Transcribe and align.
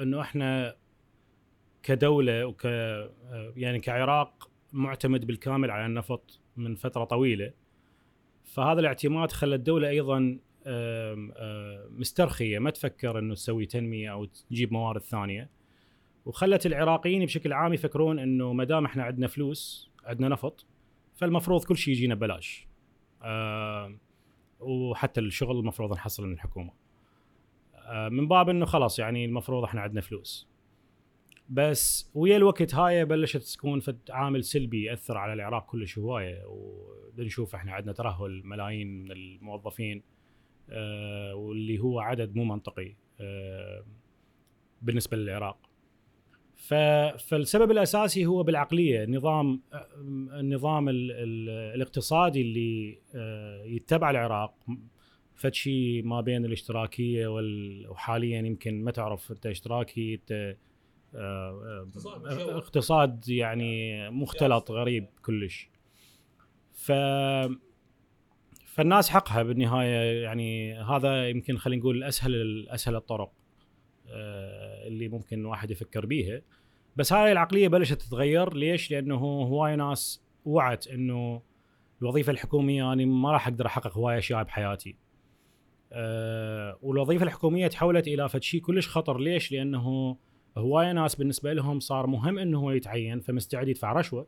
انه 0.00 0.20
إحنا 0.20 0.76
كدولة 1.82 2.46
وك 2.46 2.64
يعني 3.56 3.80
كعراق 3.80 4.50
معتمد 4.72 5.26
بالكامل 5.26 5.70
على 5.70 5.86
النفط 5.86 6.40
من 6.56 6.74
فترة 6.74 7.04
طويلة. 7.04 7.52
فهذا 8.44 8.80
الاعتماد 8.80 9.32
خلى 9.32 9.54
الدولة 9.54 9.88
أيضا 9.88 10.38
مسترخية. 11.90 12.58
ما 12.58 12.70
تفكر 12.70 13.18
إنه 13.18 13.34
تسوي 13.34 13.66
تنمية 13.66 14.12
أو 14.12 14.24
تجيب 14.24 14.72
موارد 14.72 15.00
ثانية. 15.00 15.50
وخلت 16.24 16.66
العراقيين 16.66 17.24
بشكل 17.24 17.52
عام 17.52 17.72
يفكرون 17.72 18.18
إنه 18.18 18.52
ما 18.52 18.64
دام 18.64 18.84
إحنا 18.84 19.02
عندنا 19.02 19.26
فلوس 19.26 19.90
عندنا 20.04 20.28
نفط 20.28 20.66
فالمفروض 21.14 21.64
كل 21.64 21.76
شيء 21.76 21.94
يجينا 21.94 22.14
ببلاش. 22.14 22.68
وحتى 24.60 25.20
الشغل 25.20 25.58
المفروض 25.58 25.92
نحصله 25.92 26.26
من 26.26 26.32
الحكومة. 26.32 26.83
من 28.10 28.28
باب 28.28 28.48
إنه 28.48 28.66
خلاص 28.66 28.98
يعني 28.98 29.24
المفروض 29.24 29.64
إحنا 29.64 29.80
عندنا 29.80 30.00
فلوس. 30.00 30.48
بس 31.48 32.10
ويا 32.14 32.36
الوقت 32.36 32.74
هاي 32.74 33.04
بلشت 33.04 33.36
تكون 33.56 33.82
عامل 34.10 34.44
سلبي 34.44 34.84
يأثر 34.84 35.16
على 35.18 35.32
العراق 35.32 35.66
كلش 35.66 35.98
هواية 35.98 36.42
ونشوف 37.18 37.54
إحنا 37.54 37.72
عندنا 37.72 37.92
ترهل 37.92 38.42
ملايين 38.44 39.02
من 39.04 39.12
الموظفين 39.12 40.02
آه، 40.70 41.34
واللي 41.34 41.78
هو 41.78 42.00
عدد 42.00 42.36
مو 42.36 42.44
منطقي 42.44 42.94
آه، 43.20 43.84
بالنسبة 44.82 45.16
للعراق 45.16 45.58
فالسبب 47.18 47.70
الأساسي 47.70 48.26
هو 48.26 48.42
بالعقلية 48.42 49.04
النظام 49.04 49.60
آه، 49.72 49.86
النظام 50.40 50.88
ال- 50.88 51.10
ال- 51.12 51.74
الاقتصادي 51.74 52.42
اللي 52.42 52.98
آه، 53.14 53.64
يتبع 53.64 54.10
العراق 54.10 54.54
فد 55.34 55.54
شيء 55.54 56.02
ما 56.04 56.20
بين 56.20 56.44
الاشتراكية 56.44 57.26
وال- 57.26 57.88
وحاليا 57.90 58.38
يمكن 58.38 58.84
ما 58.84 58.90
تعرف 58.90 59.30
أنت 59.30 59.46
اشتراكي 59.46 60.14
أنت 60.14 60.56
آه، 61.14 61.82
اقتصاد 61.86 62.26
آه،. 62.26 62.58
اقتصاد 62.58 63.28
يعني 63.28 64.10
مختلط 64.10 64.70
غريب 64.70 65.06
كلش 65.22 65.68
ف 66.72 66.92
فالناس 68.66 69.10
حقها 69.10 69.42
بالنهاية 69.42 70.22
يعني 70.22 70.74
هذا 70.74 71.28
يمكن 71.28 71.56
خلينا 71.58 71.80
نقول 71.80 72.04
أسهل 72.04 72.68
أسهل 72.68 72.96
الطرق 72.96 73.32
آه، 74.08 74.86
اللي 74.86 75.08
ممكن 75.08 75.44
واحد 75.44 75.70
يفكر 75.70 76.06
بيها 76.06 76.42
بس 76.96 77.12
هاي 77.12 77.32
العقلية 77.32 77.68
بلشت 77.68 78.02
تتغير 78.02 78.54
ليش؟ 78.54 78.90
لأنه 78.90 79.16
هواي 79.16 79.76
ناس 79.76 80.22
وعت 80.44 80.86
إنه 80.86 81.42
الوظيفة 82.02 82.32
الحكومية 82.32 82.92
أنا 82.92 83.04
ما 83.04 83.32
راح 83.32 83.48
أقدر 83.48 83.66
أحقق 83.66 83.98
هواي 83.98 84.18
اشياء 84.18 84.42
بحياتي. 84.42 84.96
أه 85.96 86.78
والوظيفة 86.82 87.24
الحكومية 87.24 87.66
تحولت 87.66 88.08
إلى 88.08 88.28
فد 88.28 88.42
شيء 88.42 88.60
كلش 88.60 88.88
خطر. 88.88 89.18
ليش؟ 89.18 89.52
لأنه 89.52 90.16
هواي 90.58 90.92
ناس 90.92 91.14
بالنسبة 91.14 91.52
لهم 91.52 91.80
صار 91.80 92.06
مهم 92.06 92.38
إنه 92.38 92.58
هو 92.58 92.70
يتعين 92.70 93.20
فمستعد 93.20 93.68
يدفع 93.68 93.92
رشوة 93.92 94.26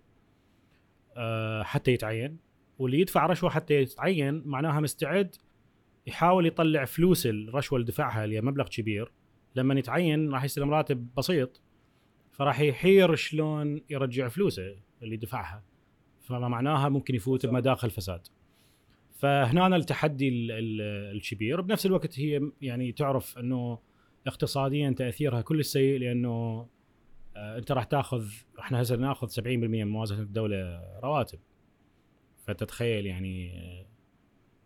أه 1.17 1.62
حتى 1.62 1.92
يتعين. 1.92 2.39
واللي 2.78 3.00
يدفع 3.00 3.27
رشوة 3.27 3.50
حتى 3.50 3.75
يتعين 3.75 4.42
معناها 4.44 4.81
مستعد 4.81 5.37
يحاول 6.06 6.47
يطلع 6.47 6.84
فلوس 6.84 7.27
الرشوة 7.27 7.78
اللي 7.78 7.91
دفعها 7.91 8.25
اللي 8.25 8.41
مبلغ 8.41 8.69
كبير. 8.69 9.12
لما 9.55 9.78
يتعين 9.78 10.31
راح 10.31 10.44
يستلم 10.44 10.70
راتب 10.70 11.09
بسيط 11.17 11.61
فراح 12.33 12.61
يحير 12.61 13.14
شلون 13.14 13.81
يرجع 13.91 14.28
فلوسه 14.28 14.77
اللي 15.03 15.17
دفعها. 15.17 15.64
فمعناها 16.20 16.89
ممكن 16.89 17.14
يفوت 17.14 17.47
بمداخل 17.47 17.91
فساد. 17.91 18.28
فهنا 19.17 19.77
التحدي 19.77 20.28
ال- 20.28 20.50
ال- 20.53 21.17
الكبير. 21.17 21.61
بنفس 21.61 21.86
الوقت 21.86 22.20
هي 22.20 22.41
يعني 22.62 22.92
تعرف 22.92 23.39
أنه 23.39 23.78
اقتصاديا 24.27 24.91
تأثيرها 24.91 25.41
كل 25.41 25.64
سيء 25.64 25.98
لأنه 26.00 26.67
آه، 27.37 27.59
أنت 27.59 27.72
راح 27.72 27.84
تأخذ 27.84 28.25
إحنا 28.59 28.83
هسه 28.83 28.97
نأخذ 28.97 29.28
70% 29.28 29.47
من 29.47 29.89
موازنة 29.89 30.20
الدولة 30.22 30.83
رواتب. 31.03 31.39
فتتخيل 32.47 33.06
يعني 33.06 33.59
آه، 33.59 33.87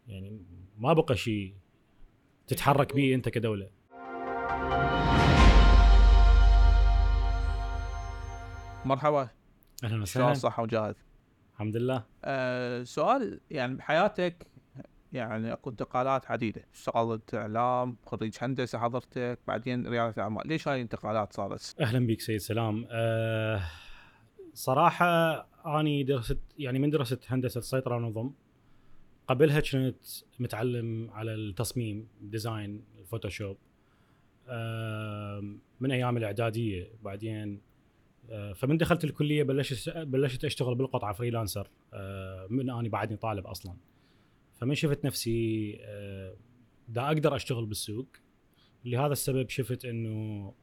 يعني 0.09 0.41
ما 0.79 0.93
بقى 0.93 1.17
شيء 1.17 1.55
تتحرك 2.47 2.95
به 2.95 3.15
أنت 3.15 3.29
كدولة. 3.29 3.71
مرحبا. 8.85 9.29
أهلا 9.85 9.89
شلون 9.89 10.03
وسهلا 10.03 10.35
صحة 10.35 10.63
وجاهز؟ 10.63 10.95
الحمد 11.61 11.77
لله. 11.77 12.05
أه 12.25 12.83
سؤال 12.83 13.41
يعني 13.51 13.75
بحياتك 13.75 14.47
يعني 15.13 15.53
أكو 15.53 15.71
انتقالات 15.71 16.31
عديدة. 16.31 16.65
اشتغلت 16.75 17.35
إعلام 17.35 17.97
خريج 18.07 18.37
هندسة 18.41 18.79
حضرتك 18.79 19.39
بعدين 19.49 19.87
ريادة 19.87 20.23
أعمال. 20.23 20.49
ليش 20.49 20.69
هاي 20.69 20.77
الانتقالات 20.77 21.33
صارت؟ 21.33 21.77
أهلا 21.81 22.07
بك 22.07 22.21
سيد 22.21 22.37
سلام. 22.37 22.87
أه 22.91 23.63
صراحة 24.55 25.37
أني 25.67 26.03
درست 26.03 26.39
يعني 26.59 26.79
من 26.79 26.91
درست 26.91 27.25
هندسة 27.29 27.61
سيطره 27.61 27.97
ونظم 27.97 28.31
قبلها 29.29 29.61
كنت 29.61 30.05
متعلم 30.39 31.11
على 31.11 31.35
التصميم 31.35 32.09
design 32.21 32.85
ال 32.99 33.04
Photoshop. 33.04 33.57
أه 34.49 35.55
من 35.81 35.93
أيام 35.93 36.17
الإعدادية 36.17 36.93
بعدين 37.03 37.61
فمن 38.55 38.77
دخلت 38.77 39.05
الكلية 39.05 39.43
بلشت 39.43 39.99
بلشت 39.99 40.45
أشتغل 40.45 40.75
بالقطعة 40.75 41.13
فريلانسر 41.13 41.71
أه 41.95 42.47
من 42.51 42.71
أني 42.71 42.89
بعدني 42.89 43.17
طالب 43.17 43.47
أصلا. 43.47 43.77
فمن 44.55 44.75
شفت 44.75 45.05
نفسي 45.05 45.79
أه 45.81 46.35
دا 46.89 47.07
أقدر 47.07 47.37
أشتغل 47.37 47.67
بالسوق. 47.67 48.07
لهذا 48.85 49.13
السبب 49.13 49.49
شفت 49.49 49.85
إنه 49.85 50.55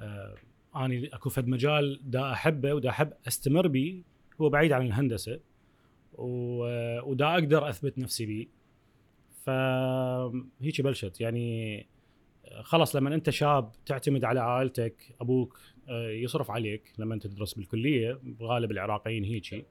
آه 0.00 0.34
أني 0.76 1.06
أكو 1.14 1.30
فد 1.30 1.48
مجال 1.48 2.00
دا 2.10 2.32
أحبه 2.32 2.74
ودا 2.74 2.90
أحب 2.90 3.12
أستمر 3.28 3.68
بيه 3.68 4.02
هو 4.40 4.48
بعيد 4.48 4.72
عن 4.72 4.86
الهندسة. 4.86 5.40
ودا 6.12 7.34
أقدر 7.34 7.68
أثبت 7.68 7.98
نفسي 7.98 8.26
بيه 8.26 8.46
فهيك 9.44 10.80
بلشت. 10.80 11.20
يعني 11.20 11.78
آه، 12.44 12.62
خلص 12.62 12.96
لما 12.96 13.14
أنت 13.14 13.30
شاب 13.30 13.72
تعتمد 13.86 14.24
على 14.24 14.40
عائلتك 14.40 15.16
أبوك 15.20 15.58
آه، 15.58 15.73
يصرف 15.90 16.50
عليك 16.50 16.92
لما 16.98 17.14
انت 17.14 17.26
تدرس 17.26 17.54
بالكلية 17.54 18.20
غالب 18.42 18.70
العراقيين 18.70 19.24
هيك 19.24 19.66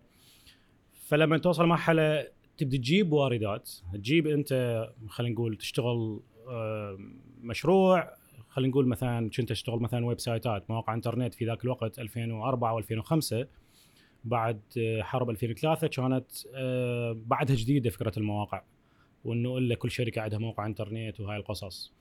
فلما 1.07 1.37
توصل 1.37 1.65
مرحلة 1.65 2.27
تبدي 2.57 2.77
تجيب 2.77 3.13
واردات 3.13 3.71
تجيب 3.93 4.27
انت 4.27 4.83
خلينا 5.07 5.33
نقول 5.33 5.55
تشتغل 5.55 6.19
آه، 6.47 6.97
مشروع 7.41 8.13
خلينا 8.49 8.71
نقول 8.71 8.87
مثلا 8.87 9.29
كنت 9.29 9.51
اشتغل 9.51 9.79
مثلا 9.79 10.05
ويب 10.05 10.19
سايتات 10.19 10.69
مواقع 10.69 10.93
إنترنت 10.93 11.33
في 11.33 11.45
ذاك 11.45 11.63
الوقت 11.63 11.99
2004 11.99 12.81
و2005 12.81 13.45
بعد 14.23 14.61
آه، 14.77 15.01
حرب 15.01 15.29
2003 15.29 15.87
كانت 15.87 16.31
آه، 16.53 17.17
بعدها 17.25 17.55
جديدة 17.55 17.89
فكرة 17.89 18.13
المواقع 18.17 18.63
وإنه 19.25 19.57
إلا 19.57 19.75
كل 19.75 19.91
شركة 19.91 20.21
عندها 20.21 20.39
موقع 20.39 20.65
إنترنت 20.65 21.19
وهاي 21.19 21.37
القصص. 21.37 21.93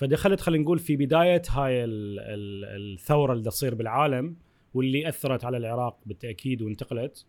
فدخلت 0.00 0.40
خلينا 0.40 0.62
نقول 0.64 0.78
في 0.78 0.96
بداية 0.96 1.42
هاي 1.50 1.84
ال- 1.84 2.20
ال- 2.20 2.94
الثورة 2.94 3.32
اللي 3.32 3.44
تصير 3.44 3.74
بالعالم 3.74 4.36
واللي 4.74 5.08
أثرت 5.08 5.44
على 5.44 5.56
العراق 5.56 5.98
بالتأكيد 6.06 6.62
وانتقلت. 6.62 7.26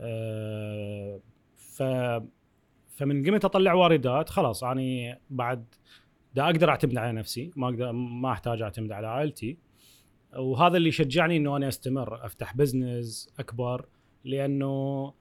آه، 0.00 1.20
ف 1.54 1.82
فمن 2.88 3.26
قمت 3.26 3.44
أطلع 3.44 3.72
واردات 3.74 4.28
خلاص 4.28 4.64
أني 4.64 5.20
بعد 5.30 5.64
دا 6.34 6.44
أقدر 6.44 6.68
أعتمد 6.68 6.96
على 6.96 7.12
نفسي 7.12 7.50
ما 7.56 7.68
أقدر 7.68 7.92
ما 7.92 8.32
أحتاج 8.32 8.62
أعتمد 8.62 8.92
على 8.92 9.06
عائلتي. 9.06 9.58
وهذا 10.36 10.76
اللي 10.76 10.90
شجعني 10.90 11.36
إنه 11.36 11.56
أنا 11.56 11.68
أستمر 11.68 12.26
أفتح 12.26 12.56
بزنس 12.56 13.34
أكبر 13.38 13.86
لأنه 14.24 15.12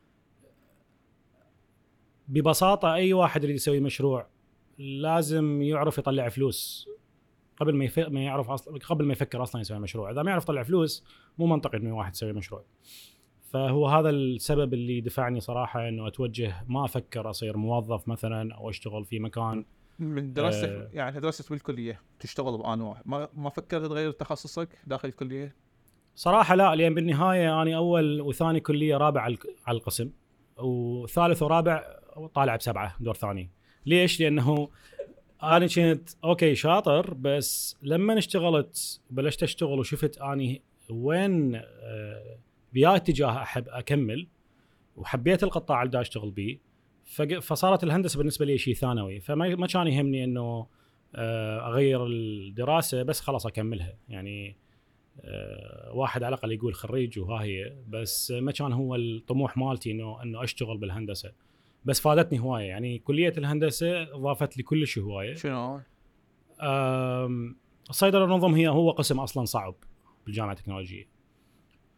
ببساطة 2.28 2.94
أي 2.94 3.14
واحد 3.14 3.44
يريد 3.44 3.56
يسوي 3.56 3.80
مشروع 3.80 4.28
لازم 4.78 5.62
يعرف 5.62 5.98
يطلع 5.98 6.30
فلوس. 6.30 6.93
قبل 7.58 7.76
ما 7.76 7.86
يف... 7.86 8.00
ما 8.00 8.24
يعرف 8.24 8.50
أصلا 8.50 8.78
قبل 8.78 9.06
ما 9.06 9.14
يفكر 9.14 9.44
أصلا 9.44 9.62
يسوي 9.62 9.80
مشروع 9.80 10.12
إذا 10.12 10.24
ما 10.24 10.32
يعرف 10.32 10.44
يطلع 10.44 10.64
فلوس 10.64 11.06
مو 11.38 11.46
منطقي 11.46 11.78
إنه 11.78 11.98
واحد 11.98 12.14
يسوي 12.14 12.34
مشروع 12.34 12.64
فهو 13.54 13.88
هذا 13.88 14.10
السبب 14.10 14.74
اللي 14.74 15.02
دفعني 15.02 15.40
صراحة 15.40 15.88
إنه 15.88 16.08
أتوجه 16.08 16.66
ما 16.68 16.86
أفكر 16.86 17.30
أصير 17.30 17.58
موظف 17.58 18.08
مثلا 18.08 18.56
أو 18.56 18.70
أشتغل 18.70 19.06
في 19.06 19.20
مكان 19.20 19.66
من 20.00 20.34
دراستك 20.34 20.70
آه. 20.70 20.90
يعني 20.94 21.20
درست 21.20 21.50
بالكلية 21.50 22.02
تشتغل 22.20 22.58
بآن 22.58 22.82
واحد 22.82 23.02
ما 23.06 23.30
ما 23.34 23.50
فكرت 23.50 23.86
تغير 23.86 24.12
تخصصك 24.12 24.70
داخل 24.88 25.10
الكلية؟ 25.10 25.56
صراحة 26.16 26.56
لا 26.56 26.76
لأن 26.76 26.94
بالنهاية 26.94 27.62
أنا 27.62 27.78
أول 27.78 28.22
وثاني 28.22 28.60
كلية 28.60 28.98
رابع 28.98 29.22
على 29.22 29.38
القسم 29.78 30.12
وثالث 30.58 31.44
ورابع 31.44 31.84
طالع 32.34 32.56
بسبعة 32.56 32.96
دور 33.00 33.14
ثاني 33.14 33.50
ليش؟ 33.86 34.20
لأنه 34.20 34.70
أنا 35.44 35.68
كنت 35.68 36.10
أوكي 36.24 36.56
شاطر 36.56 37.14
بس 37.14 37.78
لما 37.82 38.18
اشتغلت 38.18 39.02
بلشت 39.10 39.44
أشتغل 39.44 39.80
وشفت 39.80 40.18
أني 40.18 40.62
وين 40.90 41.56
آه، 41.56 42.38
بيا 42.74 42.96
اتجاه 42.96 43.42
أحب 43.42 43.70
أكمل 43.70 44.28
وحبيت 44.98 45.44
القطاع 45.44 45.82
اللي 45.82 45.92
دا 45.92 46.02
أشتغل 46.02 46.32
بيه. 46.32 46.60
فصارت 47.40 47.84
الهندسة 47.84 48.18
بالنسبة 48.18 48.46
لي 48.46 48.58
شيء 48.58 48.74
ثانوي. 48.74 49.20
فما 49.20 49.56
ما 49.56 49.68
كان 49.68 49.88
يهمني 49.88 50.24
أنه 50.24 50.68
آه، 51.16 51.68
أغير 51.68 52.06
الدراسة 52.06 53.04
بس 53.04 53.22
خلاص 53.22 53.46
أكملها. 53.46 53.98
يعني 54.10 54.56
آه، 55.22 55.92
واحد 55.94 56.24
على 56.24 56.36
الأقل 56.36 56.52
يقول 56.52 56.74
خريج 56.74 57.20
وها 57.20 57.44
هي. 57.44 57.76
بس 57.90 58.32
ما 58.32 58.52
كان 58.52 58.74
هو 58.74 58.96
الطموح 58.96 59.58
مالتي 59.58 59.92
انه 59.92 60.24
إنه 60.24 60.44
أشتغل 60.44 60.78
بالهندسة. 60.78 61.32
بس 61.86 62.00
فادتني 62.02 62.40
هواية. 62.40 62.66
يعني 62.66 63.00
كلية 63.00 63.34
الهندسة 63.38 64.04
ضافت 64.04 64.58
لي 64.58 64.64
كلش 64.64 65.00
هواية. 65.00 65.34
شنو؟ 65.36 65.80
الصيدلة 67.90 68.26
النظم 68.26 68.54
هي 68.54 68.68
هو 68.68 68.92
قسم 68.92 69.20
أصلا 69.20 69.46
صعب 69.46 69.76
بالجامعة 70.26 70.52
التكنولوجية. 70.52 71.08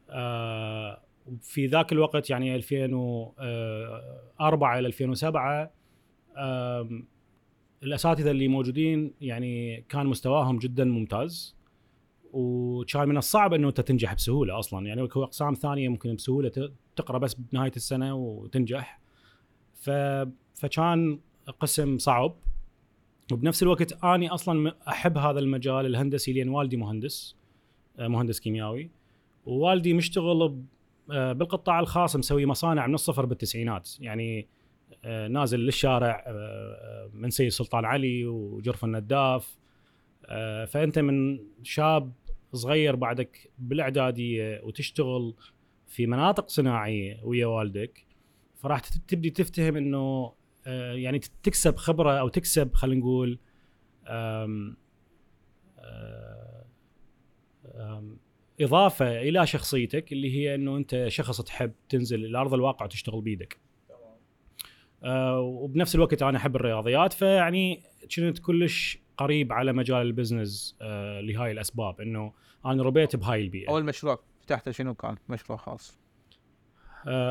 آه، 0.09 1.01
في 1.41 1.65
ذاك 1.65 1.91
الوقت 1.91 2.29
يعني 2.29 2.55
2004 2.55 4.79
إلى 4.79 4.87
2007 4.87 5.71
آم، 6.37 7.07
الأساتذة 7.83 8.31
اللي 8.31 8.47
موجودين 8.47 9.13
يعني 9.21 9.81
كان 9.89 10.05
مستواهم 10.07 10.57
جدا 10.57 10.83
ممتاز. 10.83 11.55
وكان 12.33 13.09
من 13.09 13.17
الصعب 13.17 13.53
إنه 13.53 13.67
أنت 13.67 13.81
تنجح 13.81 14.13
بسهولة 14.13 14.59
أصلا. 14.59 14.87
يعني 14.87 15.01
هو 15.01 15.23
أقسام 15.23 15.53
ثانية 15.53 15.89
ممكن 15.89 16.15
بسهولة 16.15 16.51
تقرأ 16.95 17.17
بس 17.17 17.33
بنهاية 17.33 17.71
السنة 17.75 18.15
وتنجح. 18.15 18.99
ف 19.85 19.89
فكان 20.53 21.19
قسم 21.59 21.97
صعب. 21.97 22.35
وبنفس 23.31 23.63
الوقت 23.63 24.03
أني 24.03 24.29
أصلا 24.29 24.75
أحب 24.87 25.17
هذا 25.17 25.39
المجال 25.39 25.85
الهندسي 25.85 26.33
لأن 26.33 26.49
والدي 26.49 26.77
مهندس 26.77 27.35
آه، 27.99 28.07
مهندس 28.07 28.39
كيميائي 28.39 28.89
ووالدي 29.45 29.93
مشتغل 29.93 30.63
آه، 31.11 31.33
بالقطاع 31.33 31.79
الخاص 31.79 32.15
مسوي 32.15 32.45
مصانع 32.45 32.87
من 32.87 32.93
الصفر 32.93 33.25
بالتسعينات. 33.25 33.89
يعني 33.99 34.47
آه، 35.05 35.27
نازل 35.27 35.59
للشارع 35.59 36.25
من 37.13 37.29
سيد 37.29 37.49
سلطان 37.49 37.85
علي 37.85 38.25
وجرف 38.25 38.85
النداف. 38.85 39.57
فأنت 40.67 40.99
من 40.99 41.39
شاب 41.63 42.11
صغير 42.53 42.95
بعدك 42.95 43.51
بالإعدادية 43.59 44.61
وتشتغل 44.63 45.33
في 45.87 46.07
مناطق 46.07 46.49
صناعية 46.49 47.19
ويا 47.23 47.45
والدك. 47.45 48.05
فراح 48.65 48.79
تبدي 48.79 49.29
تفتهم 49.29 49.77
إنه 49.77 50.33
آه، 50.67 50.93
يعني 50.93 51.19
تكسب 51.19 51.75
خبرة 51.75 52.11
أو 52.11 52.27
تكسب 52.27 52.73
خلينا 52.73 52.99
نقول 52.99 53.39
إضافة 58.61 59.21
إلى 59.21 59.47
شخصيتك 59.47 60.11
اللي 60.11 60.35
هي 60.35 60.55
إنه 60.55 60.77
أنت 60.77 61.05
شخص 61.07 61.41
تحب 61.41 61.71
تنزل 61.89 62.25
إلى 62.25 62.37
ارض 62.37 62.53
الواقع 62.53 62.85
وتشتغل 62.85 63.21
بايدك. 63.21 63.59
آه، 65.03 65.39
وبنفس 65.39 65.95
الوقت 65.95 66.21
أنا 66.21 66.37
أحب 66.37 66.55
الرياضيات 66.55 67.13
فيعني 67.13 67.83
كنت 68.15 68.39
كلش 68.39 68.99
قريب 69.17 69.53
على 69.53 69.73
مجال 69.73 70.01
ال 70.01 70.10
business 70.10 70.77
آه، 70.81 71.21
لهاي 71.21 71.51
الأسباب 71.51 72.01
إنه 72.01 72.33
أنا 72.65 72.83
ربيت 72.83 73.15
بهاي 73.15 73.41
البيئة. 73.41 73.69
أول 73.69 73.83
مشروع 73.83 74.19
فتحته 74.41 74.71
شنو 74.71 74.93
كان؟ 74.93 75.15
مشروع 75.29 75.57
خاص 75.57 76.04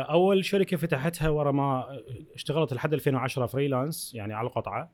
أول 0.02 0.44
شركة 0.44 0.76
فتحتها 0.76 1.28
ورا 1.28 1.52
ما 1.52 1.98
اشتغلت 2.34 2.72
لحد 2.74 2.92
2010 2.94 3.46
freelance 3.46 4.14
يعني 4.14 4.34
على 4.34 4.46
القطعة 4.48 4.90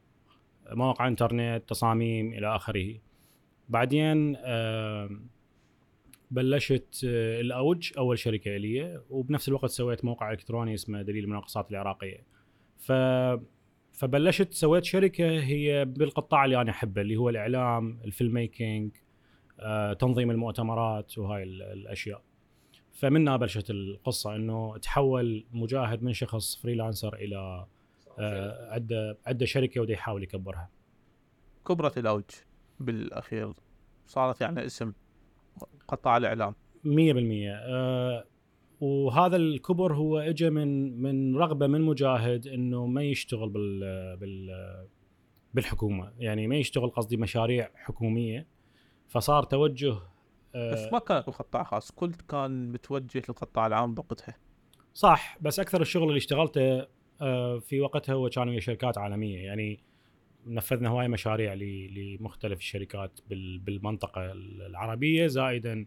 مواقع 0.70 1.08
إنترنت 1.08 1.62
تصاميم 1.68 2.32
إلى 2.32 2.56
آخره. 2.56 2.94
بعدين 3.68 4.36
آه، 4.38 5.10
بلشت 6.30 7.04
آه، 7.08 7.40
الأوج 7.40 7.92
أول 7.98 8.18
شركة 8.18 8.56
لي 8.56 9.00
وبنفس 9.10 9.48
الوقت 9.48 9.70
سويت 9.70 10.04
موقع 10.04 10.30
إلكتروني 10.30 10.74
اسمه 10.74 11.02
دليل 11.02 11.24
المناقصات 11.24 11.70
العراقية. 11.70 12.24
ف 12.78 12.92
فبلشت 13.92 14.52
سويت 14.52 14.84
شركة 14.84 15.30
هي 15.40 15.84
بالقطاع 15.84 16.44
اللي 16.44 16.60
أنا 16.60 16.70
أحبه 16.70 17.00
اللي 17.00 17.16
هو 17.16 17.28
الإعلام 17.28 18.00
ال 18.04 18.34
filmmaking 18.34 18.90
آه، 19.60 19.92
تنظيم 19.92 20.30
المؤتمرات 20.30 21.18
وهاي 21.18 21.42
ال- 21.42 21.62
الأشياء. 21.62 22.22
فمنها 23.00 23.36
بلشت 23.36 23.70
القصة 23.70 24.36
إنه 24.36 24.76
تحول 24.78 25.46
مجاهد 25.52 26.02
من 26.02 26.12
شخص 26.12 26.56
freelancer 26.56 27.14
إلى 27.14 27.66
آه، 28.18 28.72
عنده 28.72 29.18
عنده 29.26 29.46
شركة 29.46 29.80
وده 29.80 29.92
يحاول 29.92 30.22
يكبرها. 30.22 30.70
كبرت 31.66 31.98
الاوج 31.98 32.24
بالأخير. 32.80 33.52
صارت 34.06 34.40
يعني 34.40 34.66
اسم 34.66 34.92
قطاع 35.88 36.16
الإعلام. 36.16 36.54
100% 36.84 36.88
آه، 37.50 38.24
وهذا 38.80 39.36
الكبر 39.36 39.94
هو 39.94 40.18
اجى 40.18 40.50
من 40.50 41.02
من 41.02 41.36
رغبة 41.36 41.66
من 41.66 41.80
مجاهد 41.80 42.46
إنه 42.46 42.86
ما 42.86 43.02
يشتغل 43.02 43.48
بال 43.48 43.80
بال 44.16 44.50
بالحكومة. 45.54 46.12
يعني 46.18 46.46
ما 46.46 46.56
يشتغل 46.56 46.90
قصدي 46.90 47.16
مشاريع 47.16 47.70
حكومية. 47.74 48.46
فصار 49.08 49.42
توجه 49.42 49.96
بس 50.54 50.92
ما 50.92 50.98
كان 50.98 51.22
قطاع 51.22 51.62
خاص 51.62 51.90
كل 51.90 52.12
كان 52.28 52.72
متوجه 52.72 53.22
للقطاع 53.28 53.66
العام 53.66 53.94
بوقتها 53.94 54.36
صح 54.94 55.38
بس 55.40 55.60
أكثر 55.60 55.80
الشغل 55.80 56.08
اللي 56.08 56.16
اشتغلته 56.18 56.86
آه، 57.20 57.58
في 57.58 57.80
وقتها 57.80 58.12
هو 58.12 58.28
كانوا 58.28 58.52
ويا 58.52 58.60
شركات 58.60 58.98
عالمية 58.98 59.38
يعني 59.44 59.80
نفذنا 60.46 60.88
هواي 60.88 61.08
مشاريع 61.08 61.54
لمختلف 61.54 62.58
الشركات 62.58 63.20
بال- 63.28 63.58
بالمنطقة 63.58 64.32
العربية 64.32 65.26
زائدا 65.26 65.86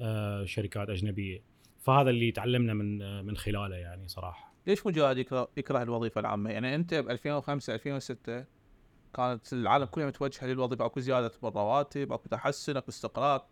آه، 0.00 0.44
شركات 0.44 0.90
أجنبية. 0.90 1.42
فهذا 1.80 2.10
اللي 2.10 2.32
تعلمنا 2.32 2.74
من 2.74 3.02
آه، 3.02 3.22
من 3.22 3.36
خلاله 3.36 3.76
يعني 3.76 4.08
صراحة. 4.08 4.52
ليش 4.66 4.86
مجاهد 4.86 5.18
يكره, 5.18 5.48
يكره 5.56 5.82
الوظيفة 5.82 6.20
العامة؟ 6.20 6.50
يعني 6.50 6.74
أنت 6.74 6.94
ب 6.94 7.10
2005 7.10 7.74
2006 7.74 8.44
كانت 9.14 9.52
العالم 9.52 9.84
كلها 9.84 10.06
متوجهه 10.06 10.46
للوظيفة 10.46 10.86
أكو 10.86 11.00
زيادة 11.00 11.32
بالرواتب 11.42 12.12
أكو 12.12 12.28
تحسن 12.28 12.76
أكو 12.76 12.88
استقرار. 12.88 13.46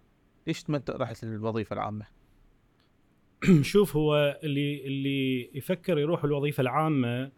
ليش 0.46 0.70
ما 0.70 0.82
رحت 0.90 1.24
للوظيفه 1.24 1.74
العامة؟ 1.74 2.06
شوف 3.72 3.96
هو 3.96 4.40
اللي 4.44 4.86
اللي 4.86 5.50
يفكر 5.54 5.98
يروح 5.98 6.24
الوظيفة 6.24 6.60
العامة 6.60 7.32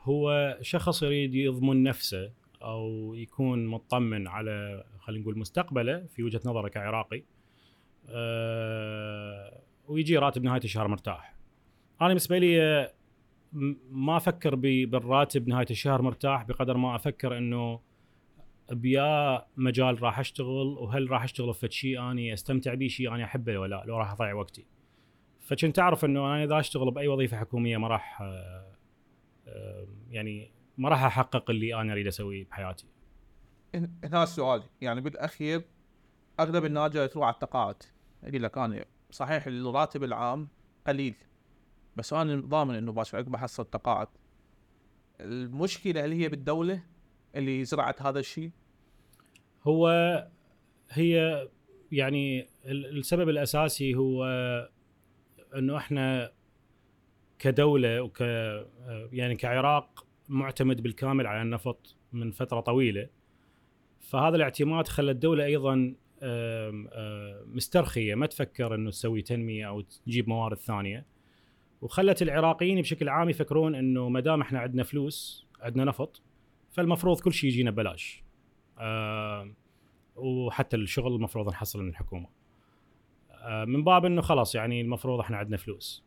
هو 0.00 0.58
شخص 0.60 1.02
يريد 1.02 1.34
يضمن 1.34 1.82
نفسه 1.82 2.32
أو 2.62 3.14
يكون 3.14 3.66
مطمن 3.66 4.28
على 4.28 4.84
خلينا 4.98 5.22
نقول 5.22 5.38
مستقبله 5.38 6.06
في 6.06 6.22
وجهة 6.22 6.40
نظره 6.44 6.68
كعراقي 6.68 7.22
أه 8.08 9.60
ويجي 9.88 10.18
راتب 10.18 10.44
نهاية 10.44 10.64
الشهر 10.64 10.88
مرتاح. 10.88 11.34
أنا 12.00 12.08
بالنسبة 12.08 12.38
لي 12.38 12.62
آه، 12.62 12.92
ما 13.90 14.16
أفكر 14.16 14.54
بالراتب 14.54 15.48
نهاية 15.48 15.66
الشهر 15.70 16.02
مرتاح 16.02 16.42
بقدر 16.42 16.76
ما 16.76 16.96
أفكر 16.96 17.38
إنه 17.38 17.80
بيا 18.72 19.44
مجال 19.56 20.02
راح 20.02 20.18
أشتغل 20.18 20.48
وهل 20.78 21.10
راح 21.10 21.22
أشتغل 21.24 21.54
في 21.54 21.68
شيء 21.70 22.10
أني 22.10 22.32
أستمتع 22.32 22.74
به 22.74 22.88
شيء 22.88 23.14
أنا 23.14 23.24
أحبه 23.24 23.58
ولا 23.58 23.76
لا 23.76 23.84
لو 23.86 23.98
راح 23.98 24.12
أضيع 24.12 24.34
وقتي. 24.34 24.66
فكنت 25.40 25.78
أعرف 25.78 26.04
إنه 26.04 26.20
أنا 26.26 26.44
إذا 26.44 26.58
أشتغل 26.60 26.90
بأي 26.90 27.08
وظيفة 27.08 27.36
حكومية 27.36 27.76
ما 27.76 27.88
راح 27.88 28.22
آه، 28.22 28.72
آه، 29.46 29.86
يعني 30.10 30.50
ما 30.78 30.88
راح 30.88 31.04
أحقق 31.04 31.50
اللي 31.50 31.74
أنا 31.80 31.92
أريد 31.92 32.06
أسويه 32.06 32.44
بحياتي. 32.44 32.86
هن- 33.74 33.92
هنا 34.04 34.22
السؤال 34.22 34.62
يعني 34.80 35.00
بالأخير 35.00 35.64
أغلب 36.40 36.64
الناجيه 36.64 37.06
تروح 37.06 37.24
على 37.26 37.34
التقاعد 37.34 37.76
يقول 38.22 38.42
لك 38.42 38.58
أنا 38.58 38.84
صحيح 39.10 39.46
الراتب 39.46 40.04
العام 40.04 40.48
قليل 40.86 41.14
بس 41.96 42.12
أنا 42.12 42.40
ضامن 42.40 42.74
إنه 42.74 42.92
باش 42.92 43.14
عقب 43.14 43.34
احصل 43.34 43.64
تقاعد 43.64 44.08
المشكلة 45.20 46.04
اللي 46.04 46.16
هي 46.16 46.28
بالدولة 46.28 46.82
اللي 47.36 47.64
زرعت 47.64 48.02
هذا 48.02 48.18
الشيء 48.18 48.50
هو 49.66 49.88
هي 50.90 51.48
يعني 51.92 52.46
ال- 52.66 52.98
السبب 52.98 53.28
الأساسي 53.28 53.94
هو 53.94 54.24
إنه 55.56 55.76
إحنا 55.76 56.32
كدولة 57.38 58.02
وك 58.02 58.20
يعني 59.12 59.36
كعراق 59.36 60.06
معتمد 60.28 60.82
بالكامل 60.82 61.26
على 61.26 61.42
النفط 61.42 61.96
من 62.12 62.30
فترة 62.30 62.60
طويلة. 62.60 63.08
فهذا 64.00 64.36
الاعتماد 64.36 64.88
خلى 64.88 65.10
الدولة 65.10 65.44
أيضا 65.44 65.94
مسترخية. 67.46 68.14
ما 68.14 68.26
تفكر 68.26 68.74
إنه 68.74 68.90
تسوي 68.90 69.22
تنمية 69.22 69.68
أو 69.68 69.80
تجيب 69.80 70.28
موارد 70.28 70.58
ثانية. 70.58 71.06
وخلت 71.82 72.22
العراقيين 72.22 72.80
بشكل 72.80 73.08
عام 73.08 73.30
يفكرون 73.30 73.74
إنه 73.74 74.08
ما 74.08 74.20
دام 74.20 74.40
إحنا 74.40 74.58
عندنا 74.58 74.82
فلوس 74.82 75.46
عندنا 75.60 75.84
نفط 75.84 76.22
فالمفروض 76.70 77.20
كل 77.20 77.32
شيء 77.32 77.50
يجينا 77.50 77.70
ببلاش. 77.70 78.23
وحتى 80.16 80.76
الشغل 80.76 81.14
المفروض 81.14 81.48
نحصل 81.48 81.82
من 81.82 81.88
الحكومة. 81.88 82.28
آه، 83.30 83.64
من 83.64 83.84
باب 83.84 84.04
إنه 84.04 84.22
خلاص 84.22 84.54
يعني 84.54 84.80
المفروض 84.80 85.20
إحنا 85.20 85.36
عندنا 85.36 85.56
فلوس. 85.56 86.04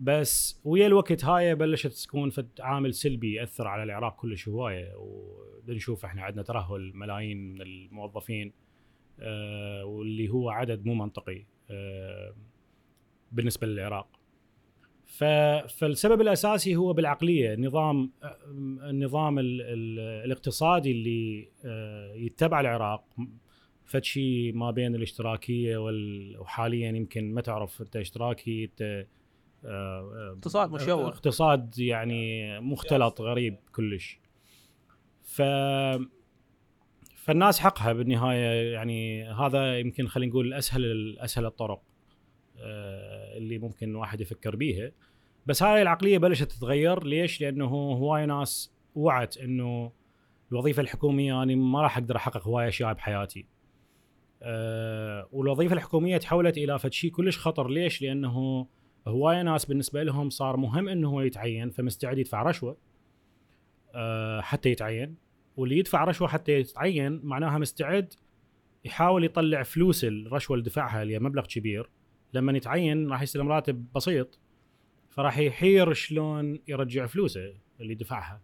بس 0.00 0.60
ويا 0.64 0.86
الوقت 0.86 1.24
هاي 1.24 1.54
بلشت 1.54 2.04
تكون 2.04 2.32
عامل 2.60 2.94
سلبي 2.94 3.34
يأثر 3.34 3.68
على 3.68 3.82
العراق 3.82 4.16
كلش 4.16 4.48
هواية 4.48 4.92
وبنشوف 4.96 6.04
إحنا 6.04 6.22
عندنا 6.22 6.42
ترهل 6.42 6.92
ملايين 6.94 7.54
من 7.54 7.62
الموظفين 7.62 8.52
آه، 9.20 9.84
واللي 9.84 10.28
هو 10.28 10.50
عدد 10.50 10.86
مو 10.86 10.94
منطقي 10.94 11.44
آه، 11.70 12.34
بالنسبة 13.32 13.66
للعراق. 13.66 14.17
فالسبب 15.68 16.20
الأساسي 16.20 16.76
هو 16.76 16.92
بالعقلية 16.92 17.54
النظام 17.54 18.10
النظام 18.82 19.38
ال- 19.38 19.60
ال- 19.62 20.24
الاقتصادي 20.24 20.90
اللي 20.92 21.48
آه، 21.64 22.14
يتبع 22.14 22.60
العراق. 22.60 23.04
فشي 23.84 24.52
ما 24.52 24.70
بين 24.70 24.94
الاشتراكية 24.94 25.76
وال- 25.76 26.38
وحاليا 26.40 26.88
يمكن 26.88 27.34
ما 27.34 27.40
تعرف 27.40 27.80
أنت 27.82 27.96
اشتراكي 27.96 28.64
انت 28.64 29.06
آه، 29.64 30.32
اقتصاد 30.36 30.70
مشوه. 30.72 31.08
اقتصاد 31.08 31.78
يعني 31.78 32.60
مختلط 32.60 33.20
غريب 33.20 33.56
كلش. 33.74 34.18
ف 35.22 35.42
فالناس 37.14 37.60
حقها 37.60 37.92
بالنهاية 37.92 38.72
يعني 38.72 39.24
هذا 39.30 39.78
يمكن 39.78 40.08
خلينا 40.08 40.30
نقول 40.30 40.54
أسهل 40.54 41.16
أسهل 41.18 41.46
الطرق. 41.46 41.82
اللي 43.36 43.58
ممكن 43.58 43.94
واحد 43.94 44.20
يفكر 44.20 44.56
بيها 44.56 44.92
بس 45.46 45.62
هاي 45.62 45.82
العقلية 45.82 46.18
بلشت 46.18 46.52
تتغير 46.52 47.04
ليش؟ 47.04 47.40
لأنه 47.40 47.66
هواي 47.66 48.26
ناس 48.26 48.72
وعت 48.94 49.36
إنه 49.36 49.92
الوظيفة 50.52 50.82
الحكومية 50.82 51.42
أنا 51.42 51.54
ما 51.54 51.82
راح 51.82 51.98
أقدر 51.98 52.16
أحقق 52.16 52.48
هواي 52.48 52.68
أشياء 52.68 52.92
بحياتي. 52.92 53.46
أه 54.42 55.28
والوظيفة 55.32 55.74
الحكومية 55.74 56.16
تحولت 56.16 56.58
إلى 56.58 56.78
فد 56.78 56.92
شيء 56.92 57.10
كلش 57.10 57.38
خطر 57.38 57.68
ليش؟ 57.68 58.02
لأنه 58.02 58.66
هواي 59.06 59.42
ناس 59.42 59.64
بالنسبة 59.64 60.02
لهم 60.02 60.30
صار 60.30 60.56
مهم 60.56 60.88
إنه 60.88 61.10
هو 61.10 61.20
يتعين 61.20 61.70
فمستعد 61.70 62.18
يدفع 62.18 62.42
رشوة 62.42 62.76
أه 63.94 64.40
حتى 64.40 64.70
يتعين 64.70 65.16
واللي 65.56 65.78
يدفع 65.78 66.04
رشوة 66.04 66.28
حتى 66.28 66.52
يتعين 66.52 67.20
معناها 67.22 67.58
مستعد 67.58 68.14
يحاول 68.84 69.24
يطلع 69.24 69.62
فلوس 69.62 70.04
الرشوة 70.04 70.56
اللي 70.56 70.68
دفعها 70.68 71.02
اللي 71.02 71.18
مبلغ 71.18 71.46
كبير 71.46 71.90
لما 72.32 72.56
يتعين 72.56 73.08
راح 73.08 73.22
يستلم 73.22 73.48
راتب 73.48 73.86
بسيط 73.94 74.38
فراح 75.10 75.38
يحير 75.38 75.92
شلون 75.92 76.58
يرجع 76.68 77.06
فلوسه 77.06 77.54
اللي 77.80 77.94
دفعها. 77.94 78.40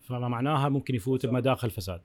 فما 0.00 0.28
معناها 0.28 0.68
ممكن 0.68 0.94
يفوت 0.94 1.26
بمداخل 1.26 1.70
فساد. 1.70 2.00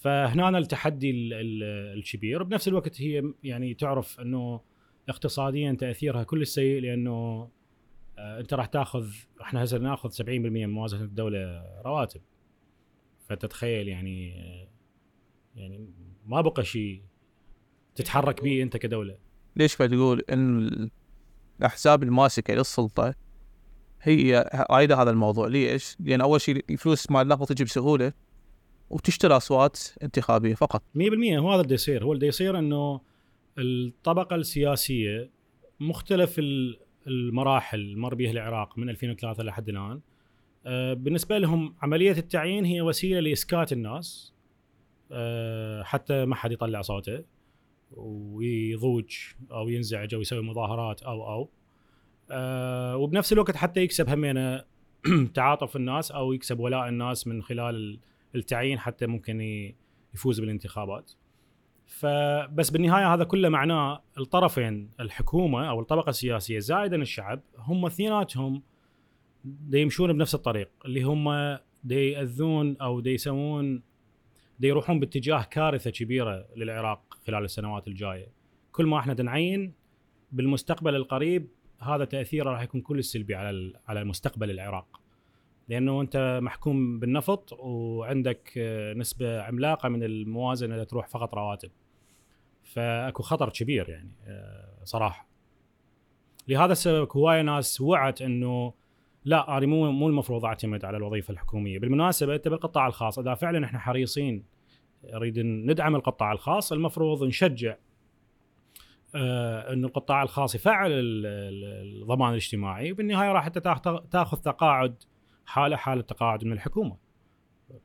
فهنا 0.00 0.58
التحدي 0.58 1.10
ال- 1.10 1.32
ال- 1.32 1.98
الكبير. 1.98 2.42
بنفس 2.42 2.68
الوقت 2.68 3.00
هي 3.02 3.32
يعني 3.44 3.74
تعرف 3.74 4.20
إنه 4.20 4.60
اقتصاديا 5.08 5.72
تأثيرها 5.72 6.22
كل 6.22 6.46
سيء 6.46 6.80
لأنه 6.80 7.48
آه، 8.18 8.40
أنت 8.40 8.54
راح 8.54 8.66
تأخذ 8.66 9.06
إحنا 9.40 9.64
هسه 9.64 9.78
نأخذ 9.78 10.10
70% 10.10 10.28
من 10.28 10.68
موازنة 10.70 11.02
الدولة 11.02 11.62
رواتب. 11.84 12.20
فتتخيل 13.28 13.88
يعني 13.88 14.34
آه، 14.40 14.68
يعني 15.56 15.88
ما 16.26 16.40
بقى 16.40 16.64
شيء 16.64 17.02
تتحرك 17.94 18.42
به 18.44 18.62
أنت 18.62 18.76
كدولة. 18.76 19.16
ليش 19.56 19.76
بتقول 19.76 20.22
إن 20.30 20.58
ال- 20.58 20.90
الأحزاب 21.60 22.02
الماسكة 22.02 22.54
للسلطة 22.54 23.14
هي 24.02 24.50
عايده 24.70 25.02
هذا 25.02 25.10
الموضوع؟ 25.10 25.46
ليش؟ 25.46 25.96
لأن 26.00 26.20
أول 26.20 26.40
شيء 26.40 26.64
الفلوس 26.70 27.10
مال 27.10 27.22
النفط 27.22 27.48
تجي 27.48 27.64
بسهوله 27.64 28.12
وتشتري 28.90 29.36
أصوات 29.36 29.78
انتخابية 30.02 30.54
فقط. 30.54 30.82
100% 30.94 31.38
هو 31.38 31.52
هذا 31.52 31.60
اللي 31.62 31.74
يصير. 31.74 32.04
هو 32.04 32.12
اللي 32.12 32.26
يصير 32.26 32.58
إنه 32.58 33.00
الطبقة 33.58 34.36
السياسية 34.36 35.30
مختلف 35.80 36.38
ال- 36.38 36.78
المراحل 37.06 37.78
اللي 37.80 37.96
مر 38.00 38.14
بها 38.14 38.30
العراق 38.30 38.78
من 38.78 38.88
2003 38.88 39.42
لحد 39.42 39.68
الآن. 39.68 40.00
آه، 40.66 40.94
بالنسبة 40.94 41.38
لهم 41.38 41.74
عملية 41.82 42.12
التعيين 42.12 42.64
هي 42.64 42.80
وسيلة 42.82 43.20
لإسكات 43.20 43.72
الناس 43.72 44.32
آه، 45.12 45.82
حتى 45.82 46.24
ما 46.24 46.34
حد 46.34 46.52
يطلع 46.52 46.82
صوته. 46.82 47.24
ويضوج 47.96 49.16
أو 49.52 49.68
ينزعج 49.68 50.14
أو 50.14 50.20
يسوي 50.20 50.42
مظاهرات 50.42 51.02
أو 51.02 51.26
أو. 51.32 51.48
آه، 52.30 52.96
وبنفس 52.96 53.32
الوقت 53.32 53.56
حتى 53.56 53.80
يكسب 53.80 54.08
همينه 54.08 54.64
تعاطف 55.34 55.76
الناس 55.76 56.10
أو 56.12 56.32
يكسب 56.32 56.60
ولاء 56.60 56.88
الناس 56.88 57.26
من 57.26 57.42
خلال 57.42 57.74
ال- 57.74 57.98
التعيين 58.34 58.78
حتى 58.78 59.06
ممكن 59.06 59.40
يفوز 60.14 60.40
بالانتخابات. 60.40 61.12
فبس 61.86 62.70
بالنهاية 62.70 63.14
هذا 63.14 63.24
كله 63.24 63.48
معناه 63.48 64.02
الطرفين 64.18 64.90
الحكومة 65.00 65.68
أو 65.68 65.80
الطبقة 65.80 66.10
السياسية 66.10 66.58
زائدا 66.58 66.96
الشعب 66.96 67.40
هم 67.58 67.86
اثنيناتهم 67.86 68.62
يمشون 69.72 70.12
بنفس 70.12 70.34
الطريق 70.34 70.70
اللي 70.84 71.02
هم 71.02 71.28
دا 71.84 71.94
يأذون 71.94 72.76
أو 72.76 73.02
يسوون 73.06 73.82
يروحون 74.60 75.00
باتجاه 75.00 75.42
كارثة 75.42 75.90
كبيرة 75.90 76.46
للعراق. 76.56 77.11
خلال 77.26 77.44
السنوات 77.44 77.88
الجاية. 77.88 78.28
كل 78.72 78.86
ما 78.86 78.98
إحنا 78.98 79.22
نعين 79.22 79.74
بالمستقبل 80.32 80.94
القريب 80.94 81.48
هذا 81.80 82.04
تأثيره 82.04 82.50
راح 82.50 82.62
يكون 82.62 82.80
كل 82.80 83.04
سلبي 83.04 83.34
على 83.34 83.72
على 83.88 84.04
مستقبل 84.04 84.50
العراق. 84.50 85.00
لأنه 85.68 86.00
أنت 86.00 86.40
محكوم 86.42 86.98
بالنفط 86.98 87.52
وعندك 87.52 88.52
آه، 88.58 88.94
نسبة 88.94 89.42
عملاقة 89.42 89.88
من 89.88 90.02
الموازنة 90.02 90.74
اللي 90.74 90.84
تروح 90.86 91.08
فقط 91.08 91.34
رواتب. 91.34 91.70
فأكو 92.62 93.22
خطر 93.22 93.48
كبير 93.48 93.88
يعني 93.88 94.10
آه، 94.26 94.84
صراحة. 94.84 95.28
لهذا 96.48 96.72
السبب 96.72 97.08
هواي 97.16 97.42
ناس 97.42 97.80
وعت 97.80 98.22
إنه 98.22 98.74
لا 99.24 99.58
أنا 99.58 99.66
مو 99.66 99.92
مو 99.92 100.08
المفروض 100.08 100.44
أعتمد 100.44 100.84
على 100.84 100.96
الوظيفة 100.96 101.32
الحكومية. 101.32 101.78
بالمناسبة 101.78 102.34
أنت 102.34 102.48
بالقطاع 102.48 102.86
الخاص 102.86 103.18
إذا 103.18 103.34
فعلا 103.34 103.64
إحنا 103.64 103.78
حريصين 103.78 104.44
نريد 105.04 105.38
ندعم 105.38 105.94
القطاع 105.96 106.32
الخاص 106.32 106.72
المفروض 106.72 107.24
نشجع 107.24 107.76
آه 109.14 109.72
انه 109.72 109.86
القطاع 109.86 110.22
الخاص 110.22 110.54
يفعل 110.54 110.92
ال- 110.92 111.26
ال- 111.26 112.02
الضمان 112.02 112.30
الاجتماعي 112.30 112.92
وبالنهاية 112.92 113.32
راح 113.32 113.48
تاخذ 114.10 114.38
تقاعد 114.38 114.94
حاله 115.46 115.76
حالة 115.76 116.02
تقاعد 116.02 116.44
من 116.44 116.52
الحكومة 116.52 116.96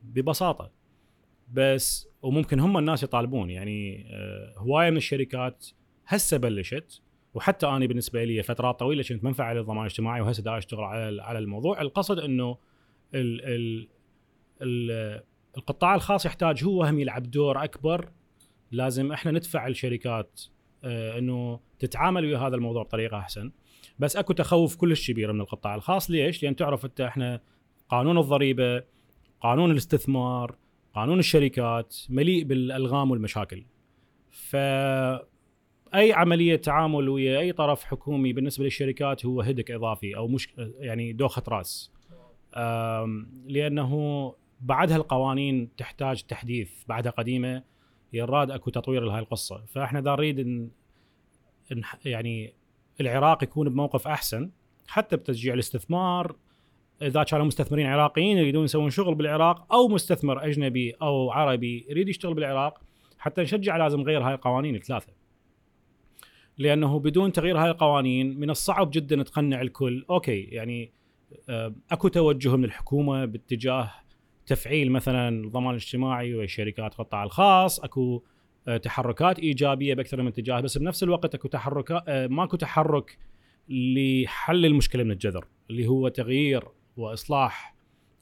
ببساطة. 0.02 0.70
بس 1.52 2.08
وممكن 2.22 2.60
هم 2.60 2.78
الناس 2.78 3.02
يطالبون 3.02 3.50
يعني 3.50 4.06
آه، 4.10 4.54
هواية 4.58 4.90
من 4.90 4.96
الشركات 4.96 5.66
هسه 6.06 6.36
بلشت 6.36 7.02
وحتى 7.34 7.66
أنا 7.66 7.86
بالنسبة 7.86 8.24
لي 8.24 8.42
فترات 8.42 8.78
طويلة 8.78 9.02
كنت 9.02 9.24
منفعل 9.24 9.58
الضمان 9.58 9.78
الاجتماعي 9.80 10.20
وهسه 10.20 10.42
دا 10.42 10.58
اشتغل 10.58 10.80
على 10.84 11.22
على 11.22 11.38
الموضوع. 11.38 11.80
القصد 11.80 12.18
إنه 12.18 12.58
ال 13.14 13.44
ال 13.44 13.88
ال 14.62 15.22
القطاع 15.56 15.94
الخاص 15.94 16.26
يحتاج 16.26 16.64
هو 16.64 16.84
هم 16.84 17.00
يلعب 17.00 17.22
دور 17.22 17.64
أكبر. 17.64 18.10
لازم 18.70 19.12
إحنا 19.12 19.32
ندفع 19.32 19.66
الشركات 19.66 20.40
آه، 20.84 21.18
إنه 21.18 21.60
تتعامل 21.78 22.24
ويا 22.24 22.38
هذا 22.38 22.56
الموضوع 22.56 22.82
بطريقة 22.82 23.18
أحسن. 23.18 23.52
بس 23.98 24.16
أكو 24.16 24.32
تخوف 24.32 24.76
كلش 24.76 25.10
كبير 25.10 25.32
من 25.32 25.40
القطاع 25.40 25.74
الخاص. 25.74 26.10
ليش؟ 26.10 26.42
لأن 26.42 26.56
تعرف 26.56 26.84
أنت 26.84 27.00
إحنا 27.00 27.40
قانون 27.88 28.18
الضريبة 28.18 28.82
قانون 29.40 29.70
الاستثمار 29.70 30.56
قانون 30.94 31.18
الشركات 31.18 31.96
مليء 32.08 32.44
بالألغام 32.44 33.10
والمشاكل. 33.10 33.64
ف 34.30 34.56
أي 35.94 36.12
عملية 36.12 36.56
تعامل 36.56 37.08
ويا 37.08 37.38
أي 37.38 37.52
طرف 37.52 37.84
حكومي 37.84 38.32
بالنسبة 38.32 38.64
للشركات 38.64 39.26
هو 39.26 39.40
هدك 39.40 39.70
إضافي 39.70 40.16
أو 40.16 40.28
مش 40.28 40.48
يعني 40.78 41.12
دوخة 41.12 41.42
رأس. 41.48 41.92
لأنه 43.46 44.34
بعدها 44.60 44.96
القوانين 44.96 45.76
تحتاج 45.76 46.22
تحديث 46.22 46.70
بعدها 46.88 47.12
قديمة 47.12 47.62
يراد 48.12 48.50
أكو 48.50 48.70
تطوير 48.70 49.04
لهاي 49.04 49.20
القصة. 49.20 49.64
فإحنا 49.66 50.00
دا 50.00 50.10
نريد 50.10 50.38
ان 50.38 50.70
يعني 52.04 52.54
العراق 53.00 53.42
يكون 53.42 53.68
بموقف 53.68 54.08
أحسن 54.08 54.50
حتى 54.86 55.16
بتشجيع 55.16 55.54
الاستثمار. 55.54 56.36
إذا 57.02 57.22
كانوا 57.22 57.46
مستثمرين 57.46 57.86
عراقيين 57.86 58.38
يريدون 58.38 58.64
يسوون 58.64 58.90
شغل 58.90 59.14
بالعراق 59.14 59.72
أو 59.72 59.88
مستثمر 59.88 60.44
أجنبي 60.44 60.90
أو 60.90 61.30
عربي 61.30 61.86
يريد 61.88 62.08
يشتغل 62.08 62.34
بالعراق 62.34 62.80
حتى 63.18 63.42
نشجع 63.42 63.76
لازم 63.76 64.00
نغير 64.00 64.22
هاي 64.22 64.34
القوانين 64.34 64.74
الثلاثة. 64.74 65.12
لأنه 66.58 66.98
بدون 66.98 67.32
تغيير 67.32 67.58
هاي 67.58 67.70
القوانين 67.70 68.40
من 68.40 68.50
الصعب 68.50 68.90
جدا 68.90 69.22
تقنع 69.22 69.60
الكل. 69.60 70.04
أوكي 70.10 70.40
يعني 70.40 70.92
آه، 71.48 71.74
أكو 71.90 72.08
توجه 72.08 72.56
من 72.56 72.64
الحكومة 72.64 73.24
باتجاه 73.24 73.90
تفعيل 74.48 74.92
مثلا 74.92 75.28
الضمان 75.28 75.70
الاجتماعي 75.70 76.34
والشركات 76.34 76.92
القطاع 76.92 77.24
الخاص 77.24 77.80
أكو 77.80 78.22
آه، 78.68 78.76
تحركات 78.76 79.38
إيجابية 79.38 79.94
بأكثر 79.94 80.22
من 80.22 80.28
اتجاه 80.28 80.60
بس 80.60 80.78
بنفس 80.78 81.02
الوقت 81.02 81.34
أكو 81.34 81.48
تحركات 81.48 82.02
آه، 82.08 82.26
ماكو 82.26 82.56
تحرك 82.56 83.18
لحل 83.68 84.66
المشكلة 84.66 85.04
من 85.04 85.10
الجذر 85.10 85.44
اللي 85.70 85.86
هو 85.86 86.08
تغيير 86.08 86.64
وإصلاح 86.96 87.74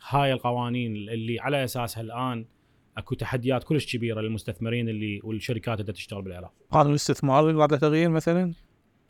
هاي 0.09 0.33
القوانين 0.33 0.97
اللي 0.97 1.41
على 1.41 1.65
أساسها 1.65 2.01
الآن 2.01 2.47
أكو 2.97 3.15
تحديات 3.15 3.65
كلش 3.65 3.97
كبيرة 3.97 4.21
للمستثمرين 4.21 4.89
اللي 4.89 5.21
والشركات 5.25 5.81
اللي 5.81 5.93
تشتغل 5.93 6.23
بالعراق. 6.23 6.53
قانون 6.71 6.91
الاستثمار 6.91 7.53
بعد 7.53 7.79
تغيير 7.79 8.09
مثلا 8.11 8.53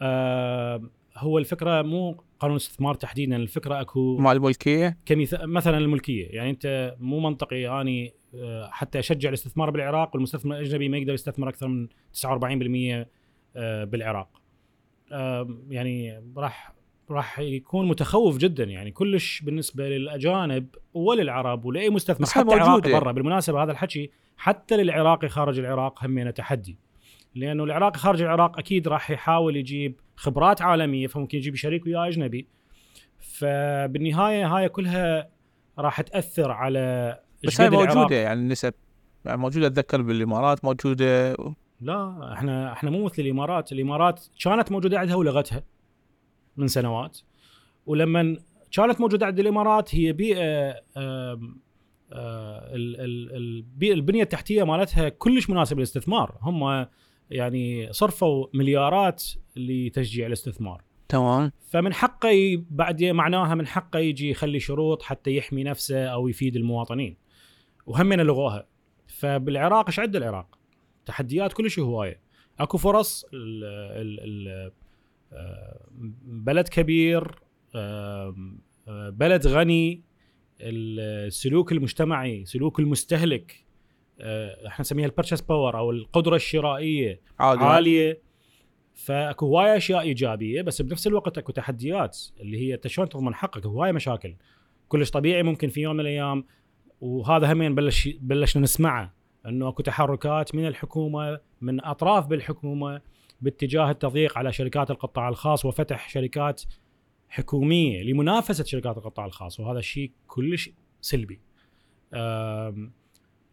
آه 0.01 0.83
هو 1.17 1.39
الفكرة 1.39 1.83
مو 1.83 2.25
قانون 2.41 2.57
الاستثمار 2.57 2.95
تحديدا. 2.95 3.37
الفكرة 3.37 3.81
أكو 3.81 4.17
مال 4.17 4.37
الملكية؟ 4.37 4.99
كمثال 5.07 5.51
مثلا 5.51 5.79
الملكية. 5.79 6.29
يعني 6.29 6.51
أنت 6.51 6.97
مو 7.01 7.21
منطقي. 7.21 7.81
اني 7.81 8.15
آه، 8.35 8.69
حتى 8.73 8.99
أشجع 8.99 9.29
الاستثمار 9.29 9.71
بالعراق 9.71 10.15
والمستثمر 10.15 10.57
الأجنبي 10.57 10.89
ما 10.89 10.99
يقدر 10.99 11.15
يستثمر 11.15 11.49
أكثر 11.49 11.69
من 11.69 11.89
49% 12.13 13.07
آه، 13.57 13.85
بالعراق. 13.85 14.29
يعني 15.71 16.23
راح 16.37 16.73
راح 17.11 17.39
يكون 17.39 17.89
متخوف 17.89 18.37
جدا. 18.37 18.65
يعني 18.65 18.91
كلش 18.91 19.41
بالنسبة 19.41 19.89
للأجانب 19.89 20.67
وللعرب 20.95 21.65
ولأي 21.65 21.91
مستثمر 21.91 22.27
حتى 22.27 22.55
عراقي. 22.55 22.93
برا. 22.93 23.13
بالمناسبة 23.13 23.63
هذا 23.63 23.73
الحكي 23.73 24.11
حتى 24.37 24.77
للعراقي 24.77 25.29
خارج 25.29 25.59
العراق 25.59 26.05
همينه 26.05 26.31
تحدي 26.31 26.79
لأنه 27.35 27.65
العراقي 27.65 27.99
خارج 27.99 28.23
العراق 28.23 28.59
أكيد 28.59 28.89
راح 28.89 29.11
يحاول 29.11 29.57
يجيب 29.57 30.01
خبرات 30.17 30.63
عالمية 30.63 31.07
فممكن 31.07 31.39
يجيب 31.39 31.55
شريك 31.55 31.87
وياه 31.87 32.09
أجنبي. 32.09 32.49
فبالنهاية 33.19 34.47
هاي 34.47 34.69
كلها 34.69 35.29
راح 35.79 36.01
تأثر 36.01 36.51
على 36.51 37.19
بس 37.45 37.61
هاي 37.61 37.69
قد 37.69 37.75
العراق- 37.75 37.97
موجودة 37.97 38.17
يعني 38.17 38.41
النسب 38.41 38.75
يعني 39.25 39.39
موجودة 39.39 39.67
أتذكر 39.67 40.03
بالإمارات 40.03 40.65
موجودة. 40.65 41.37
لا 41.81 42.31
إحنا 42.33 42.73
إحنا 42.73 42.91
مو 42.91 43.05
مثل 43.05 43.23
الإمارات، 43.23 43.73
الإمارات 43.73 44.25
كانت 44.45 44.73
موجودة 44.73 44.99
عندها 44.99 45.17
ولغتها 45.17 45.63
من 46.57 46.69
سنوات. 46.69 47.19
ولما 47.87 48.37
كانت 48.73 49.01
موجودة 49.01 49.27
عند 49.27 49.39
الإمارات 49.41 49.95
هي 49.95 50.13
بيئة 50.13 50.75
آه، 50.97 51.41
البنية 53.83 54.23
التحتية 54.23 54.63
مالتها 54.65 55.09
كلش 55.09 55.51
مناسبة 55.51 55.77
للاستثمار، 55.77 56.39
هم 56.43 56.87
يعني 57.31 57.93
صرفوا 57.93 58.47
مليارات 58.55 59.25
لتشجيع 59.57 60.27
الاستثمار. 60.27 60.83
تمام 61.09 61.53
فمن 61.71 61.93
حقه 61.93 62.29
ي- 62.29 62.65
بعد 62.71 63.05
معناها 63.05 63.55
من 63.55 63.67
حقه 63.67 63.99
يجي 63.99 64.31
يخلي 64.31 64.61
شروط 64.61 65.03
حتى 65.03 65.37
يحمي 65.37 65.65
نفسه 65.65 66.05
أو 66.07 66.29
يفيد 66.29 66.57
المواطنين 66.57 67.17
وهمنا 67.87 68.23
لغوها 68.23 68.67
فبالعراق 69.07 69.87
إيش 69.87 69.99
عند 70.01 70.17
العراق؟ 70.17 70.59
تحديات 71.07 71.53
كلش 71.53 71.79
هواية 71.79 72.21
أكو 72.61 72.79
فرص 72.79 73.25
ال 73.35 73.65
ال 73.65 74.21
ال 74.21 74.73
آه، 75.33 75.81
بلد 76.25 76.69
كبير 76.69 77.39
آم، 77.77 78.59
آه، 78.89 79.11
بلد 79.11 79.47
غني 79.47 80.03
السلوك 80.61 81.73
المجتمعي 81.73 82.45
سلوك 82.45 82.79
المستهلك 82.81 83.53
آه، 83.53 83.66
إحنا 84.21 84.81
نسميها 84.81 85.07
ال 85.07 85.11
purchase 85.11 85.41
power 85.41 85.79
أو 85.79 85.91
القدرة 85.91 86.37
الشرائية 86.37 87.21
عادي 87.39 87.65
عالية. 87.65 88.21
فاكو 88.95 89.47
هواية 89.47 89.77
أشياء 89.77 90.01
إيجابية 90.01 90.63
بس 90.63 90.83
بنفس 90.83 91.07
الوقت 91.07 91.39
أكو 91.39 91.53
تحديات 91.53 92.19
اللي 92.41 92.59
هي 92.59 92.75
أنت 92.75 92.87
شلون 92.87 93.09
تضمن 93.09 93.35
حقك؟ 93.35 93.67
هواية 93.67 93.93
مشاكل. 93.93 94.37
كلش 94.89 95.11
طبيعي 95.11 95.43
ممكن 95.43 95.69
في 95.69 95.81
يوم 95.81 95.95
من 95.95 96.01
الأيام 96.01 96.45
وهذا 97.01 97.53
همين 97.53 97.75
بلش 97.75 98.09
بلشنا 98.21 98.63
نسمعه 98.63 99.15
إنه 99.47 99.69
أكو 99.69 99.83
تحركات 99.83 100.55
من 100.55 100.67
الحكومة 100.67 101.41
من 101.61 101.85
أطراف 101.85 102.27
بالحكومة 102.27 103.01
باتجاه 103.41 103.91
التضييق 103.91 104.39
على 104.39 104.53
شركات 104.53 104.91
القطاع 104.91 105.29
الخاص 105.29 105.65
وفتح 105.65 106.09
شركات 106.09 106.63
حكومية 107.29 108.03
لمنافسة 108.03 108.65
شركات 108.65 108.97
القطاع 108.97 109.27
الخاص. 109.27 109.61
وهذا 109.61 109.79
الشيء 109.79 110.13
كلش 110.27 110.71
سلبي. 111.01 111.41
آم، 112.15 112.93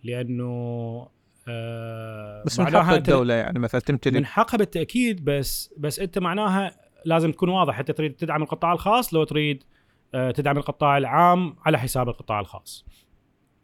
لأنه 0.04 1.08
آه، 1.48 2.44
بس 2.46 2.60
من 2.60 2.66
حق 2.68 2.90
أنت- 2.90 2.94
الدولة 2.94 3.34
يعني 3.34 3.60
مثلا 3.60 3.82
تمتلك 3.82 4.14
من 4.14 4.26
حقها 4.26 4.58
بالتأكيد 4.58 5.24
بس 5.26 5.74
بس 5.78 6.00
أنت 6.00 6.20
معناها 6.20 6.76
لازم 7.06 7.32
تكون 7.32 7.50
واضح. 7.50 7.80
أنت 7.80 7.92
تريد 7.92 8.14
تدعم 8.14 8.44
القطاع 8.44 8.74
الخاص 8.74 9.14
لو 9.14 9.24
تريد 9.24 9.64
آه، 10.16 10.32
تدعم 10.32 10.58
القطاع 10.58 10.98
العام 10.98 11.56
على 11.66 11.80
حساب 11.80 12.10
القطاع 12.10 12.40
الخاص. 12.40 12.86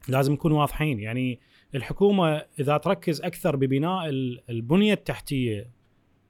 لازم 0.07 0.33
نكون 0.33 0.51
واضحين. 0.51 0.99
يعني 0.99 1.39
الحكومة 1.75 2.45
إذا 2.59 2.77
تركز 2.77 3.21
أكثر 3.21 3.55
ببناء 3.55 4.09
ال- 4.09 4.41
البنية 4.49 4.93
التحتية 4.93 5.69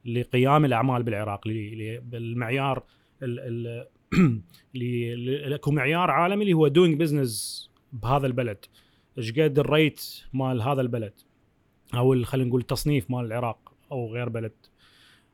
لقيام 0.05 0.65
الأعمال 0.65 1.03
بالعراق 1.03 1.47
بالمعيار 2.03 2.83
ال- 3.23 3.39
ال- 3.39 3.87
معيار 5.75 6.11
عالمي 6.11 6.41
اللي 6.43 6.53
هو 6.53 6.67
doing 6.67 6.99
business 6.99 7.69
بهذا 7.93 8.27
البلد. 8.27 8.65
إيش 9.19 9.39
قد 9.39 9.59
ال 9.59 9.68
rate 9.68 10.01
مال 10.33 10.61
هذا 10.61 10.81
البلد؟ 10.81 11.13
أو 11.93 12.23
خلينا 12.23 12.49
نقول 12.49 12.61
التصنيف 12.61 13.11
مال 13.11 13.25
العراق 13.25 13.73
أو 13.91 14.13
غير 14.13 14.29
بلد. 14.29 14.51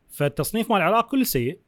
فالتصنيف 0.10 0.72
مال 0.72 0.78
العراق 0.78 1.12
كلش 1.12 1.26
سيء 1.26 1.60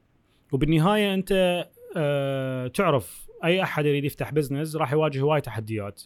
وبالنهاية 0.52 1.14
أنت 1.14 1.66
آه 1.98 2.68
تعرف 2.68 3.28
أي 3.44 3.64
أحد 3.64 3.86
يريد 3.86 4.04
يفتح 4.06 4.32
business 4.34 4.76
راح 4.76 4.94
يواجه 4.94 5.22
هواي 5.22 5.42
تحديات. 5.42 6.04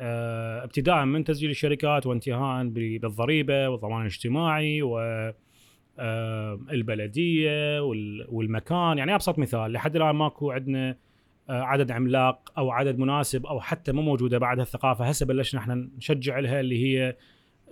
آه 0.00 0.64
ابتداء 0.64 1.04
من 1.04 1.24
تسجيل 1.24 1.50
الشركات 1.50 2.06
وانتهاء 2.06 2.68
بالضريبة 2.68 3.68
والضمان 3.68 4.00
الاجتماعي 4.00 4.82
و 4.82 4.98
آه، 5.98 6.60
البلدية 6.70 7.82
وال- 7.82 8.26
والمكان. 8.28 8.98
يعني 8.98 9.14
أبسط 9.14 9.38
مثال 9.38 9.72
لحد 9.72 9.96
الآن 9.96 10.16
ماكو 10.16 10.50
عندنا 10.50 10.96
عدد 11.48 11.90
عملاق 11.90 12.52
أو 12.58 12.70
عدد 12.70 12.98
مناسب 12.98 13.46
أو 13.46 13.60
حتى 13.60 13.92
مو 13.92 14.02
موجودة 14.02 14.38
بعد 14.38 14.60
الثقافه 14.60 15.04
هسه 15.04 15.26
بلشنا 15.26 15.60
إحنا 15.60 15.74
نشجع 15.74 16.38
لها 16.38 16.60
اللي 16.60 16.84
هي 16.84 17.16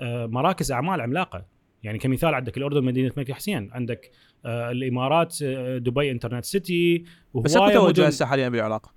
آه، 0.01 0.27
مراكز 0.27 0.73
أعمال 0.73 1.01
عملاقة. 1.01 1.45
يعني 1.83 1.99
كمثال 1.99 2.35
عندك 2.35 2.57
الأردن 2.57 2.85
مدينه 2.85 3.11
الملك 3.11 3.33
حسين 3.33 3.71
عندك 3.73 4.11
آه، 4.45 4.71
الإمارات 4.71 5.43
آه، 5.43 5.79
دبي 5.79 6.11
انترنت 6.11 6.45
سيتي 6.45 7.05
بس 7.35 7.57
أكو 7.57 7.71
توجه 7.71 8.07
هسه 8.07 8.27
حاليا 8.27 8.49
بالعراق. 8.49 8.95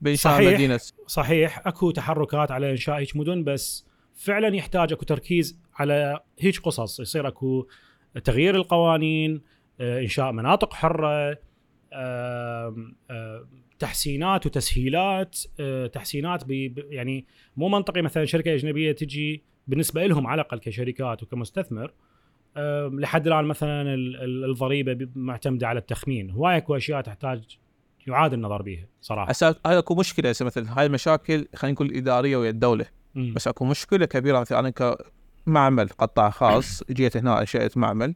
بانشاء 0.00 0.32
صحيح. 0.32 0.54
مدينة. 0.54 0.80
صحيح. 1.06 1.66
أكو 1.66 1.90
تحركات 1.90 2.50
على 2.50 2.70
إنشاء 2.70 2.98
هيك 2.98 3.16
مدن 3.16 3.44
بس 3.44 3.86
فعلا 4.14 4.56
يحتاج 4.56 4.92
أكو 4.92 5.04
تركيز 5.04 5.60
على 5.74 6.20
هيك 6.40 6.58
قصص. 6.58 7.00
يصير 7.00 7.28
أكو 7.28 7.66
تغيير 8.24 8.54
القوانين 8.54 9.42
آه، 9.80 10.00
إنشاء 10.00 10.32
مناطق 10.32 10.72
حرة 10.72 11.38
تحسينات 13.78 14.46
وتسهيلات 14.46 15.38
تحسينات 15.92 16.42
يعني 16.76 17.26
مو 17.56 17.68
منطقي 17.68 18.02
مثلا 18.02 18.24
شركة 18.24 18.54
أجنبية 18.54 18.92
تجي 18.92 19.42
بالنسبة 19.66 20.06
لهم 20.06 20.26
على 20.26 20.40
الأقل 20.40 20.58
كشركات 20.58 21.22
وكمستثمر 21.22 21.92
لحد 22.92 23.26
الآن 23.26 23.44
مثلا 23.44 23.82
ال- 23.94 24.16
ال- 24.16 24.50
الضريبة 24.50 25.08
معتمدة 25.14 25.68
على 25.68 25.78
التخمين. 25.78 26.30
هواي 26.30 26.56
اكو 26.56 26.76
اشياء 26.76 27.00
تحتاج 27.00 27.58
يعاد 28.06 28.32
النظر 28.32 28.62
بها 28.62 28.86
صراحة. 29.00 29.30
هسه 29.30 29.56
هاي 29.66 29.78
أكو 29.78 29.94
مشكلة. 29.94 30.30
هسه 30.30 30.44
مثلا 30.44 30.78
هاي 30.78 30.86
المشاكل 30.86 31.48
خلينا 31.54 31.74
نقول 31.74 31.94
إدارية 31.94 32.36
ويا 32.36 32.50
الدولة 32.50 32.86
مم. 33.14 33.34
بس 33.34 33.48
أكو 33.48 33.64
مشكلة 33.64 34.06
كبيرة. 34.06 34.40
مثلا 34.40 34.58
أنا 34.58 34.70
كمعمل 35.46 35.88
قطاع 35.88 36.30
خاص 36.30 36.82
جيت 36.90 37.16
هنا 37.16 37.40
أنشأت 37.40 37.76
معمل. 37.76 38.14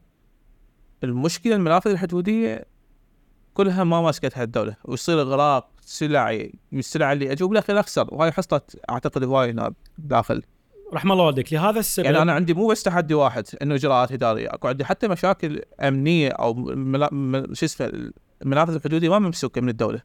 المشكلة 1.03 1.55
المنافذ 1.55 1.91
الحدودية 1.91 2.65
كلها 3.53 3.83
ما 3.83 4.01
ماسكتها 4.01 4.43
الدولة. 4.43 4.75
ويصير 4.85 5.21
اغراق 5.21 5.69
سلعي 5.81 6.53
من 6.71 6.79
السلع 6.79 7.11
اللي 7.11 7.31
أجي 7.31 7.43
وبالأخير 7.43 7.79
أخسر. 7.79 8.07
وهاي 8.11 8.31
حصلت 8.31 8.79
أعتقد 8.89 9.23
هواي 9.23 9.51
هنا 9.51 9.73
داخل. 9.97 10.41
رحم 10.93 11.11
الله 11.11 11.25
والديك 11.25 11.53
لهذا 11.53 11.79
السبب 11.79 12.05
يعني 12.05 12.21
أنا 12.21 12.33
عندي 12.33 12.53
مو 12.53 12.67
بس 12.67 12.83
تحدي 12.83 13.13
واحد 13.13 13.47
إنه 13.61 13.75
إجراءات 13.75 14.11
إدارية. 14.11 14.47
أكو 14.53 14.67
عندي 14.67 14.85
حتى 14.85 15.07
مشاكل 15.07 15.61
أمنية 15.81 16.29
أو 16.29 16.53
ملا... 16.53 17.13
م- 17.13 17.53
شو 17.53 17.65
اسمه 17.65 18.11
المنافذ 18.41 18.75
الحدودية 18.75 19.09
ما 19.09 19.19
ممسوكة 19.19 19.61
من 19.61 19.69
الدولة. 19.69 20.01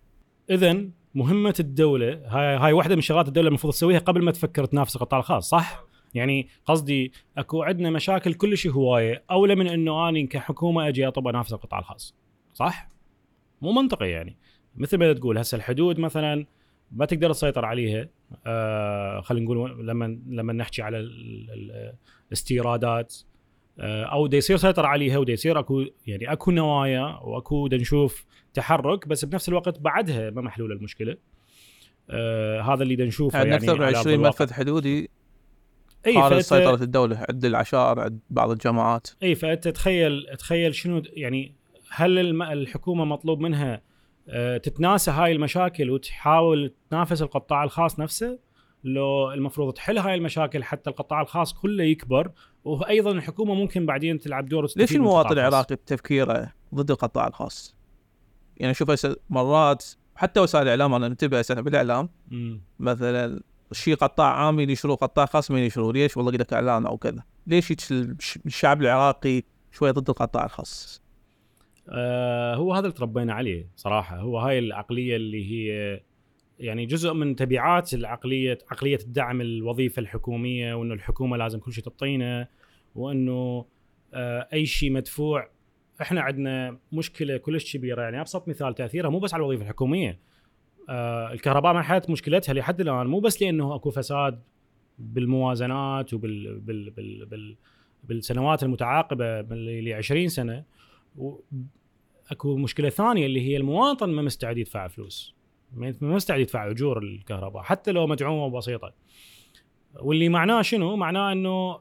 اذا 0.50 0.84
مهمة 1.14 1.54
الدولة 1.60 2.20
هاي 2.26 2.56
هاي 2.56 2.72
واحدة 2.72 2.94
من 2.94 3.00
شغلات 3.00 3.28
الدولة 3.28 3.48
المفروض 3.48 3.72
تسويها 3.72 3.98
قبل 3.98 4.24
ما 4.24 4.30
تفكر 4.30 4.64
تنافس 4.64 4.96
القطاع 4.96 5.18
الخاص 5.18 5.48
صح؟ 5.48 5.84
يعني 6.14 6.48
قصدي 6.66 7.12
أكو 7.38 7.62
عندنا 7.62 7.90
مشاكل 7.90 8.34
كلش 8.34 8.66
هواية 8.66 9.24
أولى 9.30 9.54
من 9.54 9.66
إنه 9.66 10.08
اني 10.08 10.26
كحكومة 10.26 10.88
أجي 10.88 11.08
أطب 11.08 11.28
أنافس 11.28 11.52
القطاع 11.52 11.78
الخاص 11.78 12.14
صح؟ 12.54 12.90
مو 13.62 13.72
منطقي 13.72 14.10
يعني. 14.10 14.36
مثل 14.76 14.96
ما 14.98 15.12
تقول 15.12 15.38
هسه 15.38 15.56
الحدود 15.56 15.98
مثلا 15.98 16.46
ما 16.92 17.06
تقدر 17.06 17.32
تسيطر 17.32 17.64
عليها. 17.64 18.08
آه 18.46 19.20
خلينا 19.20 19.44
نقول 19.44 19.86
لما 19.86 20.18
لما 20.28 20.52
نحكي 20.52 20.82
على 20.82 20.98
ال- 20.98 21.50
ال- 21.50 21.92
الاستيرادات 22.28 23.16
آه 23.80 24.04
أو 24.04 24.26
دا 24.26 24.36
يصير 24.36 24.56
سيطر 24.56 24.86
عليها 24.86 25.18
ودا 25.18 25.32
يصير 25.32 25.58
أكو 25.58 25.84
يعني 26.06 26.32
أكو 26.32 26.50
نوايا 26.50 27.18
وأكو 27.22 27.68
دا 27.68 27.76
نشوف 27.76 28.26
تحرك 28.54 29.08
بس 29.08 29.24
بنفس 29.24 29.48
الوقت 29.48 29.78
بعدها 29.80 30.30
ما 30.30 30.42
محلول 30.42 30.72
المشكلة. 30.72 31.16
آه 32.10 32.60
هذا 32.60 32.82
اللي 32.82 32.96
دا 32.96 33.04
نشوفه 33.04 33.38
يعني 33.38 33.54
أكثر 33.54 33.74
من 33.74 33.82
على 33.82 33.88
أرض 33.88 33.98
20 33.98 34.14
الواقع. 34.14 34.42
منفذ 34.44 34.54
حدودي 34.54 35.10
إي 36.06 36.14
خارج 36.14 36.38
سيطرة 36.38 36.82
الدولة 36.82 37.26
عند 37.30 37.44
العشائر 37.44 38.00
عند 38.00 38.18
بعض 38.30 38.50
الجماعات. 38.50 39.08
إي 39.22 39.34
فأنت 39.34 39.68
تخيل 39.68 40.26
تخيل 40.38 40.74
شنو 40.74 41.02
يعني 41.16 41.54
هل 41.90 42.42
الحكومة 42.42 43.04
مطلوب 43.04 43.40
منها 43.40 43.82
آه، 44.28 44.56
تتناسى 44.56 45.10
هاي 45.10 45.32
المشاكل 45.32 45.90
وتحاول 45.90 46.74
تنافس 46.90 47.22
القطاع 47.22 47.64
الخاص 47.64 47.98
نفسه 47.98 48.38
لو 48.84 49.32
المفروض 49.32 49.72
تحل 49.72 49.98
هاي 49.98 50.14
المشاكل 50.14 50.64
حتى 50.64 50.90
القطاع 50.90 51.20
الخاص 51.20 51.52
كله 51.52 51.84
يكبر 51.84 52.30
وأيضا 52.64 53.10
الحكومة 53.10 53.54
ممكن 53.54 53.86
بعدين 53.86 54.18
تلعب 54.18 54.46
دور 54.46 54.66
ليش 54.76 54.96
المواطن. 54.96 55.32
العراقي 55.32 55.74
بتفكيره 55.74 56.52
ضد 56.74 56.90
القطاع 56.90 57.26
الخاص؟ 57.26 57.76
يعني 58.56 58.74
شوف 58.74 58.90
هسه 58.90 59.16
مرات 59.30 59.86
حتى 60.14 60.40
وسائل 60.40 60.64
الإعلام 60.64 60.94
أنا 60.94 61.06
انتبه 61.06 61.38
هسه 61.38 61.54
بالإعلام 61.54 62.08
مم. 62.30 62.60
مثلا 62.78 63.40
شيء 63.72 63.94
قطاع 63.94 64.26
عام 64.26 64.60
ينشروه 64.60 64.96
قطاع 64.96 65.26
خاص 65.26 65.50
ما 65.50 65.60
ينشروه 65.60 65.92
ليش؟ 65.92 66.16
والله 66.16 66.32
قدك 66.32 66.52
إعلان 66.52 66.86
أو 66.86 66.96
كذا 66.96 67.22
ليش 67.46 67.72
الشعب 68.46 68.82
العراقي 68.82 69.42
شوي 69.72 69.90
ضد 69.90 70.10
القطاع 70.10 70.44
الخاص؟ 70.44 71.02
آه 71.90 72.54
هو 72.54 72.74
هذا 72.74 72.86
اللي 72.86 72.92
تربينا 72.92 73.34
عليه 73.34 73.68
صراحة. 73.76 74.16
هو 74.20 74.38
هاي 74.38 74.58
العقلية 74.58 75.16
اللي 75.16 75.50
هي 75.50 76.00
يعني 76.58 76.86
جزء 76.86 77.12
من 77.12 77.36
تبعات 77.36 77.94
العقلية 77.94 78.58
عقلية 78.70 78.98
الدعم 79.02 79.40
الوظيفة 79.40 80.00
الحكومية 80.00 80.74
وإنه 80.74 80.94
الحكومة 80.94 81.36
لازم 81.36 81.58
كل 81.58 81.72
شيء 81.72 81.84
تعطينا 81.84 82.48
وإنه 82.94 83.64
آه 84.14 84.48
أي 84.52 84.66
شيء 84.66 84.92
مدفوع. 84.92 85.50
إحنا 86.02 86.20
عندنا 86.20 86.78
مشكلة 86.92 87.36
كلش 87.36 87.76
كبيرة. 87.76 88.02
يعني 88.02 88.20
أبسط 88.20 88.48
مثال 88.48 88.74
تأثيرها 88.74 89.10
مو 89.10 89.18
بس 89.18 89.34
على 89.34 89.40
الوظيفة 89.40 89.62
الحكومية. 89.62 90.18
آه 90.88 91.32
الكهرباء 91.32 91.72
ما 91.72 91.82
حلت 91.82 92.10
مشكلتها 92.10 92.52
لحد 92.52 92.80
الآن. 92.80 93.06
مو 93.06 93.20
بس 93.20 93.42
لأنه 93.42 93.74
أكو 93.74 93.90
فساد 93.90 94.42
بالموازنات 94.98 96.14
وبال 96.14 96.60
بال 96.60 96.90
بال 96.90 97.26
بال 97.26 97.56
بالسنوات 98.04 98.62
المتعاقبة 98.62 99.40
ل 99.40 99.92
20 99.92 100.28
سنة. 100.28 100.64
اكو 102.30 102.56
مشكلة 102.56 102.88
ثانية 102.88 103.26
اللي 103.26 103.40
هي 103.40 103.56
المواطن 103.56 104.08
ما 104.08 104.22
مستعد 104.22 104.58
يدفع 104.58 104.88
فلوس 104.88 105.34
ما 105.72 105.94
مستعد 106.00 106.40
يدفع 106.40 106.70
أجور 106.70 106.98
الكهرباء 106.98 107.62
حتى 107.62 107.92
لو 107.92 108.06
مدعومة 108.06 108.58
بسيطه 108.58 108.92
واللي 110.00 110.28
معناه 110.28 110.62
شنو؟ 110.62 110.96
معناه 110.96 111.32
إنه 111.32 111.80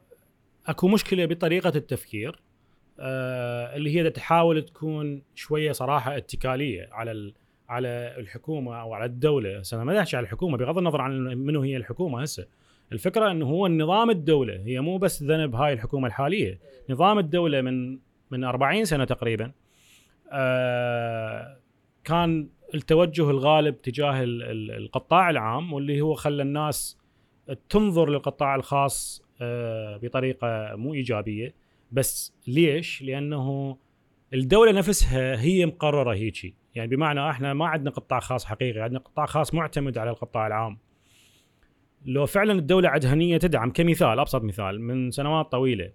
أكو 0.65 0.87
مشكلة 0.87 1.25
بطريقة 1.25 1.71
التفكير 1.75 2.39
آه 2.99 3.75
اللي 3.75 3.95
هي 3.95 4.09
تحاول 4.09 4.61
تكون 4.61 5.21
شوية 5.35 5.71
صراحة 5.71 6.17
اتكالية 6.17 6.89
على 6.91 7.33
على 7.69 8.15
الحكومة 8.17 8.81
أو 8.81 8.93
على 8.93 9.05
الدولة، 9.05 9.61
أنا 9.73 9.83
ما 9.83 9.99
أحكي 9.99 10.17
على 10.17 10.23
الحكومة 10.23 10.57
بغض 10.57 10.77
النظر 10.77 11.01
عن 11.01 11.11
منو 11.23 11.61
هي 11.61 11.77
الحكومة 11.77 12.21
هسه. 12.21 12.47
الفكرة 12.91 13.31
إنه 13.31 13.45
هو 13.45 13.65
النظام 13.65 14.09
الدولة 14.09 14.61
هي 14.65 14.79
مو 14.79 14.97
بس 14.97 15.23
ذنب 15.23 15.55
هاي 15.55 15.73
الحكومة 15.73 16.07
الحالية، 16.07 16.59
نظام 16.89 17.19
الدولة 17.19 17.61
من 17.61 17.99
من 18.31 18.43
40 18.43 18.85
سنة 18.85 19.05
تقريبا 19.05 19.51
آه 20.31 21.57
كان 22.03 22.49
التوجه 22.75 23.29
الغالب 23.29 23.81
تجاه 23.81 24.23
القطاع 24.23 25.29
العام 25.29 25.73
واللي 25.73 26.01
هو 26.01 26.13
خلى 26.13 26.43
الناس 26.43 26.97
تنظر 27.69 28.09
للقطاع 28.09 28.55
الخاص 28.55 29.23
آه 29.41 29.97
بطريقة 29.97 30.75
مو 30.75 30.93
إيجابية. 30.93 31.53
بس 31.91 32.33
ليش؟ 32.47 33.01
لأنه 33.01 33.77
الدولة 34.33 34.71
نفسها 34.71 35.41
هي 35.41 35.65
مقررة 35.65 36.13
هيجي 36.13 36.55
يعني 36.75 36.95
بمعنى 36.95 37.29
إحنا 37.29 37.53
ما 37.53 37.67
عندنا 37.67 37.89
قطاع 37.89 38.19
خاص 38.19 38.45
حقيقي 38.45 38.79
عندنا 38.79 38.99
قطاع 38.99 39.25
خاص 39.25 39.53
معتمد 39.53 39.97
على 39.97 40.09
القطاع 40.09 40.47
العام. 40.47 40.77
لو 42.05 42.25
فعلا 42.25 42.53
الدولة 42.53 42.89
عندها 42.89 43.15
نيه 43.15 43.37
تدعم 43.37 43.71
كمثال 43.71 44.19
أبسط 44.19 44.41
مثال 44.43 44.81
من 44.81 45.11
سنوات 45.11 45.51
طويلة 45.51 45.91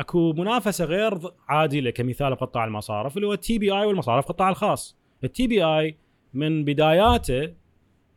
اكو 0.00 0.32
منافسة 0.32 0.84
غير 0.84 1.18
عادله 1.48 1.90
كمثال 1.90 2.34
قطاع 2.34 2.64
المصارف 2.64 3.16
اللي 3.16 3.26
هو 3.26 3.32
ال 3.32 3.58
TBI 3.58 3.86
والمصارف 3.86 4.24
القطاع 4.24 4.48
الخاص. 4.48 4.98
ال 5.24 5.46
TBI 5.46 5.98
من 6.34 6.64
بداياته 6.64 7.54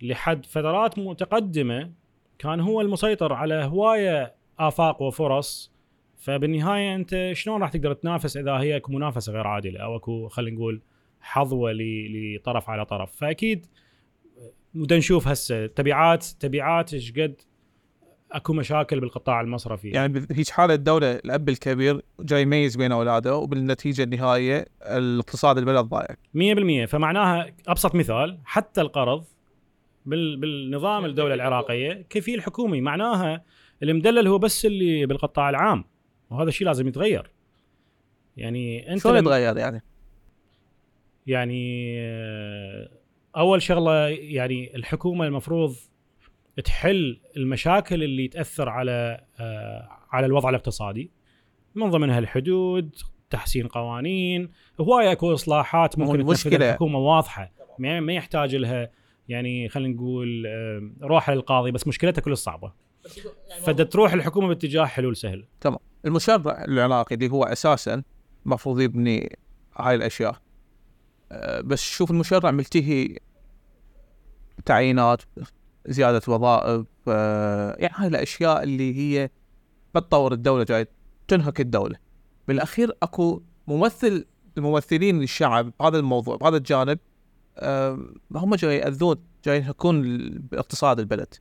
لحد 0.01 0.45
فترات 0.45 0.99
متقدمة 0.99 1.91
كان 2.39 2.59
هو 2.59 2.81
المسيطر 2.81 3.33
على 3.33 3.53
هواية 3.53 4.35
آفاق 4.59 5.01
وفرص. 5.01 5.71
فبالنهاية 6.17 6.95
أنت 6.95 7.31
شلون 7.33 7.61
راح 7.61 7.69
تقدر 7.69 7.93
تنافس 7.93 8.37
إذا 8.37 8.51
هي 8.51 8.77
اكو 8.77 8.91
منافسة 8.91 9.33
غير 9.33 9.47
عادله 9.47 9.79
أو 9.79 9.95
اكو 9.95 10.27
خلينا 10.27 10.55
نقول 10.57 10.81
حظوة 11.21 11.71
لطرف 11.75 12.69
على 12.69 12.85
طرف؟ 12.85 13.15
فأكيد 13.15 13.65
ودا 14.75 14.97
نشوف 14.97 15.27
هسه 15.27 15.65
تبعات 15.65 16.25
تبعات 16.25 16.93
إيش 16.93 17.11
قد 17.11 17.41
أكو 18.31 18.53
مشاكل 18.53 18.99
بالقطاع 18.99 19.41
المصرفي. 19.41 19.89
يعني 19.89 20.25
هيك 20.31 20.49
حالة 20.49 20.73
الدولة 20.73 21.11
الأب 21.11 21.49
الكبير 21.49 22.01
جاي 22.19 22.41
يميز 22.41 22.75
بين 22.75 22.91
أولاده 22.91 23.35
وبالنتيجة 23.35 24.03
النهائية 24.03 24.65
الاقتصاد 24.81 25.57
البلد 25.57 25.85
ضايع. 25.85 26.15
100% 26.85 26.85
فمعناها 26.85 27.47
أبسط 27.67 27.95
مثال 27.95 28.39
حتى 28.45 28.81
القرض 28.81 29.23
بال 30.05 30.37
بالنظام 30.37 31.05
الدولة 31.05 31.33
العراقية 31.33 32.05
كفيل 32.09 32.41
حكومي. 32.41 32.81
معناها 32.81 33.43
المدلل 33.83 34.27
هو 34.27 34.37
بس 34.37 34.65
اللي 34.65 35.05
بالقطاع 35.05 35.49
العام 35.49 35.83
وهذا 36.29 36.49
الشيء 36.49 36.67
لازم 36.67 36.87
يتغير. 36.87 37.31
يعني 38.37 38.93
أنت 38.93 39.01
شلون 39.01 39.17
يتغير 39.17 39.57
يعني؟ 39.57 39.83
يعني 41.27 41.93
آه، 41.99 42.89
أول 43.37 43.61
شغلة 43.61 44.07
يعني 44.07 44.75
الحكومة 44.75 45.27
المفروض 45.27 45.75
تحل 46.63 47.21
المشاكل 47.37 48.03
اللي 48.03 48.27
تأثر 48.27 48.69
على 48.69 49.25
آه، 49.39 49.89
على 50.11 50.25
الوضع 50.25 50.49
الاقتصادي. 50.49 51.11
من 51.75 51.89
ضمنها 51.89 52.19
الحدود 52.19 52.95
تحسين 53.29 53.67
قوانين. 53.67 54.49
هوايه 54.81 55.11
أكو 55.11 55.33
إصلاحات 55.33 55.99
ممكن 55.99 56.25
تنفذها 56.25 56.69
الحكومة 56.69 56.99
واضحة. 56.99 57.51
ما 57.79 58.13
يحتاج 58.13 58.55
لها 58.55 58.91
يعني 59.29 59.69
خلينا 59.69 59.93
نقول 59.93 60.47
روح 61.01 61.29
للقاضي 61.29 61.71
بس 61.71 61.87
مشكلتها 61.87 62.21
كلها 62.21 62.35
صعبة. 62.35 62.73
يعني 63.49 63.61
فدا 63.61 63.83
تروح 63.83 64.13
الحكومة 64.13 64.47
باتجاه 64.47 64.85
حلول 64.85 65.15
سهل. 65.15 65.45
تمام. 65.61 65.79
المشرع 66.05 66.65
العراقي 66.65 67.15
اللي 67.15 67.29
هو 67.29 67.43
أساسا 67.43 68.03
المفروض 68.45 68.79
يبني 68.79 69.37
هاي 69.75 69.95
الأشياء. 69.95 70.35
آه، 71.31 71.61
بس 71.61 71.83
شوف 71.83 72.11
المشرع 72.11 72.51
ملتهي 72.51 73.17
تعيينات. 74.65 75.21
زيادة 75.87 76.21
وظائف 76.27 76.85
آه، 77.07 77.75
يعني 77.79 77.93
هاي 77.97 78.07
الأشياء 78.07 78.63
اللي 78.63 78.95
هي 78.97 79.29
بتطور 79.95 80.33
الدولة 80.33 80.63
جاي 80.63 80.87
تنهك 81.27 81.61
الدولة. 81.61 81.95
بالأخير 82.47 82.97
أكو 83.03 83.41
ممثل 83.67 84.25
الممثلين 84.57 85.19
للشعب 85.19 85.73
بهذا 85.79 85.99
الموضوع 85.99 86.35
بهذا 86.35 86.57
الجانب 86.57 86.99
آه، 87.57 87.99
هم 88.35 88.55
جاي 88.55 88.77
يأذون 88.77 89.15
جاي 89.45 89.57
ينهكون 89.57 90.29
باقتصاد 90.29 90.99
البلد. 90.99 91.33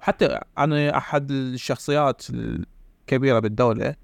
حتى 0.00 0.40
أنا 0.58 0.96
أحد 0.96 1.30
الشخصيات 1.30 2.22
الكبيرة 2.30 3.38
بالدولة 3.38 3.94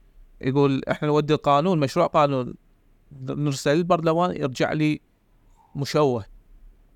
يقول 0.41 0.83
إحنا 0.91 1.09
نودي 1.09 1.35
القانون 1.35 1.79
مشروع 1.81 2.07
قانون 2.07 2.55
نرسل 3.23 3.71
البرلمان 3.71 4.37
يرجع 4.37 4.73
لي 4.73 5.01
مشوه. 5.77 6.25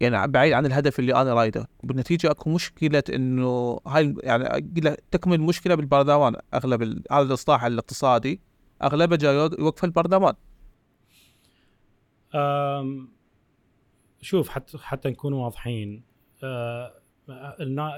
يعني 0.00 0.32
بعيد 0.32 0.52
عن 0.52 0.66
الهدف 0.66 0.98
اللي 0.98 1.14
أنا 1.14 1.34
رايده. 1.34 1.68
بالنتيجة 1.82 2.30
أكو 2.30 2.50
مشكلة 2.50 3.02
إنه 3.14 3.80
هاي 3.86 4.14
يعني 4.22 4.96
تكمن 5.10 5.34
المشكلة 5.34 5.74
بالبرلمان 5.74 6.36
أغلب 6.54 6.82
هذا 7.12 7.22
الإصلاح 7.22 7.64
الاقتصادي 7.64 8.40
اغلبه 8.82 9.16
جاي 9.16 9.34
يوقف 9.34 9.84
البرلمان 9.84 10.34
شوف 14.22 14.48
حتى 14.48 14.78
حتى 14.78 15.10
نكون 15.10 15.32
واضحين 15.32 16.02
أه 16.44 16.94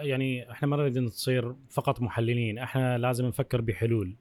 يعني 0.03 0.51
إحنا 0.51 0.69
ما 0.69 0.77
نريد 0.77 0.99
نصير 0.99 1.55
فقط 1.71 2.01
محللين 2.01 2.59
إحنا 2.59 2.99
لازم 2.99 3.27
نفكر 3.27 3.61
بحلول. 3.61 4.17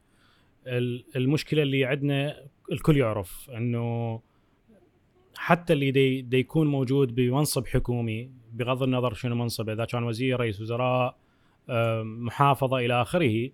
المشكلة 1.15 1.61
اللي 1.61 1.85
عندنا 1.85 2.43
الكل 2.71 2.97
يعرف 2.97 3.49
إنه 3.49 4.21
حتى 5.37 5.73
اللي 5.73 5.91
دي, 5.91 6.21
دي 6.21 6.37
يكون 6.37 6.67
موجود 6.67 7.15
بمنصب 7.15 7.67
حكومي 7.67 8.29
بغض 8.53 8.83
النظر 8.83 9.13
شنو 9.13 9.35
منصبه 9.35 9.73
إذا 9.73 9.85
كان 9.85 10.03
وزير 10.03 10.39
رئيس 10.39 10.61
وزراء 10.61 11.17
محافظة 12.03 12.77
إلى 12.77 13.01
آخره 13.01 13.49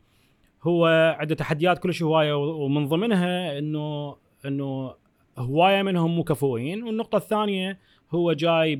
هو 0.64 0.86
عنده 1.20 1.36
تحديات 1.36 1.80
كلش 1.80 2.04
هواية 2.04 2.34
ومن 2.34 2.88
ضمنها 2.88 3.58
انه 3.60 4.16
إنه 4.46 4.96
هواية 5.38 5.82
منهم 5.82 6.16
مو 6.16 6.24
كفؤين 6.24 6.84
والنقطة 6.84 7.16
الثانية 7.16 7.80
هو 8.12 8.34
جاي 8.34 8.76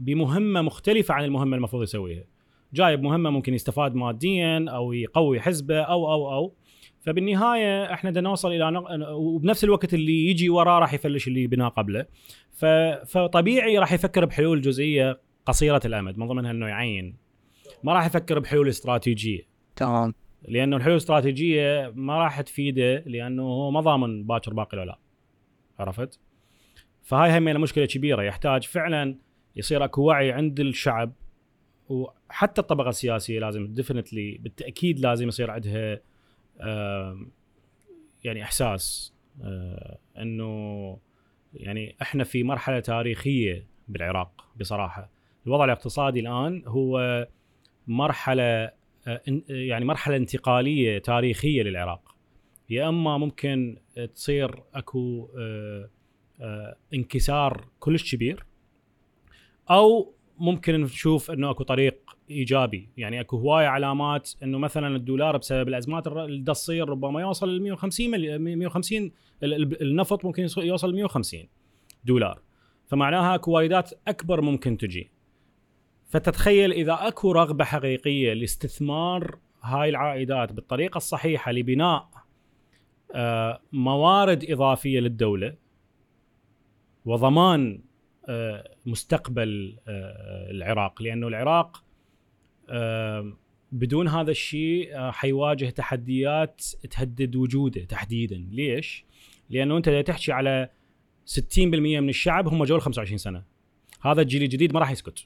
بمهمة 0.00 0.62
مختلفة 0.62 1.14
عن 1.14 1.24
المهمة 1.24 1.56
المفروض 1.56 1.82
يسويها. 1.82 2.24
جاي 2.74 2.96
بمهمة 2.96 3.30
ممكن 3.30 3.54
يستفاد 3.54 3.94
ماديا 3.94 4.66
أو 4.68 4.92
يقوي 4.92 5.40
حزبه 5.40 5.80
أو 5.80 6.12
أو 6.12 6.32
أو 6.32 6.52
فبالنهاية 7.04 7.92
إحنا 7.92 8.10
بدنا 8.10 8.28
نوصل 8.28 8.52
إلى 8.52 8.70
نق... 8.70 9.10
وبنفس 9.10 9.64
الوقت 9.64 9.94
اللي 9.94 10.30
يجي 10.30 10.48
وراه 10.48 10.78
راح 10.78 10.94
يفلش 10.94 11.28
اللي 11.28 11.46
بناه 11.46 11.68
قبله. 11.68 12.06
ف... 12.52 12.64
فطبيعي 13.06 13.78
راح 13.78 13.92
يفكر 13.92 14.24
بحلول 14.24 14.60
جزئية 14.60 15.20
قصيرة 15.46 15.80
الأمد 15.84 16.18
من 16.18 16.26
ضمنها 16.26 16.50
إنه 16.50 16.68
يعين. 16.68 17.16
ما 17.82 17.92
راح 17.92 18.06
يفكر 18.06 18.38
بحلول 18.38 18.68
استراتيجية. 18.68 19.40
تمام. 19.76 20.14
لأنه 20.48 20.76
الحلول 20.76 20.92
الاستراتيجية 20.92 21.92
ما 21.94 22.18
راح 22.18 22.40
تفيده 22.40 22.98
لأنه 23.06 23.42
هو 23.42 23.70
ما 23.70 23.80
ضامن 23.80 24.24
باكر 24.24 24.54
باقي 24.54 24.78
ولا 24.78 24.86
لا. 24.86 24.98
عرفت؟ 25.78 26.20
فهاي 27.02 27.38
هم 27.38 27.44
مشكله 27.44 27.86
كبيرة. 27.86 28.22
يحتاج 28.22 28.64
فعلا 28.64 29.18
يصير 29.56 29.84
أكو 29.84 30.02
وعي 30.02 30.32
عند 30.32 30.60
الشعب 30.60 31.12
وحتى 31.88 32.60
الطبقة 32.60 32.88
السياسية 32.88 33.40
لازم 33.40 33.66
ديفنتلي 33.66 34.38
بالتأكيد 34.38 35.00
لازم 35.00 35.28
يصير 35.28 35.50
عندها 35.50 36.00
يعني 38.24 38.42
إحساس 38.42 39.14
آه، 39.42 39.98
إنه 40.18 40.98
يعني 41.54 41.96
إحنا 42.02 42.24
في 42.24 42.42
مرحلة 42.42 42.80
تاريخية 42.80 43.66
بالعراق 43.88 44.48
بصراحة. 44.60 45.10
الوضع 45.46 45.64
الاقتصادي 45.64 46.20
الآن 46.20 46.62
هو 46.66 47.26
مرحلة 47.86 48.70
آه، 49.06 49.20
يعني 49.48 49.84
مرحلة 49.84 50.16
انتقالية 50.16 50.98
تاريخية 50.98 51.62
للعراق. 51.62 52.14
يا 52.70 52.88
أما 52.88 53.18
ممكن 53.18 53.76
تصير 54.14 54.62
أكو 54.74 55.28
آه، 56.40 56.76
انكسار 56.94 57.68
كلش 57.80 58.14
كبير 58.14 58.44
أو 59.70 60.14
ممكن 60.38 60.80
نشوف 60.80 61.30
إنه 61.30 61.50
أكو 61.50 61.64
طريق 61.64 62.13
إيجابي. 62.30 62.88
يعني 62.96 63.20
أكو 63.20 63.36
هواية 63.36 63.66
علامات 63.66 64.30
إنه 64.42 64.58
مثلا 64.58 64.96
الدولار 64.96 65.36
بسبب 65.36 65.68
الأزمات 65.68 66.06
اللي 66.06 66.44
تصير 66.44 66.88
ربما 66.88 67.20
يوصل 67.20 67.56
ل 67.56 67.62
150 67.62 68.38
150 68.40 69.10
النفط 69.42 70.24
ممكن 70.24 70.46
يوصل 70.56 70.90
ل 70.90 70.94
150 70.94 71.40
دولار. 72.04 72.40
فمعناها 72.86 73.34
أكو 73.34 73.50
وايدات 73.52 73.90
أكبر 74.08 74.40
ممكن 74.40 74.76
تجي. 74.76 75.10
فتتخيل 76.08 76.72
إذا 76.72 76.98
أكو 77.00 77.32
رغبة 77.32 77.64
حقيقية 77.64 78.32
لاستثمار 78.32 79.38
هاي 79.62 79.88
العائدات 79.88 80.52
بالطريقة 80.52 80.96
الصحيحة 80.96 81.52
لبناء 81.52 82.08
آه، 83.14 83.60
موارد 83.72 84.44
إضافية 84.50 85.00
للدولة 85.00 85.54
وضمان 87.04 87.80
آه، 88.28 88.70
مستقبل 88.86 89.76
آه، 89.88 90.50
العراق. 90.50 91.02
لأنه 91.02 91.28
العراق 91.28 91.83
بدون 93.72 94.08
هذا 94.08 94.30
الشيء 94.30 95.10
حيواجه 95.10 95.70
تحديات 95.70 96.64
تهدد 96.90 97.36
وجوده 97.36 97.84
تحديدا. 97.84 98.46
ليش؟ 98.50 99.04
لأنه 99.50 99.76
أنت 99.76 99.88
تحكي 99.88 100.32
على 100.32 100.68
60% 101.26 102.00
من 102.00 102.08
الشعب 102.08 102.48
هم 102.48 102.64
جو 102.64 102.78
25 102.78 103.18
سنة. 103.18 103.42
هذا 104.02 104.22
الجيل 104.22 104.42
الجديد 104.42 104.74
ما 104.74 104.80
راح 104.80 104.90
يسكت 104.90 105.24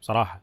صراحة. 0.00 0.42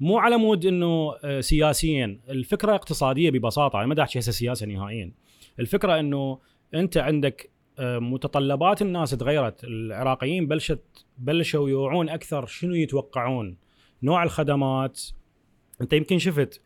مو 0.00 0.18
على 0.18 0.36
مود 0.36 0.66
إنه 0.66 1.14
سياسيا. 1.40 2.18
الفكرة 2.28 2.74
اقتصادية 2.74 3.30
ببساطة 3.30 3.78
أنا 3.78 3.86
ما 3.86 4.02
أحكي 4.02 4.18
هسه 4.18 4.32
سياسة 4.32 4.66
نهائيا. 4.66 5.12
الفكرة 5.58 6.00
إنه 6.00 6.38
أنت 6.74 6.96
عندك 6.96 7.50
متطلبات 7.80 8.82
الناس 8.82 9.10
تغيرت. 9.10 9.64
العراقيين 9.64 10.46
بلشت 10.46 10.82
بلشوا 11.18 11.68
يوعون 11.68 12.08
أكثر 12.08 12.46
شنو 12.46 12.74
يتوقعون. 12.74 13.56
نوع 14.02 14.22
الخدمات 14.22 15.02
انت 15.80 15.92
يمكن 15.92 16.18
شفت 16.18 16.62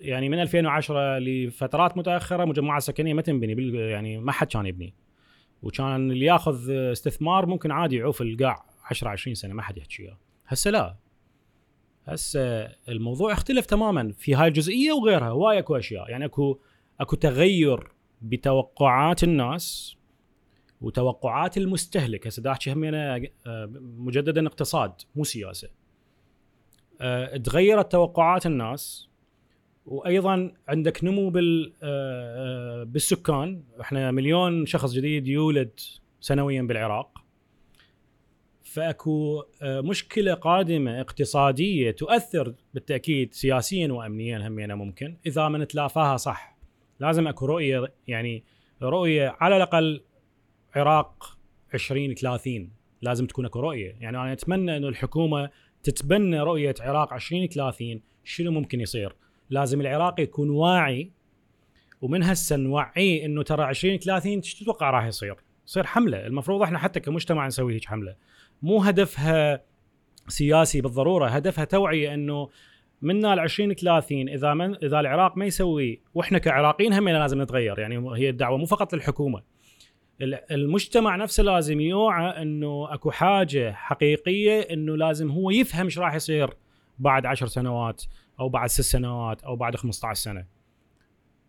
يعني 0.00 0.28
من 0.28 0.40
2010 0.40 1.18
لفترات 1.18 1.96
متأخرة 1.96 2.44
مجمعات 2.44 2.82
سكنية 2.82 3.14
ما 3.14 3.22
تنبني 3.22 3.78
يعني 3.78 4.18
ما 4.18 4.32
حد 4.32 4.46
كان 4.46 4.66
يبني. 4.66 4.94
وكان 5.62 6.10
اللي 6.10 6.26
ياخذ 6.26 6.70
استثمار 6.70 7.46
ممكن 7.46 7.70
عادي 7.70 7.96
يعوف 7.96 8.22
القاع 8.22 8.64
10 8.84 9.08
20 9.08 9.34
سنة 9.34 9.54
ما 9.54 9.62
حد 9.62 9.78
يحكي 9.78 10.02
اياه 10.02 10.18
هسه 10.46 10.70
لا. 10.70 10.96
هسه 12.04 12.40
الموضوع 12.88 13.32
اختلف 13.32 13.66
تماما 13.66 14.12
في 14.12 14.34
هاي 14.34 14.48
الجزئية 14.48 14.92
وغيرها 14.92 15.28
هواي 15.28 15.58
أكو 15.58 15.76
أشياء. 15.76 16.10
يعني 16.10 16.24
أكو 16.24 16.58
أكو 17.00 17.16
تغير 17.16 17.92
بتوقعات 18.22 19.24
الناس 19.24 19.96
وتوقعات 20.80 21.56
المستهلك. 21.56 22.26
هسه 22.26 22.42
دا 22.42 22.50
احكي 22.50 22.72
همينه 22.72 22.98
آه، 22.98 23.70
مجددا 23.80 24.46
اقتصاد 24.46 24.92
مو 25.14 25.24
سياسة. 25.24 25.68
تغيرت 27.44 27.92
توقعات 27.92 28.46
الناس 28.46 29.12
وأيضا 29.86 30.52
عندك 30.68 31.04
نمو 31.04 31.30
بال 31.30 31.72
آه، 31.82 32.80
آه، 32.82 32.84
بالسكان. 32.84 33.62
إحنا 33.80 34.10
مليون 34.10 34.66
شخص 34.66 34.92
جديد 34.92 35.28
يولد 35.28 35.80
سنويا 36.20 36.62
بالعراق. 36.62 37.18
فأكو 38.62 39.44
مشكلة 39.62 40.34
قادمة 40.34 41.00
اقتصادية 41.00 41.90
تؤثر 41.90 42.54
بالتأكيد 42.74 43.34
سياسيا 43.34 43.92
وامنيا 43.92 44.48
همينة 44.48 44.74
ممكن 44.74 45.16
إذا 45.26 45.48
ما 45.48 45.58
نتلافاها 45.58 46.16
صح. 46.16 46.56
لازم 47.00 47.28
أكو 47.28 47.46
رؤية 47.46 47.92
يعني 48.08 48.44
رؤية 48.82 49.36
على 49.40 49.56
الأقل 49.56 50.02
عراق 50.74 51.38
2030 51.74 52.70
لازم 53.02 53.26
تكون 53.26 53.44
أكو 53.44 53.60
رؤية. 53.60 53.96
يعني 54.00 54.16
أنا 54.16 54.32
أتمنى 54.32 54.76
إنه 54.76 54.88
الحكومة 54.88 55.50
تتبنى 55.82 56.40
رؤية 56.40 56.74
عراق 56.80 57.12
2030 57.12 58.00
شنو 58.24 58.50
ممكن 58.50 58.80
يصير؟ 58.80 59.16
لازم 59.50 59.80
العراق 59.80 60.20
يكون 60.20 60.50
واعي 60.50 61.10
ومن 62.02 62.22
هسه 62.22 62.56
نوعيه 62.56 63.24
إنه 63.24 63.42
ترى 63.42 63.70
2030 63.70 64.32
إيش 64.32 64.54
تتوقع 64.54 64.90
راح 64.90 65.06
يصير؟ 65.06 65.36
يصير 65.66 65.86
حملة. 65.86 66.26
المفروض 66.26 66.62
إحنا 66.62 66.78
حتى 66.78 67.00
كمجتمع 67.00 67.46
نسوي 67.46 67.74
هيك 67.74 67.84
حملة. 67.84 68.16
مو 68.62 68.82
هدفها 68.82 69.62
سياسي 70.28 70.80
بالضرورة 70.80 71.28
هدفها 71.28 71.64
توعية 71.64 72.14
إنه 72.14 72.48
منا 73.02 73.34
ل 73.34 73.40
2030 73.40 74.28
إذا 74.28 74.54
من 74.54 74.74
إذا 74.74 75.00
العراق 75.00 75.36
ما 75.36 75.44
يسوي 75.44 76.00
وإحنا 76.14 76.38
كعراقيين 76.38 76.92
هم 76.92 77.08
لازم 77.08 77.42
نتغير 77.42 77.78
يعني 77.78 78.18
هي 78.18 78.28
الدعوة 78.28 78.58
مو 78.58 78.66
فقط 78.66 78.94
للحكومة. 78.94 79.42
المجتمع 80.22 81.16
نفسه 81.16 81.42
لازم 81.42 81.80
يوعى 81.80 82.42
إنه 82.42 82.94
أكو 82.94 83.10
حاجة 83.10 83.72
حقيقية 83.72 84.60
إنه 84.60 84.96
لازم 84.96 85.30
هو 85.30 85.50
يفهم 85.50 85.84
إيش 85.84 85.98
راح 85.98 86.14
يصير 86.14 86.50
بعد 86.98 87.26
عشر 87.26 87.46
سنوات 87.46 88.02
أو 88.40 88.48
بعد 88.48 88.68
ست 88.68 88.80
سنوات 88.80 89.42
أو 89.42 89.56
بعد 89.56 89.76
15 89.76 90.20
سنة. 90.20 90.46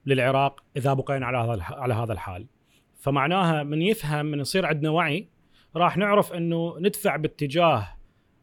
للعراق 0.05 0.63
إذا 0.77 0.93
بقينا 0.93 1.25
على 1.25 1.37
هذا 1.37 1.63
على 1.63 1.93
هذا 1.93 2.13
الحال. 2.13 2.45
فمعناها 2.99 3.63
من 3.63 3.81
يفهم 3.81 4.25
من 4.25 4.39
يصير 4.39 4.65
عندنا 4.65 4.89
وعي 4.89 5.27
راح 5.75 5.97
نعرف 5.97 6.33
إنه 6.33 6.75
ندفع 6.79 7.15
باتجاه 7.15 7.87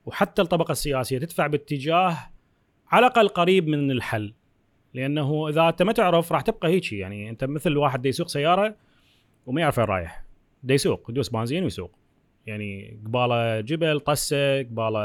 وحتى 0.06 0.42
الطبقة 0.42 0.72
السياسية 0.72 1.18
تدفع 1.18 1.46
باتجاه 1.46 2.16
على 2.88 3.06
الأقل 3.06 3.28
قريب 3.28 3.68
من 3.68 3.90
الحل. 3.90 4.34
لأنه 4.94 5.48
إذا 5.48 5.68
أنت 5.68 5.82
ما 5.82 5.92
تعرف 5.92 6.32
راح 6.32 6.40
تبقى 6.40 6.68
هيك 6.68 6.92
يعني 6.92 7.30
أنت 7.30 7.44
مثل 7.44 7.76
واحد 7.76 8.06
يسوق 8.06 8.28
سيارة 8.28 8.76
وما 9.50 9.60
يعرف 9.60 9.78
وين 9.78 9.88
رايح. 9.88 10.24
دا 10.62 10.74
يسوق 10.74 11.10
يدوس 11.10 11.28
بنزين 11.28 11.64
ويسوق. 11.64 11.90
يعني 12.46 13.00
قباله 13.06 13.60
جبل 13.60 14.00
طسه 14.00 14.62
قباله 14.62 15.00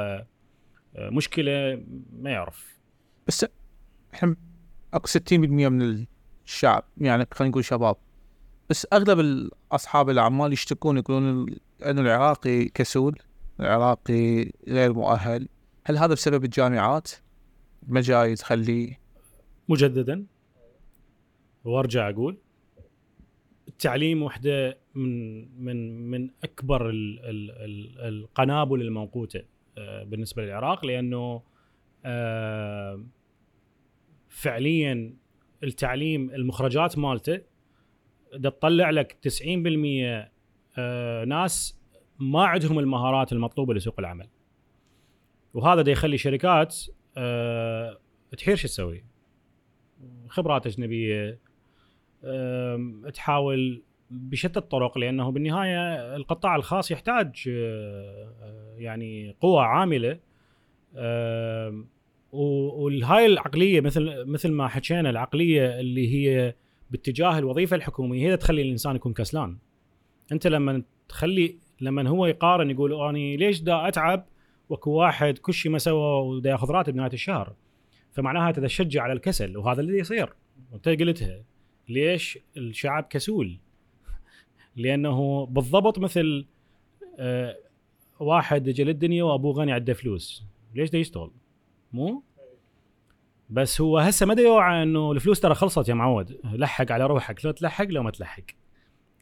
آه، 0.95 1.09
مشكلة 1.09 1.83
ما 2.19 2.29
يعرف. 2.29 2.79
بس 3.27 3.45
إحنا 4.13 4.35
أكو 4.93 5.07
60% 5.07 5.33
من 5.69 6.05
الشعب 6.45 6.83
يعني 6.97 7.27
خلينا 7.31 7.51
نقول 7.51 7.65
شباب. 7.65 7.95
بس 8.69 8.87
أغلب 8.93 9.49
اصحاب 9.71 10.09
الاعمال 10.09 10.53
يشتكون 10.53 10.97
يقولون 10.97 11.45
إنه 11.85 12.01
العراقي 12.01 12.65
كسول 12.65 13.19
العراقي 13.59 14.51
غير 14.67 14.93
مؤهل. 14.93 15.47
هل 15.85 15.97
هذا 15.97 16.13
بسبب 16.13 16.43
الجامعات؟ 16.43 17.11
ما 17.87 18.01
جاي 18.01 18.35
تخليه؟ 18.35 18.99
مجددا. 19.69 20.25
وأرجع 21.63 22.09
أقول 22.09 22.37
التعليم 23.75 24.23
وحدة 24.23 24.77
من 24.95 25.45
من 25.65 26.09
من 26.11 26.29
أكبر 26.43 26.89
ال 26.89 27.19
ال 27.19 27.51
ال 27.51 27.99
القنابل 27.99 28.81
الموقوتة 28.81 29.43
آه، 29.77 30.03
بالنسبة 30.03 30.45
للعراق 30.45 30.85
لأنه 30.85 31.41
آه، 32.05 33.05
فعليا 34.29 35.13
التعليم 35.63 36.29
المخرجات 36.29 36.97
مالته 36.97 37.41
تطلع 38.43 38.89
لك 38.89 39.17
90% 39.21 40.29
آه، 40.77 41.25
ناس 41.25 41.79
ما 42.19 42.45
عندهم 42.45 42.79
المهارات 42.79 43.31
المطلوبة 43.31 43.73
لسوق 43.73 43.99
العمل. 43.99 44.27
وهذا 45.53 45.81
دا 45.81 45.91
يخلي 45.91 46.17
شركات 46.17 46.75
تحير 48.37 48.55
شو 48.55 48.67
تسوي؟ 48.67 49.03
خبرات 50.29 50.67
أجنبية 50.67 51.39
تحاول 53.13 53.81
بشتى 54.11 54.59
الطرق 54.59 54.97
لأنه 54.97 55.31
بالنهاية 55.31 56.15
القطاع 56.15 56.55
الخاص 56.55 56.91
يحتاج 56.91 57.49
أه، 57.49 58.75
يعني 58.77 59.35
قوى 59.41 59.63
عاملة. 59.63 60.19
وهاي 62.31 63.25
العقلية 63.25 63.81
مثل 63.81 64.25
مثل 64.25 64.51
ما 64.51 64.67
حكينا 64.67 65.09
العقلية 65.09 65.79
اللي 65.79 66.15
هي 66.15 66.55
باتجاه 66.91 67.39
الوظيفة 67.39 67.75
الحكومية 67.75 68.31
هي 68.31 68.37
تخلي 68.37 68.61
الإنسان 68.61 68.95
يكون 68.95 69.13
كسلان. 69.13 69.57
أنت 70.31 70.47
لما 70.47 70.83
تخلي 71.09 71.57
لما 71.81 72.09
هو 72.09 72.25
يقارن 72.25 72.71
يقول 72.71 73.09
أني 73.09 73.37
ليش 73.37 73.61
دا 73.61 73.87
أتعب 73.87 74.25
واكو 74.69 74.91
واحد 74.91 75.37
كل 75.37 75.53
شيء 75.53 75.71
ما 75.71 75.77
سوى 75.77 76.21
ودا 76.21 76.49
ياخذ 76.49 76.71
راتب 76.71 76.95
نهاية 76.95 77.13
الشهر؟ 77.13 77.53
فمعناها 78.11 78.51
تشجع 78.51 79.03
على 79.03 79.13
الكسل 79.13 79.57
وهذا 79.57 79.81
اللي 79.81 79.99
يصير. 79.99 80.33
وانت 80.71 80.89
قلتها. 80.89 81.54
ليش 81.89 82.39
الشعب 82.57 83.03
كسول؟ 83.03 83.59
لأنه 84.75 85.45
بالضبط 85.45 85.99
مثل 85.99 86.45
آه 87.19 87.57
واحد 88.19 88.67
اجى 88.67 88.83
للدنيا 88.83 89.23
وأبوه 89.23 89.53
غني 89.53 89.71
عنده 89.71 89.93
فلوس. 89.93 90.43
ليش 90.75 90.89
دا 90.89 90.97
يشتغل 90.97 91.31
مو؟ 91.93 92.23
بس 93.49 93.81
هو 93.81 93.97
هسه 93.97 94.25
ما 94.25 94.41
يوعى 94.41 94.83
إنه 94.83 95.11
الفلوس 95.11 95.39
ترى 95.39 95.55
خلصت 95.55 95.89
يا 95.89 95.93
معود. 95.93 96.39
لحق 96.43 96.91
على 96.91 97.05
روحك 97.05 97.45
لو 97.45 97.51
تلحق 97.51 97.85
لو 97.85 98.03
ما 98.03 98.11
تلحق. 98.11 98.43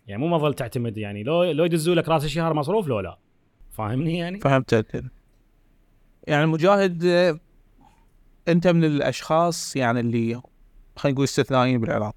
يعني 0.07 0.21
مو 0.21 0.27
ما 0.27 0.37
ظل 0.37 0.53
تعتمد 0.53 0.97
يعني 0.97 1.23
لو 1.23 1.43
لو 1.43 1.65
يدزوا 1.65 1.95
لك 1.95 2.09
راس 2.09 2.25
الشهر 2.25 2.53
مصروف 2.53 2.87
لو 2.87 2.99
لا. 2.99 3.17
فاهمني 3.71 4.17
يعني؟ 4.17 4.39
فهمت 4.39 5.01
يعني 6.27 6.45
مجاهد 6.45 7.03
أنت 8.47 8.67
من 8.67 8.83
الأشخاص 8.83 9.75
يعني 9.75 9.99
اللي 9.99 10.41
خلينا 10.95 11.13
نقول 11.13 11.23
استثنائيين 11.23 11.81
بالعراق. 11.81 12.15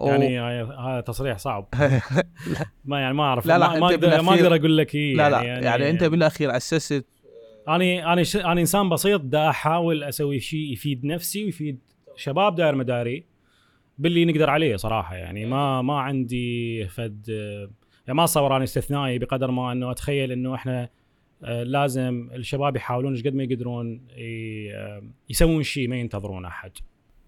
يعني 0.00 0.40
هذا 0.62 1.00
تصريح 1.00 1.38
صعب. 1.38 1.68
ما 2.84 3.00
يعني 3.00 3.14
ما 3.14 3.22
أعرف. 3.22 3.46
لا، 3.46 3.58
لا، 3.58 3.78
ما, 3.78 3.86
أقدر 3.86 4.22
ما 4.22 4.34
أقدر 4.34 4.54
أقول 4.54 4.76
لك 4.76 4.94
إيه 4.94 5.14
لا 5.16 5.30
لا 5.30 5.42
يعني, 5.42 5.66
يعني 5.66 5.90
أنت 5.90 6.04
بالأخير 6.04 6.56
اسست 6.56 7.06
أنا 7.68 8.12
أنا 8.12 8.22
ش... 8.22 8.36
أنا 8.36 8.60
إنسان 8.60 8.88
بسيط 8.88 9.20
دا 9.20 9.48
أحاول 9.48 10.04
أسوي 10.04 10.40
شيء 10.40 10.72
يفيد 10.72 11.04
نفسي 11.04 11.44
ويفيد 11.44 11.78
شباب 12.16 12.54
داير 12.54 12.74
مداري 12.74 13.24
باللي 13.98 14.24
نقدر 14.24 14.50
عليه 14.50 14.76
صراحة 14.76 15.16
يعني. 15.16 15.46
ما 15.46 15.82
ما 15.82 16.00
عندي 16.00 16.86
فد 16.86 17.28
يعني 18.06 18.16
ما 18.16 18.24
اتصور 18.24 18.56
أنا 18.56 18.64
استثنائي 18.64 19.18
بقدر 19.18 19.50
ما 19.50 19.72
إنه 19.72 19.90
أتخيل 19.90 20.32
إنه 20.32 20.54
إحنا 20.54 20.88
آه، 21.44 21.62
لازم 21.62 22.30
الشباب 22.34 22.76
يحاولون 22.76 23.12
إيش 23.12 23.22
قد 23.22 23.34
ما 23.34 23.42
يقدرون 23.42 24.06
آه، 24.18 25.02
يسوون 25.30 25.62
شيء 25.62 25.88
ما 25.88 25.96
ينتظرون 25.96 26.44
أحد. 26.44 26.70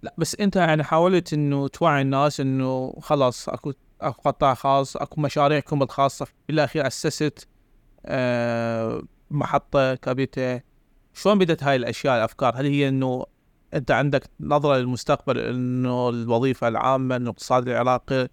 لا 0.02 0.14
بس 0.18 0.36
أنت 0.40 0.56
يعني 0.56 0.84
حاولت 0.84 1.32
إنه 1.32 1.68
توعي 1.68 2.02
الناس 2.02 2.40
إنه 2.40 2.94
خلاص 3.00 3.48
أكو 3.48 3.72
أكو 4.00 4.22
قطاع 4.22 4.54
خاص 4.54 4.96
أكو 4.96 5.20
مشاريعكم 5.20 5.82
الخاصة 5.82 6.26
بالاخير 6.48 6.86
أسست 6.86 7.48
آه 8.06 9.02
محطة 9.30 9.94
كابيتا 9.94 10.60
شلون 11.14 11.38
بدت 11.38 11.64
هاي 11.64 11.76
الأشياء 11.76 12.16
الأفكار 12.16 12.60
هل 12.60 12.66
هي 12.66 12.88
إنه 12.88 13.26
أنت 13.74 13.90
عندك 13.90 14.30
نظرة 14.40 14.76
للمستقبل 14.76 15.38
إنه 15.38 16.08
الوظيفة 16.08 16.68
العامة 16.68 17.16
إنه 17.16 17.24
الاقتصاد 17.24 17.68
العراقي 17.68 18.28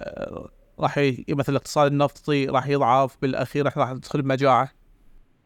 آه 0.00 0.50
راح. 0.78 0.98
مثل 1.28 1.52
الاقتصاد 1.52 1.92
النفطي 1.92 2.46
راح 2.46 2.66
يضعف 2.66 3.16
بالأخير 3.22 3.66
راح 3.66 3.92
ندخل 3.92 4.22
بمجاعة 4.22 4.70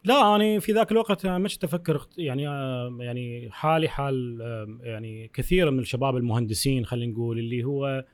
لا 0.09 0.37
أنا 0.37 0.59
في 0.59 0.73
ذاك 0.73 0.93
الوقت 0.93 1.27
ما 1.27 1.49
كنت 1.49 1.65
أفكر 1.65 2.07
يعني 2.19 2.49
آه، 2.49 2.97
يعني 3.01 3.49
حالي 3.51 3.89
حال 3.89 4.41
يعني 4.83 5.31
كثير 5.35 5.71
من 5.71 5.79
الشباب 5.79 6.17
المهندسين 6.17 6.85
خلينا 6.87 7.13
نقول 7.13 7.39
اللي 7.39 7.65
هو 7.65 8.05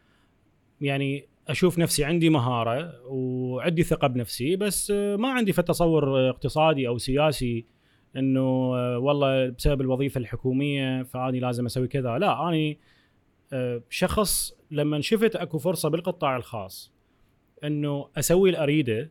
يعني 0.81 1.29
أشوف 1.49 1.79
نفسي 1.79 2.05
عندي 2.05 2.31
مهارة 2.31 2.93
وعندي 3.07 3.83
ثقة 3.83 4.09
بنفسي 4.09 4.57
بس 4.57 4.91
آه، 4.91 5.17
ما 5.17 5.29
عندي 5.29 5.53
في 5.53 5.63
تصور 5.63 6.31
اقتصادي 6.31 6.89
أو 6.89 6.99
سياسي 6.99 7.67
إنه 8.17 8.41
آه، 8.77 8.99
والله 8.99 9.49
بسبب 9.49 9.81
الوظيفة 9.81 10.19
الحكومية 10.19 11.03
فاني 11.03 11.41
لازم 11.41 11.67
أسوي 11.67 11.89
كذا. 11.89 12.19
لا 12.19 12.49
اني 12.49 12.79
شخص 13.91 14.53
لما 14.71 15.01
شفت 15.01 15.37
أكو 15.37 15.59
فرصة 15.59 15.89
بالقطاع 15.89 16.37
الخاص 16.37 16.93
إنه 17.65 18.09
أسوي 18.17 18.51
اللي 18.51 18.63
اريده 18.63 19.11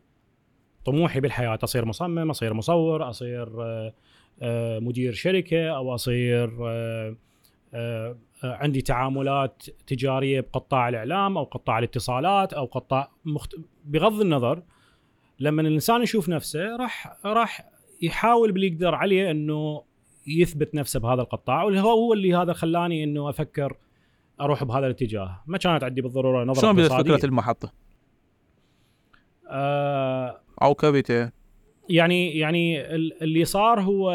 طموحي 0.84 1.20
بالحياة 1.20 1.58
أصير 1.64 1.84
مصمم 1.84 2.30
أصير 2.30 2.54
مصور 2.54 3.10
أصير 3.10 3.62
آه، 3.62 3.94
آه، 4.42 4.78
مدير 4.78 5.12
شركة 5.12 5.68
أو 5.68 5.94
أصير 5.94 6.50
آه، 7.74 8.16
عندي 8.44 8.80
تعاملات 8.80 9.62
تجارية 9.86 10.40
بقطاع 10.40 10.88
الإعلام 10.88 11.38
أو 11.38 11.44
قطاع 11.44 11.78
الاتصالات 11.78 12.52
أو 12.52 12.64
قطاع 12.64 13.10
مخت... 13.24 13.54
بغض 13.84 14.20
النظر 14.20 14.62
لما 15.40 15.62
الإنسان 15.62 16.02
يشوف 16.02 16.28
نفسه 16.28 16.76
راح 16.76 17.16
راح 17.24 17.70
يحاول 18.02 18.52
باللي 18.52 18.66
يقدر 18.66 18.94
عليه 18.94 19.30
إنه 19.30 19.82
يثبت 20.26 20.74
نفسه 20.74 21.00
بهذا 21.00 21.22
القطاع 21.22 21.62
واللي 21.62 21.80
هو 21.80 21.90
هو 21.90 22.12
اللي 22.12 22.34
هذا 22.34 22.52
خلاني 22.52 23.04
إنه 23.04 23.30
أفكر 23.30 23.76
أروح 24.40 24.64
بهذا 24.64 24.86
الاتجاه 24.86 25.42
ما 25.46 25.58
كانت 25.58 25.84
عندي 25.84 26.02
بالضرورة 26.02 26.44
نظرة 26.44 26.60
شلون 26.60 26.80
اقتصادية. 26.80 27.16
فكرة 27.16 27.26
المحطة 27.26 27.72
آه 29.48 30.40
كابيتا 30.74 31.30
يعني 31.88 32.38
يعني 32.38 32.80
ال- 32.94 33.22
اللي 33.22 33.44
صار 33.44 33.80
هو 33.80 34.12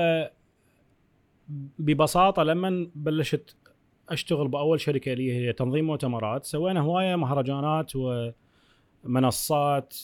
ببساطة 1.80 2.43
لما 2.43 2.88
بلشت 2.95 3.56
أشتغل 4.10 4.47
بأول 4.47 4.80
شركة 4.82 5.13
لي 5.13 5.34
هي 5.34 5.54
تنظيم 5.54 5.86
مؤتمرات 5.88 6.45
سوينا 6.45 6.80
هواية 6.82 7.15
مهرجانات 7.15 7.91
ومنصات 9.04 9.97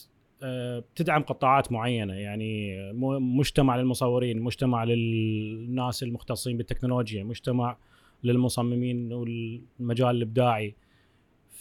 آه، 0.44 0.84
تدعم 0.96 1.24
قطاعات 1.24 1.72
معينة. 1.72 2.14
يعني 2.14 2.78
مجتمع 3.20 3.76
للمصورين 3.78 4.42
مجتمع 4.42 4.84
للناس 4.84 6.04
المختصين 6.04 6.58
بالتكنولوجيا 6.58 7.24
مجتمع 7.24 7.78
للمصممين 8.24 9.14
والمجال 9.14 10.16
الإبداعي. 10.16 10.76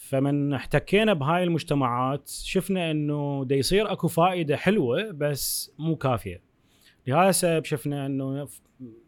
فمن 0.08 0.52
احتكينا 0.52 1.12
بهاي 1.12 1.44
المجتمعات 1.44 2.28
شفنا 2.28 2.90
إنه 2.90 3.44
دا 3.44 3.54
يصير 3.54 3.92
أكو 3.92 4.08
فائدة 4.08 4.56
حلوة 4.56 5.10
بس 5.10 5.72
مو 5.78 5.96
كافية. 5.96 6.42
لهذا 7.06 7.28
السبب 7.28 7.64
شفنا 7.64 8.06
إنه 8.06 8.48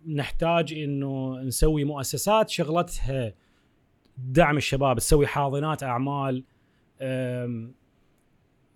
نحتاج 0.06 0.72
إنه 0.72 1.40
نسوي 1.40 1.84
مؤسسات 1.84 2.48
شغلتها 2.48 3.34
دعم 4.18 4.56
الشباب 4.56 4.98
تسوي 4.98 5.26
حاضنات 5.26 5.82
أعمال. 5.82 6.44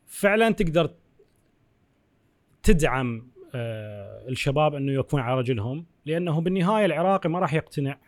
فعلا 0.07 0.51
تقدر 0.51 0.91
تدعم 2.63 3.31
أه، 3.55 4.29
الشباب 4.29 4.75
إنه 4.75 4.93
يكون 4.93 5.21
على 5.21 5.39
رجلهم 5.39 5.87
لأنه 6.07 6.41
بالنهاية 6.41 6.87
العراقي 6.87 7.29
ما 7.29 7.39
راح 7.39 7.55
يقتنع 7.55 7.99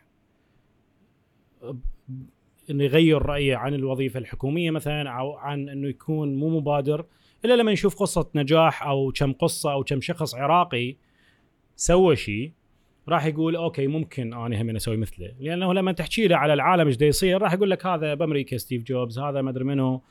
إنه 2.69 2.83
يغير 2.83 3.21
رأيه 3.21 3.55
عن 3.55 3.73
الوظيفة 3.73 4.19
الحكومية 4.19 4.71
مثلا 4.71 5.09
أو 5.09 5.33
عن 5.37 5.69
إنه 5.69 5.87
يكون 5.87 6.35
مو 6.35 6.59
مبادر 6.59 7.05
إلا 7.45 7.53
لما 7.53 7.71
يشوف 7.71 7.95
قصة 7.99 8.29
نجاح 8.35 8.83
أو 8.87 9.11
كم 9.15 9.33
قصة 9.33 9.71
أو 9.73 9.83
كم 9.83 10.01
شخص 10.01 10.35
عراقي 10.35 10.95
سوى 11.75 12.15
شيء 12.15 12.51
راح 13.09 13.25
يقول 13.25 13.55
okay 13.55 13.87
ممكن 13.87 14.33
أنا 14.33 14.61
هم 14.61 14.75
أسوي 14.75 14.97
مثله. 14.97 15.31
لأنه 15.39 15.73
لما 15.73 15.91
تحكي 15.91 16.27
له 16.27 16.37
على 16.37 16.53
العالم 16.53 16.87
إيش 16.87 17.01
يصير 17.01 17.41
راح 17.41 17.53
يقول 17.53 17.69
لك 17.71 17.85
هذا 17.85 18.13
بأمريكا 18.13 18.57
ستيف 18.57 18.83
جوبز 18.83 19.19
هذا 19.19 19.41
ما 19.41 19.49
أدري 19.49 19.63
منو. 19.63 20.01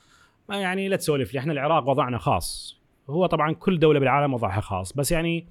ما 0.48 0.56
يعني 0.60 0.88
لا 0.88 0.96
تسولف 0.96 1.34
لي 1.34 1.40
إحنا 1.40 1.52
العراق 1.52 1.88
وضعنا 1.88 2.18
خاص. 2.18 2.80
هو 3.10 3.26
طبعا 3.26 3.52
كل 3.52 3.78
دولة 3.78 4.00
بالعالم 4.00 4.34
وضعها 4.34 4.60
خاص 4.60 4.92
بس 4.92 5.12
يعني 5.12 5.46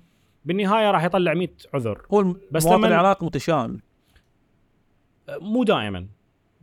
بالنهاية 0.45 0.91
راح 0.91 1.03
يطلع 1.03 1.33
100 1.33 1.47
عذر. 1.73 2.01
هو 2.13 2.35
بس 2.51 2.65
لما- 2.67 2.87
العراقي 2.87 3.25
متشائم. 3.25 3.79
مو 5.41 5.63
دائما. 5.63 6.07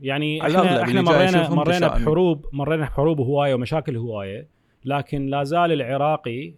يعني 0.03 0.43
إحنا 0.43 0.83
إحنا 0.83 1.03
مرينا 1.03 1.51
مرينا. 1.51 1.89
بحروب 1.89 2.47
مرينا 2.53 2.83
بحروب 2.83 3.21
هواية 3.21 3.55
ومشاكل 3.55 3.97
هواية 3.97 4.49
لكن 4.85 5.27
لا 5.27 5.45
زال 5.45 5.73
العراقي 5.73 6.55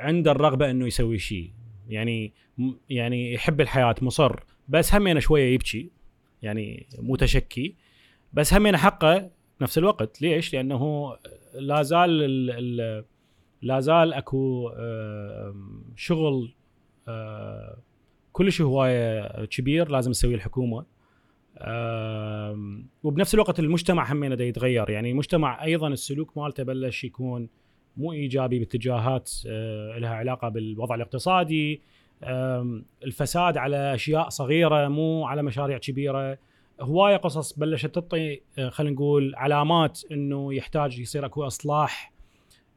عنده 0.00 0.30
الرغبة 0.30 0.70
إنه 0.70 0.86
يسوي 0.86 1.18
شيء. 1.18 1.52
يعني 1.88 2.32
يعني 2.90 3.32
يحب 3.32 3.60
الحياة 3.60 3.94
مصر. 4.02 4.40
بس 4.68 4.94
همينه 4.94 5.20
شوية 5.20 5.54
يبكي 5.54 5.90
يعني 6.42 6.86
متشكي. 6.98 7.74
بس 8.32 8.54
همينه 8.54 8.78
حقه 8.78 9.30
نفس 9.60 9.78
الوقت. 9.78 10.22
ليش؟ 10.22 10.54
لأنه 10.54 11.16
لا 11.54 11.82
زال 11.82 12.22
ال 12.22 12.50
ال 12.50 13.04
لا 13.62 13.80
زال 13.80 14.12
أكو 14.12 14.70
شغل 15.96 16.54
كلش 18.32 18.60
هواية 18.60 19.44
كبير 19.44 19.88
لازم 19.88 20.12
تسويه 20.12 20.34
الحكومة. 20.34 20.97
وبنفس 23.02 23.34
الوقت 23.34 23.58
المجتمع 23.58 24.12
همينه 24.12 24.34
دا 24.34 24.44
يتغير. 24.44 24.90
يعني 24.90 25.10
المجتمع 25.10 25.64
أيضا 25.64 25.88
السلوك 25.88 26.38
مالته 26.38 26.62
بلش 26.62 27.04
يكون 27.04 27.48
مو 27.96 28.12
إيجابي 28.12 28.58
باتجاهات 28.58 29.30
آه، 29.46 29.98
لها 29.98 30.14
علاقة 30.14 30.48
بالوضع 30.48 30.94
الاقتصادي. 30.94 31.82
الفساد 33.04 33.56
على 33.56 33.94
أشياء 33.94 34.28
صغيرة 34.28 34.88
مو 34.88 35.26
على 35.26 35.42
مشاريع 35.42 35.78
كبيرة. 35.78 36.38
هواية 36.80 37.16
قصص 37.16 37.58
بلشت 37.58 37.86
تعطي 37.86 38.40
آه، 38.58 38.68
خلينا 38.68 38.94
نقول 38.94 39.34
علامات 39.36 40.00
إنه 40.12 40.54
يحتاج 40.54 40.98
يصير 40.98 41.26
أكو 41.26 41.46
إصلاح 41.46 42.12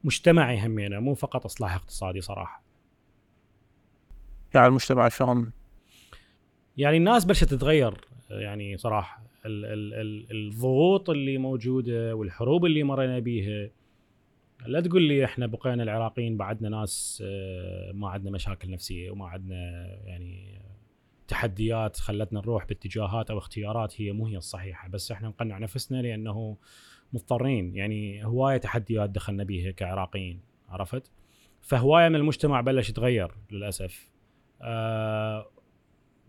مجتمعي 0.03 0.65
همينة 0.65 0.99
مو 0.99 1.13
فقط 1.13 1.45
إصلاح 1.45 1.75
اقتصادي 1.75 2.21
صراحة. 2.21 2.63
يعني 4.53 4.67
المجتمع 4.67 5.09
شلون 5.09 5.51
يعني 6.77 6.97
الناس 6.97 7.25
بلشت 7.25 7.43
تتغير. 7.43 8.10
يعني 8.39 8.77
صراحة 8.77 9.23
ال 9.45 9.65
ال 9.65 9.93
ال 9.93 10.31
الضغوط 10.31 11.09
اللي 11.09 11.37
موجودة 11.37 12.15
والحروب 12.15 12.65
اللي 12.65 12.83
مرينا 12.83 13.19
بيها 13.19 13.69
لا 14.65 14.81
تقول 14.81 15.01
لي 15.01 15.25
إحنا 15.25 15.45
بقينا 15.45 15.83
العراقيين 15.83 16.37
بعدنا 16.37 16.69
ناس 16.69 17.23
آه، 17.25 17.91
ما 17.91 18.09
عندنا 18.09 18.31
مشاكل 18.31 18.71
نفسية 18.71 19.11
وما 19.11 19.27
عندنا 19.27 19.87
يعني 20.05 20.61
تحديات 21.27 21.97
خلتنا 21.97 22.39
نروح 22.39 22.65
باتجاهات 22.65 23.31
أو 23.31 23.37
اختيارات 23.37 24.01
هي 24.01 24.11
مو 24.11 24.27
هي 24.27 24.37
الصحيحة 24.37 24.89
بس 24.89 25.11
إحنا 25.11 25.27
نقنع 25.27 25.57
نفسنا 25.57 26.01
لأنه 26.01 26.57
مضطرين 27.13 27.75
يعني 27.75 28.25
هواية 28.25 28.57
تحديات 28.57 29.09
دخلنا 29.09 29.43
بيها 29.43 29.71
كعراقيين 29.71 30.39
عرفت؟ 30.69 31.11
فهواية 31.61 32.09
من 32.09 32.15
المجتمع 32.15 32.61
بلش 32.61 32.89
يتغير 32.89 33.31
للأسف. 33.51 34.09
آه 34.61 35.47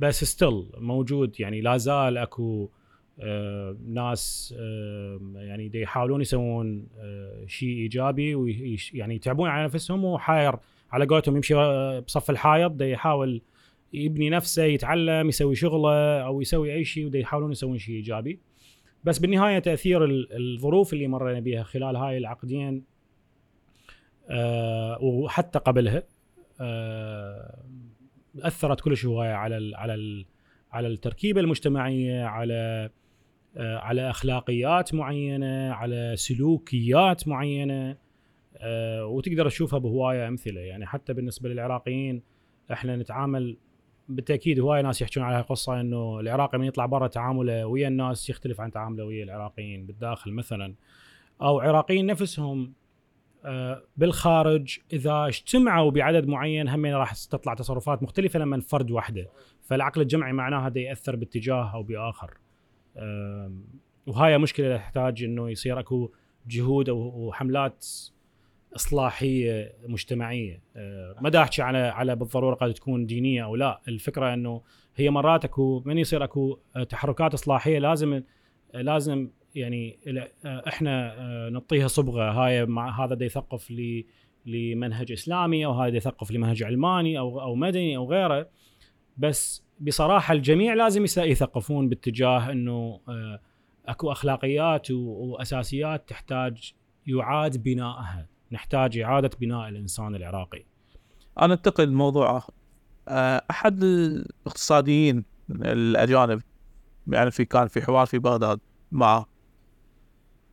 بس 0.03 0.25
ستيل 0.25 0.67
موجود. 0.79 1.41
يعني 1.41 1.61
لا 1.61 1.77
زال 1.77 2.19
اكو 2.19 2.69
آه 3.21 3.77
ناس 3.87 4.55
آه 4.59 5.21
يعني 5.35 5.69
دي 5.69 5.81
يحاولون 5.81 6.21
يسوون 6.21 6.87
آه 6.99 7.45
شيء 7.47 7.69
إيجابي 7.69 8.35
ويعني 8.35 9.15
يتعبون 9.15 9.49
على 9.49 9.65
نفسهم 9.65 10.05
وحاير 10.05 10.57
على 10.93 11.07
قولتهم 11.07 11.37
يمشي 11.37 11.55
بصف 12.01 12.31
الحائط. 12.31 12.83
يحاول 12.83 13.43
يبني 13.93 14.31
نفسه 14.31 14.63
يتعلم 14.63 15.29
يسوي 15.29 15.55
شغله 15.55 16.21
أو 16.21 16.41
يسوي 16.41 16.75
أي 16.75 16.85
شيء 16.85 17.17
يحاولون 17.17 17.53
يسوون 17.53 17.79
شيء 17.79 17.95
إيجابي. 17.95 18.39
بس 19.05 19.19
بالنهاية 19.19 19.59
تأثير 19.59 20.05
الظروف 20.39 20.93
اللي 20.93 21.07
مرينا 21.07 21.41
بها 21.41 21.63
خلال 21.63 21.97
هاي 21.97 22.19
العقدين 22.19 22.85
وحتى 25.01 25.59
قبلها 25.59 26.03
أثرت 28.41 28.81
كلش 28.81 29.07
هواية 29.07 29.33
على 29.33 29.57
ال 29.57 29.75
على 29.75 29.95
ال 29.95 30.27
على 30.73 30.89
التركيبة 30.89 31.41
المجتمعية 31.41 32.25
على 32.25 32.91
آه 33.57 33.79
على 33.79 34.11
أخلاقيات 34.11 34.95
معينة 34.95 35.73
على 35.73 36.15
سلوكيات 36.17 37.29
معينة 37.29 37.97
آه 38.57 39.07
وتقدر 39.07 39.49
تشوفها 39.49 39.79
بهواية 39.79 40.29
أمثلة. 40.29 40.61
يعني 40.61 40.87
حتى 40.87 41.13
بالنسبة 41.13 41.49
للعراقيين 41.49 42.23
إحنا 42.73 42.97
نتعامل 42.97 43.57
بالتأكيد 44.09 44.61
هواي 44.61 44.83
ناس 44.83 45.03
يحكون 45.03 45.23
على 45.23 45.41
قصة 45.41 45.81
إنه 45.81 46.21
العراقي 46.21 46.59
من 46.59 46.67
يطلع 46.67 46.87
برا 46.87 47.07
تعامله 47.07 47.67
ويا 47.67 47.89
الناس 47.89 48.31
يختلف 48.31 48.61
عن 48.61 48.71
تعامله 48.71 49.05
ويا 49.05 49.25
العراقيين 49.25 49.87
بالداخل 49.87 50.33
مثلا. 50.33 50.75
أو 51.43 51.61
عراقيين 51.61 52.07
نفسهم 52.07 52.73
بالخارج 53.97 54.79
إذا 54.93 55.27
اجتمعوا 55.27 55.91
بعدد 55.91 56.27
معين 56.27 56.69
هم 56.69 56.87
راح 56.87 57.15
تطلع 57.15 57.55
تصرفات 57.55 58.03
مختلفة 58.03 58.39
لما 58.39 58.61
فرد 58.61 58.91
واحدة. 58.91 59.29
فالعقل 59.63 60.01
الجمعي 60.01 60.33
معناها 60.33 60.67
هذا 60.67 60.79
يأثر 60.79 61.17
باتجاه 61.17 61.75
أو 61.75 61.83
بآخر. 61.83 62.39
وهاي 64.07 64.39
مشكلة 64.39 64.77
تحتاج 64.77 65.25
إنه 65.25 65.51
يصير 65.51 65.81
أكو 65.81 66.11
جهود 66.47 66.91
وحملات 66.91 67.87
إصلاحية 68.77 69.73
مجتمعية. 69.89 70.63
آه، 70.77 71.17
ما 71.21 71.29
دا 71.29 71.43
أحكي 71.43 71.63
على 71.63 71.79
على 71.79 72.17
بالضرورة 72.17 72.55
قد 72.55 72.75
تكون 72.75 73.07
دينية 73.07 73.45
أو 73.45 73.57
لا. 73.57 73.81
الفكرة 73.89 74.35
إنه 74.35 74.63
هي 74.97 75.11
مرات 75.11 75.45
اكو 75.45 75.83
من 75.85 75.99
يصير 75.99 76.25
أكو 76.25 76.59
تحركات 76.89 77.35
إصلاحية 77.35 77.79
لازم 77.79 78.23
لازم 78.75 79.29
يعني 79.55 79.99
إحنا 80.45 81.15
آه، 81.19 81.49
نعطيها 81.49 81.89
صبغة. 81.89 82.31
هاي 82.31 82.67
مع 82.67 83.05
هذا 83.05 83.15
دا 83.15 83.25
يثقف 83.25 83.73
لمنهج 84.47 85.13
إسلامي 85.13 85.67
أو 85.67 85.73
هذا 85.73 85.97
يثقف 85.97 86.31
لمنهج 86.31 86.63
علماني 86.63 87.19
أو 87.19 87.41
أو 87.41 87.55
مدني 87.55 87.97
أو 87.97 88.11
غيره. 88.11 88.49
بس 89.17 89.65
بصراحة 89.81 90.35
الجميع 90.35 90.75
لازم 90.75 91.05
يثقفون 91.05 91.89
باتجاه 91.89 92.53
إنه 92.53 93.01
آه، 93.09 93.41
أكو 93.87 94.13
أخلاقيات 94.13 94.91
وأساسيات 94.91 96.09
تحتاج 96.09 96.73
يعاد 97.07 97.63
بنائها. 97.63 98.29
نحتاج 98.53 98.99
إعادة 98.99 99.31
بناء 99.41 99.69
الإنسان 99.69 100.15
العراقي. 100.15 100.65
أنا 101.41 101.55
أنتقل 101.55 101.89
لموضوع 101.89 102.43
آه، 103.09 103.43
أحد 103.51 103.83
الاقتصاديين 103.83 105.25
الأجانب 105.51 106.43
يعني 107.07 107.31
في 107.31 107.45
كان 107.45 107.69
في 107.69 107.83
حوار 107.83 108.07
في 108.07 108.19
بغداد 108.19 108.61
معه 108.93 109.27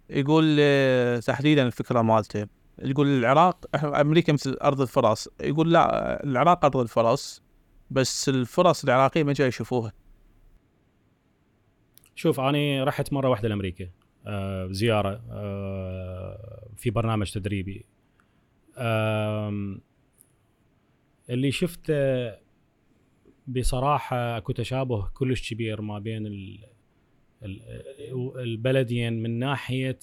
يقول 0.10 0.58
تحديدا 1.22 1.68
الفكرة 1.68 2.02
مالته. 2.02 2.48
يقول 2.80 3.08
العراق 3.08 3.86
أمريكا 3.86 4.34
مثل 4.34 4.58
أرض 4.64 4.82
الفرص 4.82 5.28
يقول 5.42 5.74
لا 5.74 6.24
العراق 6.24 6.66
أرض 6.66 6.78
الفرص 6.78 7.44
بس 7.92 8.30
الفرص 8.30 8.84
العراقية 8.84 9.24
ما 9.24 9.34
جاي 9.34 9.48
يشوفوها. 9.48 9.94
شوف 12.16 12.40
أنا 12.40 12.84
رحت 12.84 13.14
مرة 13.14 13.30
واحدة 13.30 13.50
لأمريكا 13.50 13.90
آه 14.28 14.68
زيارة 14.72 15.22
آه 15.32 16.70
في 16.78 16.90
برنامج 16.90 17.32
تدريبي. 17.32 17.86
اللي 21.30 21.52
شفته 21.52 21.94
بصراحة 23.48 24.38
أكو 24.38 24.52
تشابه 24.52 25.08
كلش 25.14 25.54
كبير 25.54 25.82
ما 25.82 26.00
بين 26.00 26.28
البلدين 28.36 29.24
من 29.24 29.40
ناحية 29.40 30.00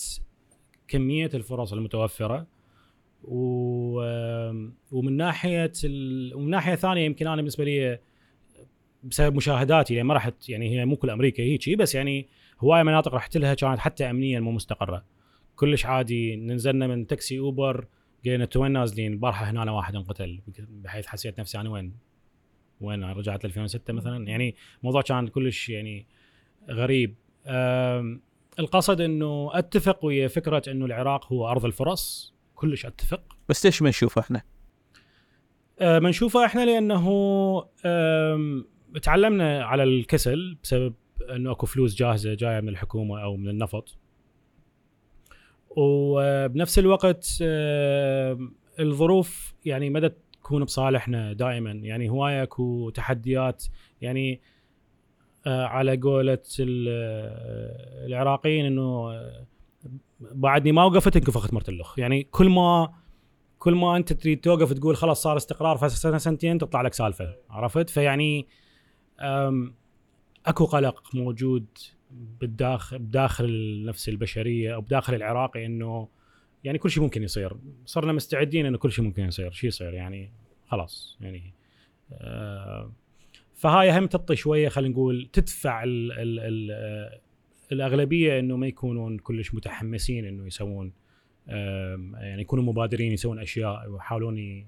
كمية 0.88 1.30
الفرص 1.34 1.72
المتوفرة 1.72 2.46
ومن 4.92 5.16
ناحية 5.16 5.72
ومن 6.34 6.50
ناحية 6.50 6.74
ثانية 6.74 7.04
يمكن 7.04 7.26
أنا 7.26 7.36
بالنسبة 7.36 7.64
لي 7.64 7.98
بسبب 9.04 9.36
مشاهداتي 9.36 9.94
يعني 9.94 10.08
ما 10.08 10.14
رحت 10.14 10.48
يعني 10.48 10.70
هي 10.70 10.84
مو 10.84 10.96
كل 10.96 11.10
أمريكا 11.10 11.42
هيك 11.42 11.78
بس 11.78 11.94
يعني 11.94 12.28
هواي 12.60 12.84
مناطق 12.84 13.14
رحت 13.14 13.36
لها 13.36 13.54
كانت 13.54 13.78
حتى 13.78 14.10
امنيا 14.10 14.40
مو 14.40 14.50
مستقرة. 14.50 15.04
كلش 15.56 15.86
عادي 15.86 16.36
نزلنا 16.36 16.86
من 16.86 17.06
تاكسي 17.06 17.38
أوبر 17.38 17.86
قلنا 18.26 18.44
أنتوا 18.44 18.62
وين 18.62 18.72
نازلين؟ 18.72 19.12
البارحة 19.12 19.50
هنا 19.50 19.72
واحد 19.72 19.96
انقتل 19.96 20.40
بحيث 20.68 21.06
حسيت 21.06 21.40
نفسي 21.40 21.60
أنا 21.60 21.70
وين 21.70 21.92
وين 22.80 23.04
رجعت 23.04 23.44
2006 23.44 23.92
مثلا. 23.92 24.28
يعني 24.28 24.54
الموضوع 24.80 25.02
كان 25.02 25.28
كلش 25.28 25.68
يعني 25.68 26.06
غريب. 26.70 27.14
القصد 28.58 29.00
إنه 29.00 29.50
أتفق 29.52 30.04
ويا 30.04 30.28
فكرة 30.28 30.62
إنه 30.68 30.84
العراق 30.84 31.32
هو 31.32 31.50
أرض 31.50 31.64
الفرص 31.64 32.34
كلش 32.54 32.86
أتفق. 32.86 33.22
بس 33.48 33.66
ليش 33.66 33.82
ما 33.82 33.88
نشوفه 33.88 34.20
إحنا؟ 34.20 34.42
أه 35.78 35.98
ما 35.98 36.08
نشوفه 36.08 36.44
إحنا 36.44 36.64
لأنه 36.64 37.64
تعلمنا 39.02 39.64
على 39.64 39.82
الكسل 39.82 40.56
بسبب 40.62 40.94
إنه 41.30 41.52
أكو 41.52 41.66
فلوس 41.66 41.94
جاهزة 41.94 42.34
جاية 42.34 42.60
من 42.60 42.68
الحكومة 42.68 43.22
أو 43.22 43.36
من 43.36 43.48
النفط. 43.48 43.98
وبنفس 45.70 46.78
الوقت 46.78 47.28
الظروف 48.80 49.54
يعني 49.64 49.90
مدى 49.90 50.08
تكون 50.32 50.64
بصالحنا 50.64 51.32
دائما. 51.32 51.70
يعني 51.70 52.08
هواية 52.08 52.42
أكو 52.42 52.90
تحديات. 52.90 53.64
يعني 54.00 54.32
آه، 54.34 54.40
على 55.46 55.96
قولة 55.96 56.38
العراقيين 58.06 58.66
إنه 58.66 59.10
آه، 59.12 59.46
بعدني 60.20 60.72
ما 60.72 60.84
وقفت 60.84 61.16
انكفخت 61.16 61.54
مرت 61.54 61.68
اللخ. 61.68 61.98
يعني 61.98 62.22
كل 62.22 62.48
ما 62.48 62.94
كل 63.58 63.74
ما 63.74 63.96
أنت 63.96 64.12
تريد 64.12 64.40
توقف 64.40 64.72
تقول 64.72 64.96
خلاص 64.96 65.22
صار 65.22 65.36
استقرار 65.36 65.76
في 65.76 65.88
سنه 65.88 66.18
سنتين 66.18 66.58
تطلع 66.58 66.82
لك 66.82 66.94
سالفة 66.94 67.36
عرفت؟ 67.50 67.90
فيعني 67.90 68.46
أكو 70.46 70.64
قلق 70.64 71.14
موجود 71.14 71.66
بالداخل 72.10 72.98
بداخل 72.98 73.44
النفس 73.44 74.08
البشرية 74.08 74.74
أو 74.74 74.80
بداخل 74.80 75.14
العراقي 75.14 75.66
إنه 75.66 76.08
يعني 76.64 76.78
كل 76.78 76.90
شيء 76.90 77.02
ممكن 77.02 77.22
يصير. 77.22 77.56
صرنا 77.84 78.12
مستعدين 78.12 78.66
إنه 78.66 78.78
كل 78.78 78.92
شيء 78.92 79.04
ممكن 79.04 79.24
يصير. 79.24 79.50
شو 79.50 79.66
يصير 79.66 79.94
يعني 79.94 80.32
خلاص 80.66 81.18
يعني 81.20 81.54
آه 82.12 82.92
فهاي 83.56 83.98
هم 83.98 84.06
تعطي 84.06 84.36
شوية 84.36 84.68
خلينا 84.68 84.94
نقول 84.94 85.28
تدفع 85.32 85.84
ال 85.84 86.12
ال 86.12 86.38
ال 86.40 86.70
آه، 86.70 87.20
الأغلبية 87.72 88.38
إنه 88.38 88.56
ما 88.56 88.66
يكونون 88.66 89.18
كلش 89.18 89.54
متحمسين 89.54 90.24
إنه 90.24 90.46
يسوون 90.46 90.92
يعني 91.48 92.42
يكونوا 92.42 92.64
مبادرين 92.64 93.12
يسوون 93.12 93.38
أشياء 93.38 93.90
ويحاولون 93.90 94.66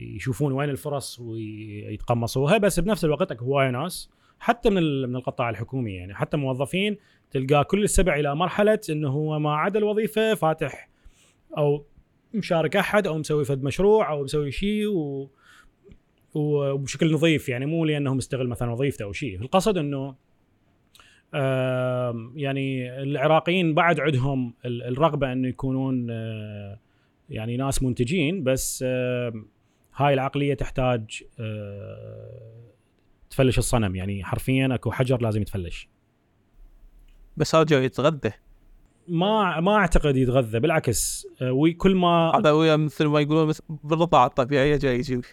يشوفون 0.00 0.52
وين 0.52 0.70
الفرص 0.70 1.20
ويتقمصوها. 1.20 2.58
بس 2.58 2.80
بنفس 2.80 3.04
الوقت 3.04 3.32
أكو 3.32 3.44
هواية 3.44 3.70
ناس 3.70 4.10
حتى 4.38 4.70
من 4.70 5.08
من 5.08 5.16
القطاع 5.16 5.50
الحكومي 5.50 5.94
يعني 5.94 6.14
حتى 6.14 6.36
موظفين 6.36 6.96
تلقاه 7.30 7.62
كل 7.62 7.84
السبع 7.84 8.16
إلى 8.16 8.34
مرحلة 8.34 8.80
إنه 8.90 9.08
هو 9.08 9.38
ما 9.38 9.56
عدا 9.56 9.78
الوظيفة 9.78 10.34
فاتح 10.34 10.88
أو 11.58 11.84
مشارك 12.34 12.76
أحد 12.76 13.06
أو 13.06 13.18
مسوي 13.18 13.44
فد 13.44 13.62
مشروع 13.62 14.10
أو 14.10 14.24
مسوي 14.24 14.50
شيء 14.50 14.86
و 14.86 15.30
وبشكل 16.36 17.12
نظيف 17.12 17.48
يعني 17.48 17.66
مو 17.66 17.84
لأنه 17.84 18.14
مستغل 18.14 18.48
مثلا 18.48 18.70
وظيفته 18.70 19.02
أو 19.02 19.12
شيء. 19.12 19.40
القصد 19.40 19.78
إنه 19.78 20.14
يعني 22.34 22.92
العراقيين 23.02 23.74
بعد 23.74 24.00
عندهم 24.00 24.54
الرغبة 24.64 25.32
إنه 25.32 25.48
يكونون 25.48 26.06
آه، 26.10 26.78
يعني 27.30 27.56
ناس 27.56 27.82
منتجين 27.82 28.44
بس 28.44 28.82
هاي 29.94 30.14
العقلية 30.14 30.54
تحتاج 30.54 31.22
آه، 31.40 32.70
تفلش 33.30 33.58
الصنم. 33.58 33.96
يعني 33.96 34.24
حرفيا 34.24 34.68
أكو 34.74 34.90
حجر 34.90 35.22
لازم 35.22 35.42
يتفلش. 35.42 35.88
بس 37.36 37.54
هذا 37.54 37.84
يتغذى. 37.84 38.32
ما 39.08 39.60
ما 39.60 39.74
أعتقد 39.74 40.16
يتغذى 40.16 40.60
بالعكس 40.60 41.26
آه، 41.42 41.52
وكل 41.52 41.94
ما 41.94 42.32
هذا 42.34 42.76
مثل 42.76 43.06
ما 43.06 43.20
يقولون 43.20 43.54
بالرضاعه 43.68 44.26
الطبيعيه 44.26 44.76
جاي 44.76 44.98
يجيب. 44.98 45.24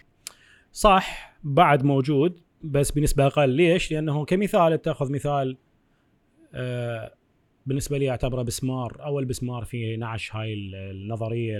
صح 0.74 1.36
بعد 1.44 1.84
موجود 1.84 2.40
بس 2.62 2.90
بنسبة 2.90 3.26
أقل 3.26 3.50
ليش؟ 3.50 3.92
لأنه 3.92 4.24
كمثال 4.24 4.82
تاخذ 4.82 5.12
مثال 5.12 5.56
آه 6.54 7.14
بالنسبة 7.66 7.98
لي 7.98 8.10
أعتبره 8.10 8.42
بسمار 8.42 8.96
أول 9.04 9.24
بسمار 9.24 9.64
في 9.64 9.96
نعش 9.96 10.36
هاي 10.36 10.54
النظرية 10.54 11.58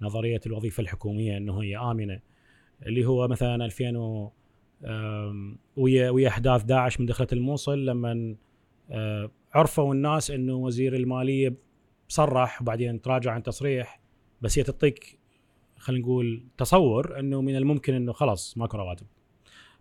نظرية 0.00 0.40
الوظيفة 0.46 0.80
الحكومية 0.80 1.36
إنه 1.36 1.62
هي 1.62 1.76
آمنة 1.76 2.20
اللي 2.86 3.04
هو 3.04 3.28
مثلا 3.28 3.64
2000 3.64 4.30
ويا 5.76 6.10
ويا 6.10 6.28
أحداث 6.28 6.62
داعش 6.62 7.00
من 7.00 7.06
دخلت 7.06 7.32
الموصل 7.32 7.86
لما 7.86 8.36
آه، 8.90 9.30
عرفوا 9.54 9.94
الناس 9.94 10.30
إنه 10.30 10.54
وزير 10.54 10.94
المالية 10.94 11.54
صرح 12.08 12.62
وبعدين 12.62 13.02
تراجع 13.02 13.32
عن 13.32 13.42
تصريح 13.42 14.00
بس 14.40 14.58
هي 14.58 14.64
تعطيك 14.64 15.21
خلينا 15.82 16.02
نقول 16.02 16.44
تصور 16.58 17.18
إنه 17.18 17.40
من 17.40 17.56
الممكن 17.56 17.94
إنه 17.94 18.12
خلاص 18.12 18.58
ماكو 18.58 18.76
رواتب 18.76 19.06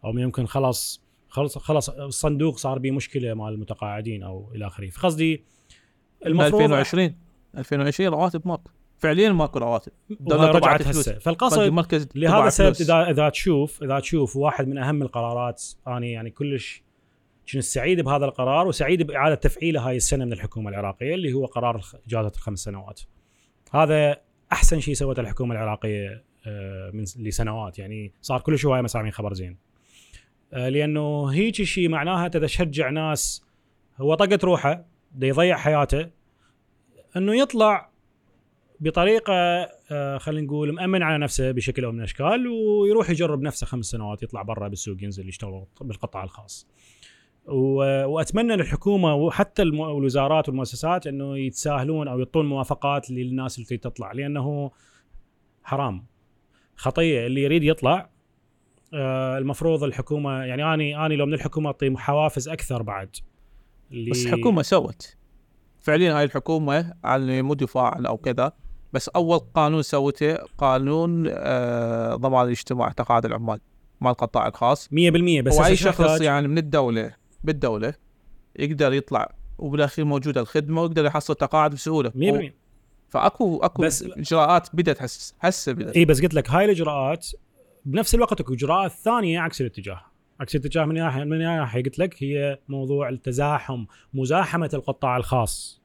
أو 0.03 0.11
من 0.11 0.21
الممكن 0.21 0.45
خلاص 0.45 1.03
خلص 1.29 1.57
خلص 1.57 1.89
الصندوق 1.89 2.57
صار 2.57 2.79
به 2.79 2.91
مشكلة 2.91 3.33
مع 3.33 3.49
المتقاعدين 3.49 4.23
أو 4.23 4.51
إلى 4.55 4.67
آخره 4.67 4.89
فقصدي 4.89 5.43
المفروض 6.25 6.61
2020 6.61 7.15
2020 7.57 8.09
رواتب 8.09 8.41
ماكو 8.45 8.71
فعليا 8.97 9.31
ماكو 9.31 9.59
رواتب 9.59 9.91
الدولة 10.11 10.51
رجعت. 10.51 10.87
هسه 10.87 11.19
فالقصد 11.19 11.59
لهذا 12.15 12.47
السبب. 12.47 12.75
إذا 12.81 13.09
إذا 13.09 13.29
تشوف 13.29 13.83
إذا 13.83 13.99
تشوف 13.99 14.35
واحد 14.35 14.67
من 14.67 14.77
أهم 14.77 15.01
القرارات 15.01 15.63
أنا 15.87 16.05
يعني 16.05 16.29
كلش 16.29 16.83
كنت 17.51 17.63
سعيد 17.63 18.01
بهذا 18.01 18.25
القرار 18.25 18.67
وسعيد 18.67 19.07
باعاده 19.07 19.35
تفعيله 19.35 19.87
هاي 19.87 19.97
السنة 19.97 20.25
من 20.25 20.33
الحكومة 20.33 20.69
العراقية 20.69 21.15
اللي 21.15 21.33
هو 21.33 21.45
قرار 21.45 21.81
إجازة 22.07 22.31
الخمس 22.35 22.59
سنوات. 22.59 23.01
هذا 23.71 24.21
أحسن 24.51 24.79
شيء 24.79 24.93
سوته 24.93 25.19
الحكومة 25.19 25.55
العراقية 25.55 26.23
آه، 26.47 26.91
من 26.93 27.03
لسنوات 27.03 27.79
يعني 27.79 28.13
صار 28.21 28.41
كل 28.41 28.57
شوية 28.57 28.81
مسامعين 28.81 29.11
خبر 29.11 29.33
زين. 29.33 29.57
آه، 30.53 30.69
لأنه 30.69 31.25
هيك 31.25 31.55
شيء 31.55 31.89
معناها 31.89 32.27
تشجع 32.27 32.89
ناس 32.89 33.45
هو 33.97 34.13
طقت 34.13 34.43
روحه 34.43 34.85
دا 35.11 35.27
يضيع 35.27 35.57
حياته 35.57 36.09
إنه 37.17 37.35
يطلع 37.35 37.91
بطريقة 38.79 39.33
آه، 39.91 40.17
خلينا 40.17 40.47
نقول 40.47 40.71
مأمن 40.73 41.03
على 41.03 41.17
نفسه 41.17 41.51
بشكل 41.51 41.85
أو 41.85 41.91
من 41.91 41.99
الأشكال 41.99 42.47
ويروح 42.47 43.09
يجرب 43.09 43.41
نفسه 43.41 43.67
خمس 43.67 43.85
سنوات 43.85 44.23
يطلع 44.23 44.41
برا 44.41 44.67
بالسوق 44.67 45.03
ينزل 45.03 45.29
يشتغل 45.29 45.65
بالقطاع 45.81 46.23
الخاص. 46.23 46.67
وأتمنى 47.45 48.55
للحكومة 48.55 49.15
وحتى 49.15 49.61
الوزارات 49.61 50.49
والمؤسسات 50.49 51.07
إنه 51.07 51.37
يتساهلون 51.37 52.07
أو 52.07 52.19
يعطون 52.19 52.45
موافقات 52.45 53.11
للناس 53.11 53.59
اللي 53.59 53.77
تطلع 53.77 54.11
لأنه 54.11 54.71
حرام. 55.63 56.05
خطيه 56.75 57.25
اللي 57.25 57.43
يريد 57.43 57.63
يطلع 57.63 58.09
آه، 58.93 59.37
المفروض 59.37 59.83
الحكومة 59.83 60.43
يعني 60.43 60.73
اني 60.73 61.05
اني 61.05 61.15
لو 61.15 61.25
من 61.25 61.33
الحكومة 61.33 61.67
أعطي 61.67 61.97
حوافز 61.97 62.49
أكثر 62.49 62.81
بعد. 62.81 63.15
اللي 63.91 64.11
بس 64.11 64.25
الحكومة 64.25 64.61
سوت. 64.61 65.15
فعليا 65.79 66.17
هاي 66.17 66.23
الحكومة 66.23 66.93
على 67.03 67.41
مو 67.41 67.53
دفاعا 67.53 68.03
أو 68.07 68.17
كذا 68.17 68.51
بس 68.93 69.09
أول 69.09 69.39
قانون 69.39 69.81
سوته 69.81 70.35
قانون 70.35 71.25
آه 71.27 72.15
ضمان 72.15 72.45
الاجتماع 72.45 72.89
تقاعد 72.91 73.25
العمال 73.25 73.59
مال 74.01 74.11
القطاع 74.11 74.47
الخاص 74.47 74.87
100% 74.87 74.91
بس 74.91 75.59
هو 75.59 75.65
أي 75.65 75.73
هسه 75.73 75.75
شو 75.75 75.91
شخص؟ 75.91 76.21
يعني 76.21 76.47
من 76.47 76.57
الدولة 76.57 77.20
بالدولة 77.43 77.93
يقدر 78.59 78.93
يطلع 78.93 79.33
وبالأخير 79.57 80.05
موجوده 80.05 80.41
الخدمة 80.41 80.81
ويقدر 80.81 81.05
يحصل 81.05 81.35
تقاعد 81.35 81.71
بسهولة. 81.71 82.11
100% 82.15 82.53
فأكو 83.09 83.57
أكو 83.57 83.83
بس- 83.83 84.03
إجراءات 84.03 84.69
بدأت 84.75 85.01
هسه 85.01 85.35
هسه 85.41 85.71
بدأت. 85.71 85.95
إي 85.97 86.05
بس 86.05 86.21
قلت 86.21 86.33
لك 86.33 86.49
هاي 86.49 86.65
الإجراءات 86.65 87.27
بنفس 87.85 88.15
الوقت 88.15 88.41
أكو 88.41 88.53
إجراءات 88.53 88.91
ثانية 88.91 89.39
عكس 89.39 89.61
الاتجاه. 89.61 90.01
عكس 90.39 90.55
الاتجاه 90.55 90.85
من 90.85 90.95
ناحية 90.95 91.23
من 91.23 91.39
ناحية 91.39 91.83
قلت 91.83 91.99
لك 91.99 92.23
هي 92.23 92.59
موضوع 92.69 93.09
التزاحم 93.09 93.85
مزاحمة 94.13 94.69
القطاع 94.73 95.17
الخاص 95.17 95.81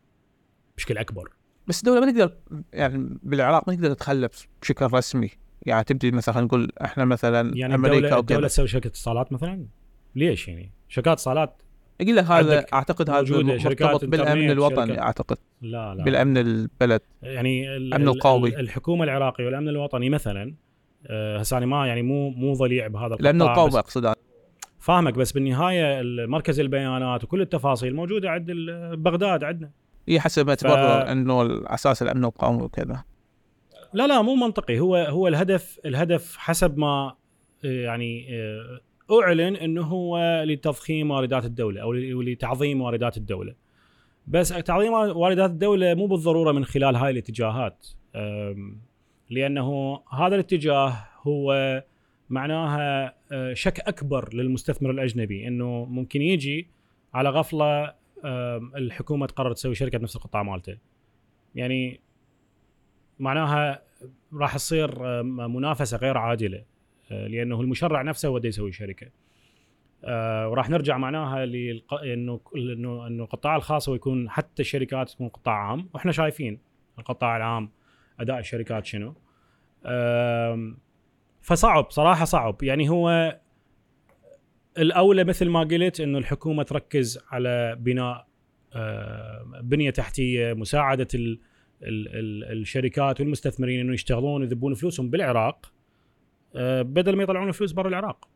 بشكل 0.76 0.98
أكبر. 0.98 1.32
بس 1.66 1.78
الدولة 1.80 2.00
ما 2.00 2.12
تقدر 2.12 2.36
يعني 2.72 3.18
بالعراق 3.22 3.68
ما 3.68 3.74
تقدر 3.74 3.92
تتخلف 3.94 4.48
بشكل 4.62 4.86
رسمي. 4.92 5.30
يعني 5.66 5.84
تبدي 5.84 6.10
مثلا 6.10 6.40
نقول 6.40 6.72
إحنا 6.84 7.04
مثلا 7.04 7.56
يعني 7.56 7.74
أمريكا 7.74 8.18
الدولة 8.18 8.40
كذا 8.40 8.48
تسوي 8.48 8.66
شركة 8.68 8.88
اتصالات 8.88 9.32
مثلا؟ 9.32 9.66
ليش 10.14 10.48
يعني؟ 10.48 10.72
شركات 10.88 11.12
اتصالات 11.12 11.62
يقول 12.00 12.16
لك 12.16 12.24
هذا 12.24 12.66
أعتقد 12.72 13.10
هذا 13.10 13.42
مرتبط 13.42 14.04
بالأمن 14.04 14.50
الوطني 14.50 14.86
شركات- 14.86 14.98
أعتقد. 14.98 15.36
لا 15.62 15.94
لا. 15.94 16.04
بالأمن 16.04 16.38
البلد. 16.38 17.00
يعني 17.22 17.76
ال- 17.76 17.82
الأمن 17.86 18.08
ال- 18.08 18.14
القومي. 18.14 18.48
ال- 18.48 18.60
الحكومة 18.60 19.04
العراقية 19.04 19.44
والأمن 19.44 19.68
الوطني 19.68 20.10
مثلا 20.10 20.54
آه، 21.06 21.38
هسه 21.38 21.58
أنا 21.58 21.66
ما 21.66 21.86
يعني 21.86 22.02
مو 22.02 22.30
مو 22.30 22.52
ضليع 22.54 22.86
بهذا 22.86 23.06
القطاع 23.06 23.30
الامن 23.30 23.42
القومي 23.42 23.78
اقصد. 23.78 24.12
فاهمك 24.78 25.14
بس 25.14 25.32
بالنهاية 25.32 26.02
مركز 26.26 26.60
البيانات 26.60 27.24
وكل 27.24 27.40
التفاصيل 27.40 27.94
موجودة 27.94 28.30
عند 28.30 28.50
بغداد 28.92 29.44
عندنا. 29.44 29.70
هي 30.08 30.20
حسب 30.20 30.46
ما 30.46 30.54
تبرر 30.54 31.12
إنه 31.12 31.40
على 31.40 31.62
أساس 31.66 32.02
الأمن 32.02 32.24
القومي 32.24 32.62
وكذا. 32.62 33.04
لا 33.92 34.06
لا 34.06 34.22
مو 34.22 34.34
منطقي. 34.34 34.78
هو 34.80 34.96
هو 34.96 35.28
الهدف 35.28 35.78
الهدف 35.86 36.36
حسب 36.36 36.78
ما 36.78 37.14
آه، 37.64 37.68
يعني 37.68 38.26
آه، 38.30 38.80
أعلن 39.10 39.56
إنه 39.56 39.82
هو 39.82 40.42
لتضخيم 40.46 41.10
واردات 41.10 41.44
الدولة 41.44 41.82
أو 41.82 41.92
لتعظيم 42.22 42.80
واردات 42.80 43.16
الدولة. 43.16 43.54
بس 44.26 44.48
تعظيم 44.48 44.92
واردات 44.92 45.50
الدولة 45.50 45.94
مو 45.94 46.06
بالضرورة 46.06 46.52
من 46.52 46.64
خلال 46.64 46.96
هاي 46.96 47.10
الاتجاهات. 47.10 47.86
لأنه 49.30 50.00
هذا 50.12 50.34
الاتجاه 50.34 50.96
هو 51.22 51.82
معناها 52.30 53.14
آه، 53.32 53.54
شك 53.54 53.80
أكبر 53.80 54.34
للمستثمر 54.34 54.90
الأجنبي 54.90 55.48
إنه 55.48 55.84
ممكن 55.84 56.22
يجي 56.22 56.68
على 57.14 57.30
غفلة 57.30 57.94
الحكومة 58.76 59.26
تقرر 59.26 59.52
تسوي 59.52 59.74
شركة 59.74 59.98
بنفس 59.98 60.16
القطاع 60.16 60.42
مالته. 60.42 60.78
يعني 61.54 62.00
معناها 63.18 63.82
راح 64.32 64.54
تصير 64.54 65.22
منافسة 65.22 65.96
غير 65.96 66.18
عادلة. 66.18 66.62
لأنه 67.10 67.60
المشرع 67.60 68.02
نفسه 68.02 68.28
هو 68.28 68.40
يسوي 68.44 68.72
شركه 68.72 69.10
آه، 70.04 70.48
وراح 70.48 70.70
نرجع 70.70 70.98
معناها 70.98 71.46
للق... 71.46 71.94
إنه 71.94 72.40
إنه 72.56 73.06
إنه 73.06 73.22
القطاع 73.22 73.56
الخاص 73.56 73.88
هو 73.88 73.94
يكون 73.94 74.30
حتى 74.30 74.62
الشركات 74.62 75.10
تكون 75.10 75.28
قطاع 75.28 75.70
عام. 75.70 75.88
وإحنا 75.94 76.12
شايفين 76.12 76.58
القطاع 76.98 77.36
العام 77.36 77.70
أداء 78.20 78.38
الشركات 78.38 78.86
شنو. 78.86 79.14
فصعب 81.42 81.90
صراحة 81.90 82.24
صعب. 82.24 82.62
يعني 82.62 82.88
هو 82.88 83.38
الأولى 84.78 85.24
مثل 85.24 85.48
ما 85.48 85.60
قلت 85.60 86.00
إنه 86.00 86.18
الحكومة 86.18 86.62
تركز 86.62 87.18
على 87.30 87.76
بناء 87.80 88.26
آه، 88.74 89.60
بنية 89.62 89.90
تحتية 89.90 90.52
مساعدة 90.52 91.08
ال 91.14 91.40
ال 91.82 92.08
ال 92.08 92.58
الشركات 92.60 93.20
والمستثمرين 93.20 93.80
إنه 93.80 93.94
يشتغلون 93.94 94.40
ويذبون 94.40 94.74
فلوسهم 94.74 95.10
بالعراق. 95.10 95.66
آه، 95.66 95.75
بدل 96.82 97.16
ما 97.16 97.22
يطلعون 97.22 97.52
فلوس 97.52 97.72
برا 97.72 97.88
العراق. 97.88 98.28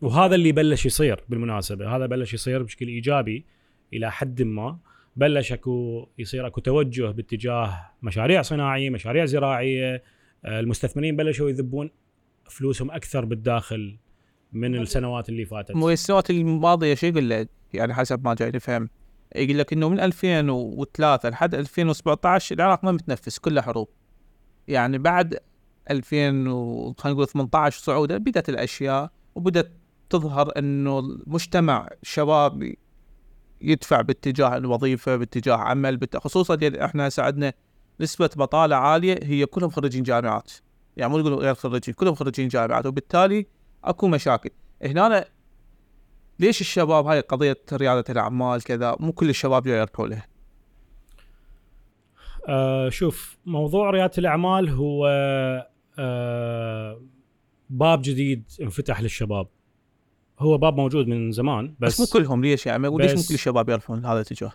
وهذا 0.00 0.34
اللي 0.34 0.52
بلش 0.52 0.86
يصير 0.86 1.24
بالمناسبة. 1.28 1.96
هذا 1.96 2.06
بلش 2.06 2.34
يصير 2.34 2.62
بشكل 2.62 2.88
إيجابي 2.88 3.44
إلى 3.92 4.10
حد 4.10 4.42
ما. 4.42 4.78
بلش 5.16 5.52
أكو 5.52 6.06
يصير 6.18 6.46
أكو 6.46 6.60
توجه 6.60 7.10
باتجاه 7.10 7.90
مشاريع 8.02 8.42
صناعية 8.42 8.90
مشاريع 8.90 9.24
زراعية. 9.24 10.02
آه، 10.44 10.60
المستثمرين 10.60 11.16
بلشوا 11.16 11.50
يذبون 11.50 11.90
فلوسهم 12.50 12.90
أكثر 12.90 13.24
بالداخل 13.24 13.98
من 14.52 14.76
السنوات 14.76 15.28
اللي 15.28 15.44
فاتت. 15.44 15.76
مو 15.76 15.90
السنوات 15.90 16.30
الماضية 16.30 16.94
شو 16.94 17.06
يقول 17.06 17.30
لك 17.30 17.48
يعني 17.74 17.94
حسب 17.94 18.24
ما 18.24 18.34
جاي 18.34 18.50
نفهم. 18.50 18.88
يقول 19.36 19.58
لك 19.58 19.72
إنه 19.72 19.88
من 19.88 20.00
2003 20.00 21.28
لحد 21.28 21.54
2017 21.54 22.54
العراق 22.54 22.84
ما 22.84 22.92
متنفس 22.92 23.38
كله 23.38 23.62
حروب. 23.62 23.88
يعني 24.68 24.98
بعد 24.98 25.38
2000 25.90 26.48
و 26.48 26.94
خلينا 26.98 27.14
نقول 27.14 27.28
18 27.28 27.82
صعودة 27.82 28.18
بدأت 28.18 28.48
الأشياء 28.48 29.10
وبدأت 29.34 29.72
تظهر 30.10 30.58
إنه 30.58 30.98
المجتمع 30.98 31.88
الشباب 32.02 32.74
يدفع 33.60 34.00
باتجاه 34.00 34.56
الوظيفة 34.56 35.16
باتجاه 35.16 35.56
عمل. 35.56 36.00
خصوصا 36.16 36.58
إحنا 36.84 37.08
هسه 37.08 37.22
عندنا 37.22 37.52
نسبة 38.00 38.30
بطالة 38.36 38.76
عالية 38.76 39.20
هي 39.22 39.46
كلهم 39.46 39.70
خريجين 39.70 40.02
جامعات. 40.02 40.52
يعني 40.96 41.12
مو 41.12 41.18
نقول 41.18 41.34
غير 41.34 41.54
خريجين 41.54 41.94
كلهم 41.94 42.14
خريجين 42.14 42.48
جامعات. 42.48 42.86
وبالتالي 42.86 43.46
أكو 43.84 44.08
مشاكل. 44.08 44.50
هنا 44.82 45.24
ليش 46.38 46.60
الشباب 46.60 47.06
هاي 47.06 47.20
قضية 47.20 47.56
ريادة 47.72 48.04
الأعمال 48.08 48.62
كذا؟ 48.62 48.96
مو 49.00 49.12
كل 49.12 49.30
الشباب 49.30 49.66
يربحوا 49.66 50.06
له 50.06 50.22
آه 52.48 52.88
شوف 52.88 53.38
موضوع 53.46 53.90
ريادة 53.90 54.12
الأعمال 54.18 54.68
هو 54.68 55.06
آه 55.98 57.00
باب 57.70 58.02
جديد 58.02 58.44
انفتح 58.62 59.00
للشباب. 59.00 59.46
هو 60.38 60.58
باب 60.58 60.76
موجود 60.76 61.06
من 61.06 61.32
زمان 61.32 61.74
بس, 61.80 62.00
بس, 62.00 62.14
مو 62.14 62.20
كلهم 62.20 62.42
ليش 62.42 62.66
يعني؟ 62.66 62.88
وليش 62.88 63.10
مو 63.14 63.22
كل 63.28 63.34
الشباب 63.34 63.68
يرفضون 63.68 64.04
هذا 64.04 64.12
الاتجاه؟ 64.14 64.52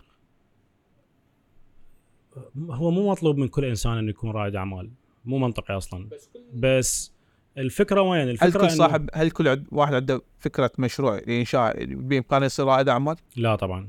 هو 2.70 2.90
مو 2.90 3.10
مطلوب 3.10 3.36
من 3.38 3.48
كل 3.48 3.64
إنسان 3.64 3.98
إنه 3.98 4.10
يكون 4.10 4.30
رائد 4.30 4.56
أعمال 4.56 4.90
مو 5.24 5.38
منطقي 5.38 5.76
أصلا. 5.76 6.08
بس 6.54 7.12
الفكرة 7.58 8.00
وين؟ 8.00 8.20
هل 8.22 8.30
الفكرة 8.30 8.60
كل 8.60 8.68
إنه- 8.68 8.72
صاحب 8.72 9.10
هل 9.14 9.30
كل 9.30 9.48
عد 9.48 9.66
واحد 9.72 9.94
عنده 9.94 10.22
فكرة 10.38 10.70
مشروع 10.78 11.18
لانشاء 11.26 11.84
بإمكانه 11.84 12.46
يصير 12.46 12.66
رائد 12.66 12.88
أعمال؟ 12.88 13.16
لا 13.36 13.56
طبعا. 13.56 13.88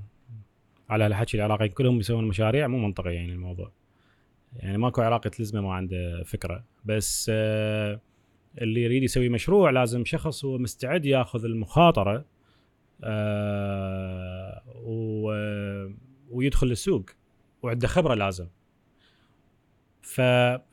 على 0.89 1.07
الحكي 1.07 1.37
العراقيين 1.37 1.71
كلهم 1.71 1.99
يسوون 1.99 2.27
مشاريع 2.27 2.67
مو 2.67 2.77
منطقي 2.77 3.13
يعني 3.15 3.33
الموضوع. 3.33 3.71
يعني 4.55 4.77
ماكو 4.77 5.01
عراقي 5.01 5.29
تلزمه 5.29 5.61
ما 5.61 5.73
عنده 5.73 6.23
فكرة 6.23 6.63
بس 6.85 7.31
آه 7.33 8.01
اللي 8.61 8.83
يريد 8.83 9.03
يسوي 9.03 9.29
مشروع 9.29 9.69
لازم 9.69 10.05
شخص 10.05 10.45
هو 10.45 10.57
مستعد 10.57 11.05
ياخذ 11.05 11.45
المخاطرة 11.45 12.25
آه 13.03 14.61
ويدخل 16.31 16.71
السوق 16.71 17.05
وعنده 17.63 17.87
خبرة 17.87 18.13
لازم. 18.13 18.47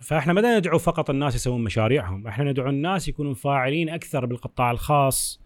فاحنا 0.00 0.32
ما 0.32 0.58
ندعو 0.58 0.78
فقط 0.78 1.10
الناس 1.10 1.34
يسوون 1.34 1.64
مشاريعهم 1.64 2.26
إحنا 2.26 2.50
ندعو 2.50 2.68
الناس 2.68 3.08
يكونوا 3.08 3.34
فاعلين 3.34 3.88
أكثر 3.88 4.26
بالقطاع 4.26 4.70
الخاص 4.70 5.40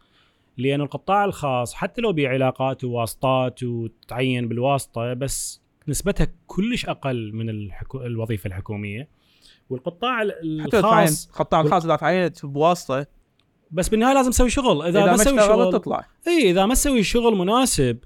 لأن 0.56 0.80
القطاع 0.80 1.24
الخاص 1.24 1.74
حتى 1.74 2.00
لو 2.00 2.12
بعلاقات 2.12 2.84
وواسطات 2.84 3.62
وتعين 3.62 4.48
بالواسطة 4.48 5.14
بس 5.14 5.62
نسبتها 5.88 6.26
كلش 6.46 6.86
أقل 6.86 7.32
من 7.32 7.50
الحكو... 7.50 8.02
الوظيفة 8.02 8.48
الحكومية. 8.48 9.08
والقطاع 9.70 10.22
الخاص 10.22 11.26
قطاع 11.26 11.60
الخاص 11.60 11.84
اذا 11.84 11.96
تعينت 11.96 12.46
بواسطة. 12.46 13.06
بس 13.70 13.88
بالنهاية 13.88 14.14
لازم 14.14 14.30
تسوي 14.30 14.50
شغل. 14.50 14.82
إذا, 14.82 15.00
إذا 15.00 15.10
ما 15.10 15.16
تسوي 15.16 15.40
شغل 15.40 15.72
تطلع. 15.72 16.06
اي 16.28 16.50
إذا 16.50 16.66
ما 16.66 16.74
تسوي 16.74 17.02
شغل 17.02 17.36
مناسب 17.36 17.98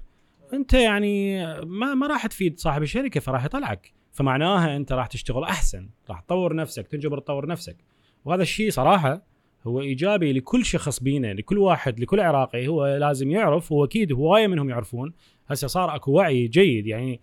أنت 0.53 0.73
يعني 0.73 1.45
ما 1.65 1.93
ما 1.93 2.07
راح 2.07 2.27
تفيد 2.27 2.59
صاحب 2.59 2.83
الشركة 2.83 3.19
فراح 3.19 3.45
يطلعك. 3.45 3.93
فمعناها 4.11 4.75
أنت 4.75 4.91
راح 4.91 5.07
تشتغل 5.07 5.43
أحسن. 5.43 5.89
راح 6.09 6.19
تطور 6.19 6.55
نفسك 6.55 6.87
تنجبر 6.87 7.19
تطور 7.19 7.47
نفسك. 7.47 7.77
وهذا 8.25 8.41
الشيء 8.41 8.71
صراحة 8.71 9.21
هو 9.67 9.81
إيجابي 9.81 10.33
لكل 10.33 10.65
شخص 10.65 10.99
بينا 10.99 11.33
لكل 11.33 11.57
واحد 11.57 11.99
لكل 11.99 12.19
عراقي. 12.19 12.67
هو 12.67 12.87
لازم 12.87 13.31
يعرف 13.31 13.71
واكيد 13.71 14.13
هواية 14.13 14.47
منهم 14.47 14.69
يعرفون. 14.69 15.13
هسه 15.47 15.67
صار 15.67 15.95
أكو 15.95 16.11
وعي 16.11 16.47
جيد. 16.47 16.87
يعني 16.87 17.21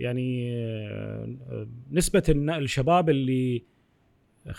يعني 0.00 0.52
آه، 0.54 1.36
آه، 1.50 1.68
نسبه 1.90 2.22
الشباب 2.28 3.10
اللي 3.10 3.64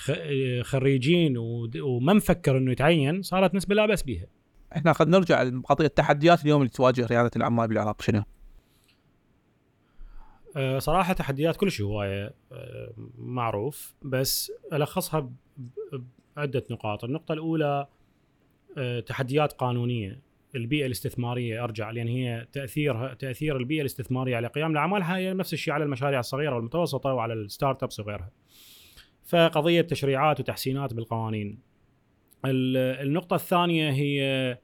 آه، 0.10 0.62
خريجين 0.62 1.38
وما 1.82 2.14
مفكر 2.14 2.58
إنه 2.58 2.72
يتعين 2.72 3.22
صارت 3.22 3.56
نسبة 3.56 3.76
لا 3.76 3.86
بأس 3.86 4.04
بها 4.04 4.26
إحنا 4.76 4.94
خلينا 4.94 5.18
نرجع 5.18 5.44
لقضيه 5.44 5.86
التحديات 5.86 6.42
اليوم 6.42 6.62
اللي 6.62 6.72
تواجه 6.72 7.06
رياده 7.06 7.32
الاعمال 7.36 7.68
بالعراق 7.68 8.02
شنو؟ 8.02 8.24
أه، 10.56 10.80
صراحة 10.80 11.14
تحديات 11.14 11.58
كلش 11.58 11.82
هواية 11.82 12.34
أه، 12.52 12.94
معروف 13.18 13.94
بس 14.02 14.52
ألخصها 14.74 15.32
بعدة 16.36 16.64
نقاط. 16.72 17.04
النقطة 17.04 17.34
الأولى 17.34 17.88
تحديات 19.06 19.54
قانونية. 19.54 20.22
البيئة 20.56 20.86
الاستثمارية 20.86 21.64
أرجع 21.64 21.92
لأن 21.92 22.08
هي 22.08 22.48
تأثيرها 22.52 23.14
تأثير 23.14 23.58
البيئة 23.58 23.82
الاستثمارية 23.82 24.36
على 24.36 24.48
قيام 24.48 24.72
الأعمال. 24.72 25.04
هي 25.04 25.34
نفس 25.34 25.54
الشيء 25.54 25.74
على 25.74 25.84
المشاريع 25.84 26.20
الصغيرة 26.20 26.56
والمتوسطة 26.56 27.14
وعلى 27.14 27.34
ال 27.34 27.84
startups 27.84 28.00
وغيرها. 28.00 28.32
فقضية 29.26 29.82
تشريعات 29.82 30.40
وتحسينات 30.40 30.94
بالقوانين. 30.94 31.60
ال- 32.46 33.08
النقطة 33.08 33.36
الثانية 33.36 33.92
هي 33.92 34.58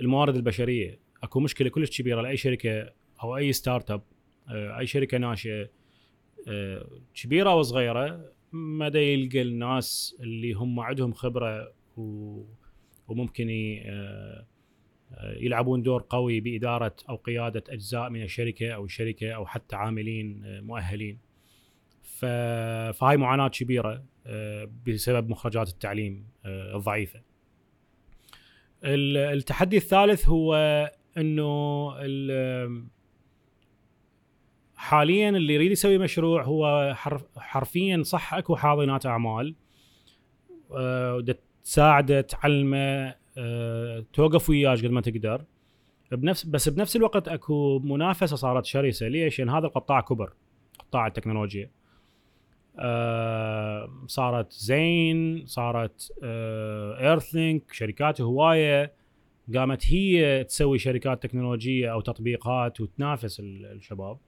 الموارد 0.00 0.36
البشرية. 0.36 0.98
أكو 1.22 1.40
مشكلة 1.40 1.68
كلش 1.70 2.00
كبيرة 2.00 2.20
لأي 2.22 2.36
شركة 2.36 2.92
أو 3.22 3.36
أي 3.36 3.52
startup 3.52 4.02
آه، 4.48 4.78
أي 4.78 4.86
شركة 4.86 5.18
ناشئة 5.18 5.68
آه، 6.48 6.86
كبيرة 7.14 7.50
أو 7.50 7.62
صغيرة 7.62 8.24
مدى 8.52 8.98
يلقى 8.98 9.42
الناس 9.42 10.16
اللي 10.20 10.52
هم 10.52 10.80
عندهم 10.80 11.12
خبرة 11.12 11.72
و- 11.96 12.44
وممكن 13.08 13.48
آه، 13.86 14.46
يلعبون 15.20 15.82
دور 15.82 16.04
قوي 16.10 16.40
بإدارة 16.40 16.96
أو 17.08 17.16
قيادة 17.16 17.64
أجزاء 17.68 18.10
من 18.10 18.22
الشركة 18.22 18.70
أو 18.70 18.84
الشركة 18.84 19.30
أو 19.32 19.46
حتى 19.46 19.76
عاملين 19.76 20.42
آه، 20.44 20.60
مؤهلين. 20.60 21.18
فهاي 22.02 23.16
معاناة 23.16 23.48
كبيرة 23.48 24.02
آه، 24.26 24.68
بسبب 24.86 25.28
مخرجات 25.30 25.68
التعليم 25.68 26.26
آه، 26.44 26.76
الضعيفة. 26.76 27.20
ال- 28.84 29.16
التحدي 29.16 29.76
الثالث 29.76 30.28
هو 30.28 30.54
إنه 31.18 31.92
ال- 31.98 32.84
حاليا 34.76 35.28
اللي 35.30 35.54
يريد 35.54 35.70
يسوي 35.72 35.98
مشروع 35.98 36.42
هو 36.42 36.94
حرف 36.94 37.22
حرفيا 37.38 38.02
صح 38.02 38.34
أكو 38.34 38.56
حاضنات 38.56 39.06
أعمال 39.06 39.54
تساعده 41.64 42.20
تعلمه 42.20 43.14
أه 43.38 44.04
توقف 44.12 44.50
وياه 44.50 44.74
قد 44.74 44.86
ما 44.86 45.00
تقدر. 45.00 45.44
بنفس 46.12 46.44
بس 46.44 46.68
بنفس 46.68 46.96
الوقت 46.96 47.28
أكو 47.28 47.78
منافسة 47.78 48.36
صارت 48.36 48.64
شرسة. 48.64 49.08
ليش؟ 49.08 49.38
لأن 49.38 49.48
هذا 49.48 49.66
القطاع 49.66 50.00
كبر 50.00 50.32
قطاع 50.78 51.06
التكنولوجيا. 51.06 51.70
أه 52.78 53.90
صارت 54.06 54.52
زين 54.52 55.46
صارت 55.46 56.12
أه 56.22 57.00
ايرثلينك 57.00 57.72
شركات 57.72 58.20
هواية. 58.20 58.92
قامت 59.54 59.92
هي 59.92 60.44
تسوي 60.44 60.78
شركات 60.78 61.22
تكنولوجية 61.22 61.92
أو 61.92 62.00
تطبيقات 62.00 62.80
وتنافس 62.80 63.40
ال- 63.40 63.66
الشباب. 63.66 64.18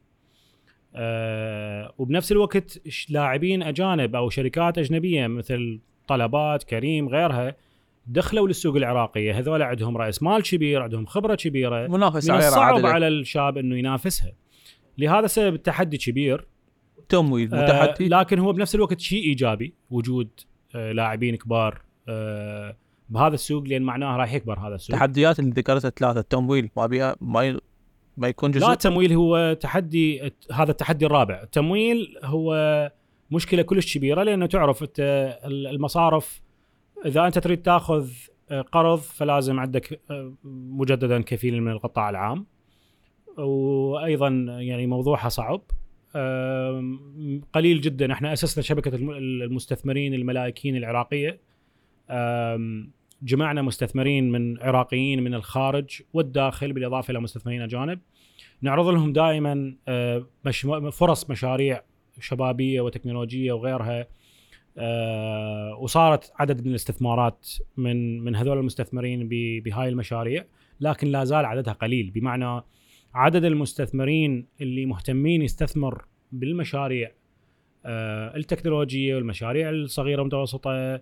آه 0.95 1.95
وبنفس 1.99 2.33
الوقت 2.33 2.81
لاعبين 3.09 3.63
أجانب 3.63 4.17
أو 4.17 4.31
شركات 4.31 4.79
أجنبية 4.79 5.27
مثل 5.27 5.81
طلبات 6.09 6.63
كريم 6.63 7.09
غيرها 7.09 7.57
دخلوا 8.07 8.49
للسوق 8.49 8.77
العراقية 8.77 9.39
هذول 9.39 9.63
عندهم 9.63 9.97
رأس 9.97 10.23
مال 10.23 10.43
كبير 10.43 10.83
عندهم 10.83 11.07
خبرة 11.07 11.35
كبيرة 11.35 11.87
منافسة 11.87 12.35
من 12.35 12.39
الصعب 12.39 12.87
على 12.87 13.09
الشاب 13.09 13.59
إنه 13.59 13.79
ينافسها. 13.79 14.33
لهذا 14.99 15.25
السبب 15.25 15.55
التحدي 15.55 15.97
كبير. 15.99 16.47
تمويل 17.09 17.55
آه 17.55 17.63
متحدي. 17.63 18.09
لكن 18.09 18.39
هو 18.39 18.53
بنفس 18.53 18.75
الوقت 18.75 19.01
شيء 19.01 19.25
إيجابي 19.25 19.75
وجود 19.91 20.29
آه 20.75 20.93
لاعبين 20.93 21.37
كبار 21.37 21.83
آه 22.09 22.77
بهذا 23.09 23.35
السوق 23.35 23.65
لأن 23.65 23.83
معناه 23.83 24.17
راح 24.17 24.33
يكبر 24.33 24.59
هذا 24.59 24.75
السوق. 24.75 24.95
التحديات 24.95 25.39
اللي 25.39 25.51
ذكرتها 25.51 25.91
ثلاثة. 25.91 26.21
التمويل 26.21 26.71
ما 26.77 26.87
بيها 26.87 27.17
ما 27.21 27.43
ي... 27.43 27.59
ما 28.17 28.29
يكون 28.29 28.51
جزء؟ 28.51 28.67
لا 28.67 28.73
التمويل 28.73 29.13
هو 29.13 29.57
تحدي 29.61 30.33
هذا 30.53 30.71
التحدي 30.71 31.07
الرابع. 31.07 31.43
التمويل 31.43 32.17
هو 32.25 32.93
مشكلة 33.31 33.63
كلش 33.63 33.99
كبيرة 33.99 34.23
لأنه 34.23 34.47
تعرف 34.47 34.83
أنت 34.83 35.01
المصارف 35.45 36.42
إذا 37.07 37.27
أنت 37.27 37.39
تريد 37.39 37.63
تاخذ 37.63 38.11
قرض 38.73 38.99
فلازم 38.99 39.61
عندك 39.61 40.01
مجددا 40.45 41.23
كفيل 41.23 41.63
من 41.63 41.73
القطاع 41.73 42.11
العام. 42.11 42.47
وأيضا 43.37 44.29
يعني 44.61 44.87
موضوعها 44.87 45.29
صعب. 45.29 45.63
قليل 47.53 47.81
جدا. 47.81 48.13
إحنا 48.13 48.33
أسسنا 48.33 48.63
شبكة 48.63 48.95
الم- 48.97 49.11
المستثمرين 49.43 50.15
الملائكيين 50.15 50.77
العراقية. 50.77 51.41
جمعنا 53.23 53.63
مستثمرين 53.63 54.33
من 54.33 54.63
عراقيين 54.63 55.23
من 55.25 55.35
الخارج 55.35 56.03
والداخل 56.13 56.73
بالإضافة 56.73 57.11
إلى 57.11 57.21
مستثمرين 57.21 57.63
أجانب. 57.63 57.99
نعرض 58.63 58.89
لهم 58.89 59.13
دائما 59.13 59.75
آه، 59.89 60.27
فرص 60.93 61.31
مشاريع 61.31 61.83
شبابية 62.21 62.81
وتكنولوجية 62.81 63.53
وغيرها. 63.53 64.07
آه، 64.79 65.79
وصارت 65.81 66.33
عدد 66.39 66.61
من 66.61 66.71
الاستثمارات 66.71 67.49
من 67.77 68.21
من 68.25 68.37
هذول 68.37 68.59
المستثمرين 68.59 69.29
بهاي 69.65 69.89
المشاريع 69.89 70.45
لكن 70.81 71.07
لا 71.07 71.25
زال 71.25 71.45
عددها 71.45 71.73
قليل. 71.75 72.11
بمعنى 72.11 72.63
عدد 73.15 73.45
المستثمرين 73.45 74.47
اللي 74.61 74.87
مهتمين 74.87 75.43
يستثمر 75.43 76.05
بالمشاريع 76.33 77.11
آه، 77.87 78.37
التكنولوجية 78.37 79.15
والمشاريع 79.15 79.71
الصغيرة 79.71 80.19
والمتوسطة 80.19 81.01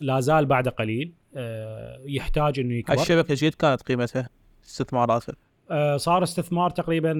لا 0.00 0.20
زال 0.20 0.46
بعد 0.46 0.68
قليل. 0.68 1.12
آه، 1.36 2.00
يحتاج 2.06 2.60
إنه 2.60 2.74
يكبر. 2.74 2.94
هالشبكه 2.94 3.34
جيد 3.34 3.54
كانت 3.54 3.82
قيمتها 3.82 4.28
استثماراتها؟ 4.64 5.34
آه، 5.70 5.96
صار 5.96 6.22
استثمار 6.22 6.70
تقريبا 6.70 7.12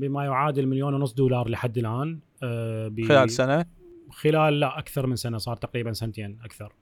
بما 0.00 0.24
يعادل 0.24 0.66
مليون 0.66 0.94
ونص 0.94 1.14
دولار 1.14 1.48
لحد 1.48 1.78
الآن 1.78 2.18
آه، 2.42 2.92
خلال 3.08 3.30
سنة. 3.30 3.66
خلال 4.10 4.60
لا 4.60 4.78
أكثر 4.78 5.06
من 5.06 5.16
سنة 5.16 5.38
صار 5.38 5.56
تقريبا 5.56 5.92
سنتين 5.92 6.38
أكثر. 6.44 6.72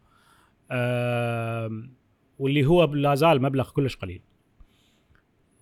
آم، 0.71 1.93
واللي 2.39 2.67
هو 2.67 2.85
لا 2.85 3.15
زال 3.15 3.43
مبلغ 3.43 3.71
كلش 3.71 3.97
قليل. 3.97 4.23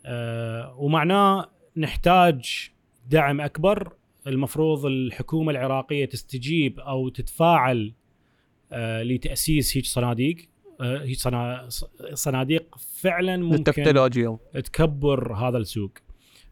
آه، 0.07 0.77
ومعناه 0.79 1.51
نحتاج 1.77 2.71
دعم 3.09 3.41
أكبر. 3.41 3.93
المفروض 4.27 4.87
الحكومة 4.87 5.51
العراقية 5.51 6.05
تستجيب 6.05 6.81
أو 6.81 7.09
تتفاعل 7.09 7.95
آه، 8.73 9.03
لتأسيس 9.03 9.77
هيك 9.77 9.85
صناديق. 9.85 10.37
آه، 10.81 10.99
هيك 11.03 11.19
صنا- 11.19 11.69
صناديق 12.15 12.77
فعلا 13.01 13.37
ممكن 13.37 13.65
تكبر 14.65 15.35
هذا 15.35 15.59
السوق. 15.59 15.93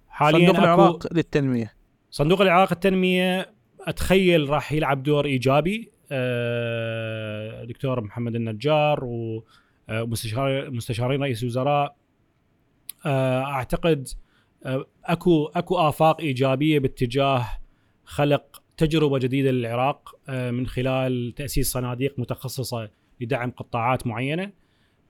حاليا 0.09 0.49
صندوق 0.49 0.65
العراق 0.65 1.13
للتنمية. 1.15 1.75
صندوق 2.11 2.41
العراق 2.41 2.73
التنمية 2.73 3.54
أتخيل 3.85 4.49
راح 4.49 4.73
يلعب 4.73 5.03
دور 5.03 5.25
إيجابي 5.25 5.91
آه، 6.13 7.65
دكتور 7.65 8.01
محمد 8.01 8.35
النجار 8.35 9.01
ومستشار 9.05 10.71
مستشارين 10.71 11.23
رئيس 11.23 11.43
الوزراء. 11.43 11.97
آه، 13.07 13.43
أعتقد 13.43 14.09
آه، 14.67 14.87
أكو 15.05 15.47
أكو 15.47 15.77
آفاق 15.77 16.21
إيجابية 16.21 16.79
باتجاه 16.79 17.47
خلق 18.05 18.63
تجربة 18.77 19.19
جديدة 19.19 19.51
للعراق 19.51 20.17
آه، 20.29 20.51
من 20.51 20.67
خلال 20.67 21.35
تأسيس 21.37 21.73
صناديق 21.73 22.19
متخصصة 22.19 22.91
لدعم 23.21 23.51
قطاعات 23.51 24.07
معينة. 24.07 24.53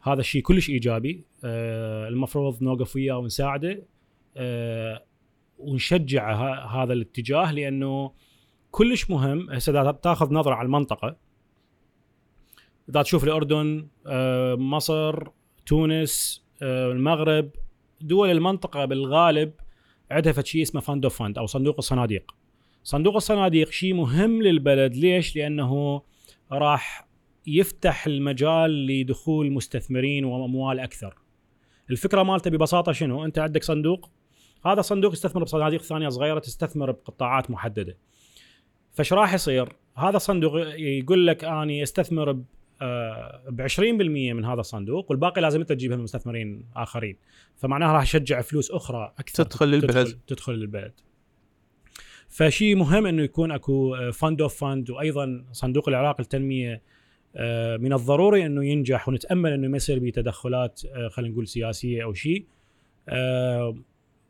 هذا 0.03 0.20
الشيء 0.20 0.43
كلش 0.43 0.70
إيجابي. 0.70 1.25
آه، 1.45 2.09
المفروض 2.09 2.62
نوقف 2.62 2.97
وياه 2.97 3.18
ونساعده. 3.18 3.83
آه، 4.37 5.05
ونشجع 5.59 6.35
هذا 6.66 6.93
الاتجاه 6.93 7.53
لأنه 7.53 8.12
كلش 8.75 9.11
مهم. 9.11 9.51
هسه 9.51 9.83
إذا 9.83 9.91
تاخذ 9.91 10.35
نظرة 10.35 10.55
على 10.55 10.66
المنطقة 10.66 11.16
إذا 12.89 13.03
تشوف 13.03 13.25
الأردن 13.25 13.89
آه، 14.07 14.55
مصر 14.55 15.29
تونس 15.66 16.45
آه، 16.62 16.93
المغرب 16.93 17.51
دول 18.01 18.31
المنطقة 18.31 18.85
بالغالب 18.85 19.53
عندها 20.11 20.43
شيء 20.43 20.62
اسمه 20.62 20.81
فند 20.81 21.05
اوف 21.05 21.18
فند 21.18 21.39
أو 21.39 21.47
صندوق 21.47 21.75
الصناديق. 21.79 22.35
صندوق 22.85 23.16
الصناديق 23.16 23.70
شيء 23.70 23.95
مهم 23.95 24.43
للبلد. 24.43 24.97
ليش؟ 24.97 25.37
لأنه 25.37 26.03
راح 26.53 27.09
يفتح 27.47 28.07
المجال 28.07 28.87
لدخول 28.87 29.53
مستثمرين 29.53 30.25
وأموال 30.25 30.81
أكثر. 30.81 31.18
الفكرة 31.91 32.22
مالته 32.22 32.51
ببساطة 32.51 32.93
شنو؟ 32.93 33.25
أنت 33.25 33.39
عندك 33.39 33.64
صندوق 33.64 34.11
هذا 34.66 34.83
صندوق 34.83 35.12
يستثمر 35.12 35.45
بصناديق 35.45 35.83
ثانية 35.83 36.09
صغيرة 36.09 36.39
تستثمر 36.39 36.91
بقطاعات 36.91 37.51
محددة. 37.51 37.97
فايش 38.95 39.13
راح 39.13 39.35
يصير؟ 39.35 39.69
هذا 39.97 40.17
الصندوق 40.17 40.53
يقول 40.77 41.27
لك 41.27 41.45
أني 41.45 41.83
أستثمر 41.83 42.33
ب 42.33 42.45
ب 43.49 43.69
20% 43.69 43.81
من 43.81 44.45
هذا 44.45 44.61
الصندوق 44.61 45.11
والباقي 45.11 45.41
لازم 45.41 45.61
أنت 45.61 45.73
تجيبها 45.73 45.97
من 45.97 46.03
مستثمرين 46.03 46.65
آخرين. 46.77 47.17
فمعناها 47.57 47.93
راح 47.93 48.03
يشجع 48.03 48.41
فلوس 48.41 48.71
أخرى 48.71 49.13
أكثر. 49.19 49.45
تدخل 49.45 49.69
للبلد. 49.69 50.07
تدخل, 50.07 50.19
تدخل 50.27 50.53
للبلد. 50.53 50.93
فشيء 52.29 52.77
مهم 52.77 53.07
إنه 53.07 53.23
يكون 53.23 53.51
أكو 53.51 53.97
فند 54.13 54.43
اوف 54.43 54.65
فند 54.65 54.91
وأيضا 54.91 55.45
صندوق 55.53 55.89
العراق 55.89 56.21
للتنمية 56.21 56.83
آه، 57.37 57.77
من 57.77 57.93
الضروري 57.93 58.47
إنه 58.47 58.65
ينجح 58.65 59.09
ونتأمل 59.09 59.53
إنه 59.53 59.69
ما 59.69 59.77
يصير 59.77 59.99
به 59.99 60.11
تدخلات 60.11 60.81
آه، 60.85 61.09
خلينا 61.09 61.33
نقول 61.33 61.49
سياسية 61.49 62.05
أو 62.05 62.13
شيء 62.13 62.47
آه، 63.09 63.77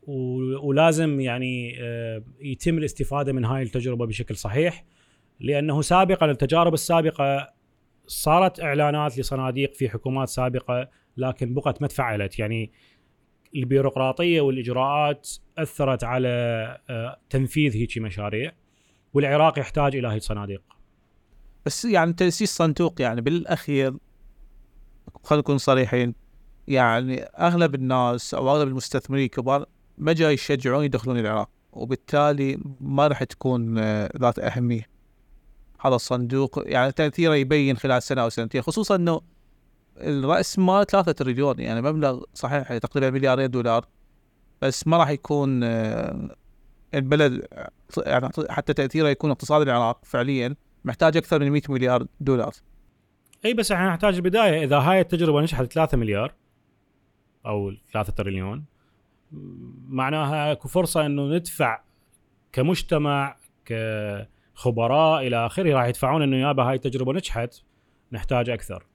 ولازم 0.07 1.19
يعني 1.19 1.75
آه، 1.81 2.23
يتم 2.41 2.77
الاستفادة 2.77 3.33
من 3.33 3.45
هاي 3.45 3.63
التجربة 3.63 4.05
بشكل 4.05 4.35
صحيح 4.35 4.85
لأنه 5.39 5.81
سابقا 5.81 6.31
التجارب 6.31 6.73
السابقة 6.73 7.53
صارت 8.07 8.59
إعلانات 8.59 9.19
لصناديق 9.19 9.73
في 9.73 9.89
حكومات 9.89 10.29
سابقة 10.29 10.89
لكن 11.17 11.53
بقت 11.53 11.81
ما 11.81 11.87
تفعلت. 11.87 12.39
يعني 12.39 12.71
البيروقراطية 13.55 14.41
والإجراءات 14.41 15.29
أثرت 15.57 16.03
على 16.03 16.27
آه، 16.89 17.19
تنفيذ 17.29 17.77
هيك 17.77 17.97
مشاريع 17.97 18.51
والعراق 19.13 19.59
يحتاج 19.59 19.95
إلى 19.95 20.07
هي 20.07 20.17
الصناديق 20.17 20.61
بس 21.65 21.85
يعني 21.85 22.13
تأسيس 22.13 22.55
صندوق 22.55 23.01
يعني 23.01 23.21
بالأخير 23.21 23.93
خلينا 25.23 25.41
نكون 25.41 25.57
صريحين 25.57 26.15
يعني 26.67 27.23
أغلب 27.23 27.75
الناس 27.75 28.33
أو 28.33 28.51
أغلب 28.51 28.67
المستثمرين 28.67 29.25
الكبار 29.25 29.65
ما 29.97 30.13
جاي 30.13 30.33
يشجعون 30.33 30.83
يدخلون 30.83 31.19
العراق 31.19 31.49
وبالتالي 31.71 32.59
ما 32.81 33.07
راح 33.07 33.23
تكون 33.23 33.77
آه، 33.77 34.11
ذات 34.17 34.39
أهمية. 34.39 34.89
هذا 35.79 35.95
الصندوق 35.95 36.63
يعني 36.65 36.91
تأثيره 36.91 37.35
يبين 37.35 37.77
خلال 37.77 38.03
سنة 38.03 38.21
أو 38.21 38.29
سنتين 38.29 38.61
خصوصا 38.61 38.95
إنه 38.95 39.21
الرأس 39.97 40.59
مال 40.59 40.85
3 40.87 41.11
تريليون 41.11 41.59
يعني 41.59 41.81
مبلغ 41.81 42.23
صحيح 42.33 42.77
تقريبا 42.77 43.09
مليارين 43.09 43.51
دولار 43.51 43.85
بس 44.61 44.87
ما 44.87 44.97
راح 44.97 45.09
يكون 45.09 45.63
آه، 45.63 46.35
البلد 46.93 47.47
آه، 47.53 47.69
يعني 47.97 48.29
حتى 48.49 48.73
تأثيره 48.73 49.07
يكون 49.07 49.31
اقتصاد 49.31 49.61
العراق 49.61 50.05
فعليا 50.05 50.55
محتاج 50.85 51.17
أكثر 51.17 51.39
من 51.39 51.51
100 51.51 51.61
مليار 51.69 52.05
دولار. 52.19 52.53
إي 53.45 53.53
بس 53.53 53.71
إحنا 53.71 53.89
نحتاج 53.89 54.19
بدايه 54.19 54.63
إذا 54.63 54.77
هاي 54.77 54.99
التجربة 55.01 55.41
نجحت 55.41 55.73
3 55.73 55.97
مليار 55.97 56.33
أو 57.45 57.73
3 57.93 58.13
تريليون 58.13 58.65
معناها 59.87 60.51
اكو 60.51 60.67
فرصة 60.67 61.05
انه 61.05 61.35
ندفع 61.35 61.81
كمجتمع 62.51 63.35
كخبراء 63.65 65.27
إلى 65.27 65.45
اخره 65.45 65.73
راح 65.73 65.85
يدفعون 65.85 66.21
انه 66.21 66.37
يابا 66.37 66.63
هاي 66.63 66.75
التجربه 66.75 67.13
نجحت 67.13 67.55
نحتاج 68.11 68.49
أكثر. 68.49 68.85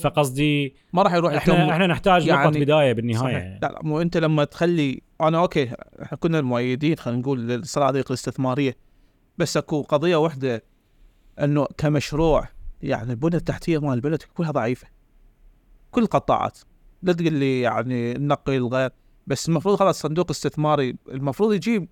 فقصدي 0.00 0.74
ما 0.92 1.02
راح 1.02 1.14
يروح 1.14 1.32
إحنا 1.32 1.72
إحنا 1.72 1.86
نحتاج 1.86 2.26
يعني- 2.26 2.48
نقط 2.48 2.56
بدايه 2.56 2.92
بالنهاية. 2.92 3.38
صحيح. 3.38 3.58
لا 3.62 3.68
لا 3.72 3.80
مو 3.82 4.00
انت 4.00 4.16
لما 4.16 4.44
تخلي 4.44 5.02
أنا 5.20 5.38
أوكي 5.38 5.70
إحنا 6.02 6.18
كنا 6.18 6.38
المؤيدين 6.38 6.96
خلينا 6.96 7.20
نقول 7.20 7.48
للصناديق 7.48 8.06
الاستثمارية 8.10 8.76
بس 9.38 9.56
اكو 9.56 9.82
قضية 9.82 10.16
واحدة 10.16 10.64
انه 11.40 11.66
كمشروع 11.78 12.48
يعني 12.82 13.10
البنيه 13.10 13.36
التحتية 13.36 13.78
مال 13.80 13.94
البلد 13.94 14.22
كلها 14.22 14.50
ضعيفة. 14.50 14.86
كل 15.90 16.02
القطاعات. 16.02 16.58
لا 17.02 17.12
تقول 17.12 17.32
لي 17.32 17.60
يعني 17.60 18.12
النقل 18.12 18.66
غير. 18.66 18.90
بس 19.26 19.48
المفروض 19.48 19.78
خلاص 19.78 20.00
صندوق 20.00 20.30
استثماري 20.30 20.96
المفروض 21.08 21.52
يجيب 21.52 21.88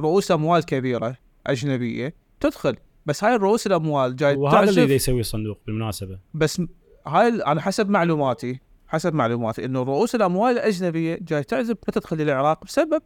رؤوس 0.00 0.30
أموال 0.30 0.64
كبيرة 0.64 1.16
أجنبية 1.46 2.14
تدخل. 2.40 2.76
بس 3.06 3.24
هاي 3.24 3.34
الرؤوس 3.34 3.66
الأموال 3.66 4.16
جاي 4.16 4.36
وهذا 4.36 4.70
اللي 4.70 4.94
يسويه 4.94 5.20
الصندوق 5.20 5.58
بالمناسبة. 5.66 6.18
بس 6.34 6.62
هاي 7.06 7.28
أنا 7.28 7.60
حسب 7.60 7.90
معلوماتي 7.90 8.60
حسب 8.86 9.14
معلوماتي 9.14 9.64
إنه 9.64 9.82
رؤوس 9.82 10.14
الأموال 10.14 10.52
الأجنبية 10.52 11.18
جاي 11.22 11.42
تعزب 11.42 11.76
ما 11.88 11.92
تدخل 11.92 12.20
العراق 12.20 12.64
بسبب 12.64 13.02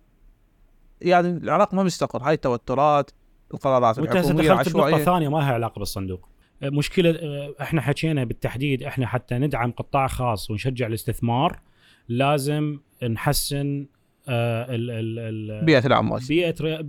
يعني 1.01 1.29
العراق 1.29 1.75
ما 1.75 1.83
مستقر. 1.83 2.23
هاي 2.23 2.35
التوترات 2.35 3.11
القرارات 3.55 3.99
الحكومية 3.99 4.23
دخلت 4.23 4.75
العشوائيه 4.75 5.05
ثانية 5.05 5.29
ما 5.29 5.39
لها 5.39 5.53
علاقة 5.53 5.79
بالصندوق. 5.79 6.29
أه، 6.63 6.71
مشكلة 6.71 7.11
أه، 7.11 7.55
إحنا 7.61 7.81
حكينا 7.81 8.25
بالتحديد 8.25 8.83
إحنا 8.83 9.07
حتى 9.07 9.39
ندعم 9.39 9.71
قطاع 9.71 10.07
خاص 10.07 10.51
ونشجع 10.51 10.87
الاستثمار. 10.87 11.61
لازم 12.09 12.79
نحسن 13.09 13.87
أه، 14.29 14.75
ال 14.75 14.91
ال 14.91 15.19
ال 15.19 15.65
بيئة 15.65 15.87
العمال. 15.87 16.21
بيئة 16.29 16.85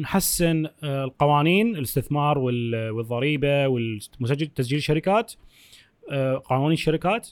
نحسن 0.00 0.66
أه، 0.82 1.04
القوانين 1.04 1.76
الاستثمار 1.76 2.38
وال- 2.38 2.90
والضريبة 2.90 3.66
والمسجل 3.68 4.46
تسجيل 4.46 4.78
الشركات 4.78 5.32
أه، 6.10 6.42
قوانين 6.44 6.72
الشركات. 6.72 7.28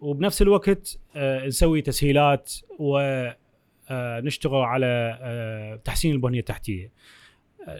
وبنفس 0.00 0.42
الوقت 0.42 0.98
نسوي 1.46 1.82
تسهيلات 1.82 2.52
ونشتغل 2.78 4.60
على 4.60 5.80
تحسين 5.84 6.12
البنية 6.12 6.38
التحتية. 6.38 6.92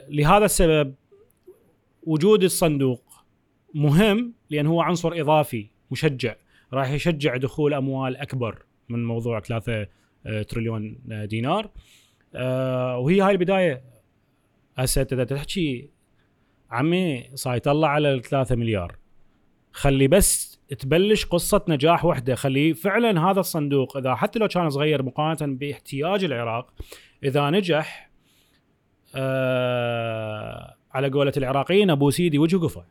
لهذا 0.09 0.45
السبب 0.45 0.95
وجود 2.03 2.43
الصندوق 2.43 3.03
مهم 3.75 4.33
لأن 4.51 4.67
هو 4.67 4.81
عنصر 4.81 5.21
إضافي 5.21 5.67
مشجع 5.91 6.35
راح 6.73 6.91
يشجع 6.91 7.37
دخول 7.37 7.75
أموال 7.75 8.17
أكبر. 8.17 8.63
من 8.89 9.05
موضوع 9.05 9.41
3 9.41 9.87
تريليون 10.49 10.99
آه، 11.13 11.25
دينار. 11.25 11.71
آه، 12.35 12.99
وهي 12.99 13.21
هاي 13.21 13.33
البداية. 13.33 13.83
هسه 14.77 15.07
إذا 15.13 15.25
تحكي 15.25 15.91
عمي 16.71 17.31
صار 17.35 17.57
يطلع 17.57 17.89
على 17.89 18.15
ال 18.15 18.23
3 18.23 18.57
مليار. 18.57 18.97
خلي 19.73 20.09
بس 20.09 20.61
تبلش 20.79 21.25
قصة 21.25 21.65
نجاح 21.69 22.05
وحدة. 22.05 22.35
خلي 22.35 22.75
فعلا 22.75 23.31
هذا 23.31 23.41
الصندوق 23.41 23.97
إذا 23.97 24.15
حتى 24.15 24.39
لو 24.39 24.49
كان 24.49 24.71
صغير 24.71 25.03
مقارنة 25.03 25.57
باحتياج 25.57 26.25
العراق 26.25 26.75
إذا 27.25 27.51
نجح 27.51 28.11
آه 29.15 30.75
على 30.93 31.11
قولة 31.11 31.33
العراقيين 31.37 31.91
أبو 31.91 32.11
سيدي 32.11 32.39
وجه 32.39 32.57
قفا 32.57 32.87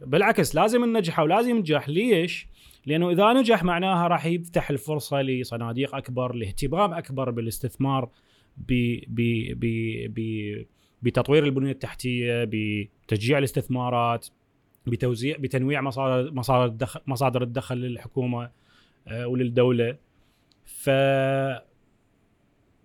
بالعكس 0.00 0.54
لازم 0.54 0.84
ننجحه 0.84 1.22
ولازم 1.22 1.56
ينجح 1.56 1.88
ليش؟ 1.88 2.48
لأنه 2.86 3.10
إذا 3.10 3.32
نجح 3.32 3.64
معناها 3.64 4.08
راح 4.08 4.26
يفتح 4.26 4.70
الفرصة 4.70 5.22
لصناديق 5.22 5.94
أكبر 5.94 6.32
لاهتمام 6.32 6.94
أكبر 6.94 7.30
بالاستثمار 7.30 8.10
ب 8.56 8.98
ب 9.08 9.20
ب 9.60 9.64
ب 10.14 10.66
بتطوير 11.02 11.44
البنية 11.44 11.72
التحتية 11.72 12.48
بتشجيع 12.52 13.38
الاستثمارات 13.38 14.26
بتوزيع 14.86 15.36
بتنويع 15.36 15.80
مصادر 15.80 16.32
مصادر 16.32 16.64
الدخل 16.64 17.00
مصادر 17.06 17.42
الدخل 17.42 17.76
للحكومة 17.76 18.50
آه، 19.08 19.26
وللدولة. 19.26 19.96
ف 20.64 20.90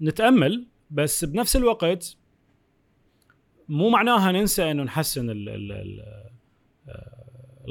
نتأمل 0.02 0.68
بس 0.92 1.26
بنفس 1.26 1.56
الوقت 1.56 2.18
مو 3.70 3.90
معناها 3.90 4.32
ننسى 4.32 4.72
إنه 4.72 4.84
نحسن 4.84 5.30
ال 5.30 5.50
ال 5.50 5.72
ال 5.72 6.31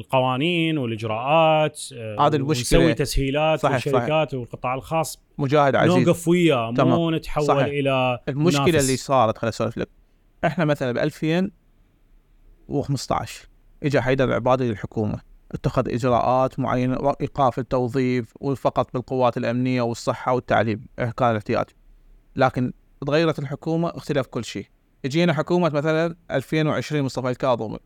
القوانين 0.00 0.78
والإجراءات 0.78 1.80
آه، 1.94 2.26
هذه 2.26 2.36
المشكلة. 2.36 2.78
ونسوي 2.80 2.94
تسهيلات 2.94 3.60
صحيح، 3.60 3.74
للشركات 3.74 4.34
والقطاع 4.34 4.74
الخاص 4.74 5.18
مجاهد 5.38 5.74
عزيز 5.74 5.94
نوقف 5.94 6.28
وياه 6.28 6.70
مو. 6.70 7.10
نتحول 7.10 7.46
صحيح. 7.46 7.64
إلى 7.64 8.18
المشكلة 8.28 8.64
منافس. 8.64 8.84
اللي 8.84 8.96
صارت 8.96 9.38
خليني 9.38 9.50
أسولف 9.50 9.78
لك 9.78 9.88
إحنا 10.44 10.64
مثلا 10.64 10.92
ب 10.92 10.98
2015 10.98 13.48
اجى 13.82 14.00
حيدر 14.00 14.24
العبادي 14.24 14.68
للحكومة 14.68 15.20
اتخذ 15.52 15.94
إجراءات 15.94 16.60
معينة 16.60 16.98
وإيقاف 16.98 17.58
التوظيف 17.58 18.34
وفقط 18.40 18.92
بالقوات 18.92 19.36
الأمنية 19.36 19.82
والصحة 19.82 20.32
والتعليم 20.32 20.86
كان 20.96 21.30
الاحتياج 21.30 21.64
لكن 22.36 22.72
تغيرت 23.06 23.38
الحكومة 23.38 23.88
اختلف 23.88 24.26
كل 24.26 24.44
شيء 24.44 24.66
اجينا 25.04 25.32
حكومة 25.32 25.68
مثلا 25.68 26.16
2020 26.30 27.02
مصطفى 27.02 27.30
الكاظم 27.30 27.76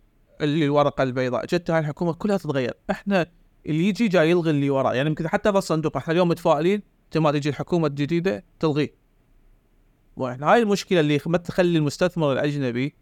اللي 0.40 0.64
الورقه 0.64 1.02
البيضاء. 1.02 1.46
جت 1.46 1.70
هاي 1.70 1.78
الحكومة 1.78 2.12
كلها 2.12 2.36
تتغير. 2.36 2.74
إحنا 2.90 3.26
اللي 3.66 3.88
يجي 3.88 4.08
جاي 4.08 4.30
يلغي 4.30 4.50
اللي 4.50 4.70
وراه 4.70 4.94
يعني 4.94 5.08
يمكن 5.08 5.28
حتى 5.28 5.48
هذا 5.48 5.58
الصندوق 5.58 5.96
إحنا 5.96 6.12
اليوم 6.12 6.28
متفائلين 6.28 6.82
ما 7.16 7.32
تجي 7.32 7.48
الحكومة 7.48 7.86
الجديدة 7.86 8.44
تلغيه. 8.60 8.94
وإحنا 10.16 10.52
هاي 10.52 10.62
المشكلة 10.62 11.00
اللي 11.00 11.20
ما 11.26 11.38
تخلي 11.38 11.78
المستثمر 11.78 12.32
الأجنبي 12.32 12.94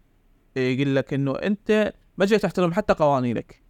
يقول 0.55 0.95
لك 0.95 1.13
إنه 1.13 1.31
أنت 1.31 1.93
ما 2.17 2.25
جاي 2.25 2.39
تحترم 2.39 2.73
حتى 2.73 2.93
قوانينك. 2.93 3.63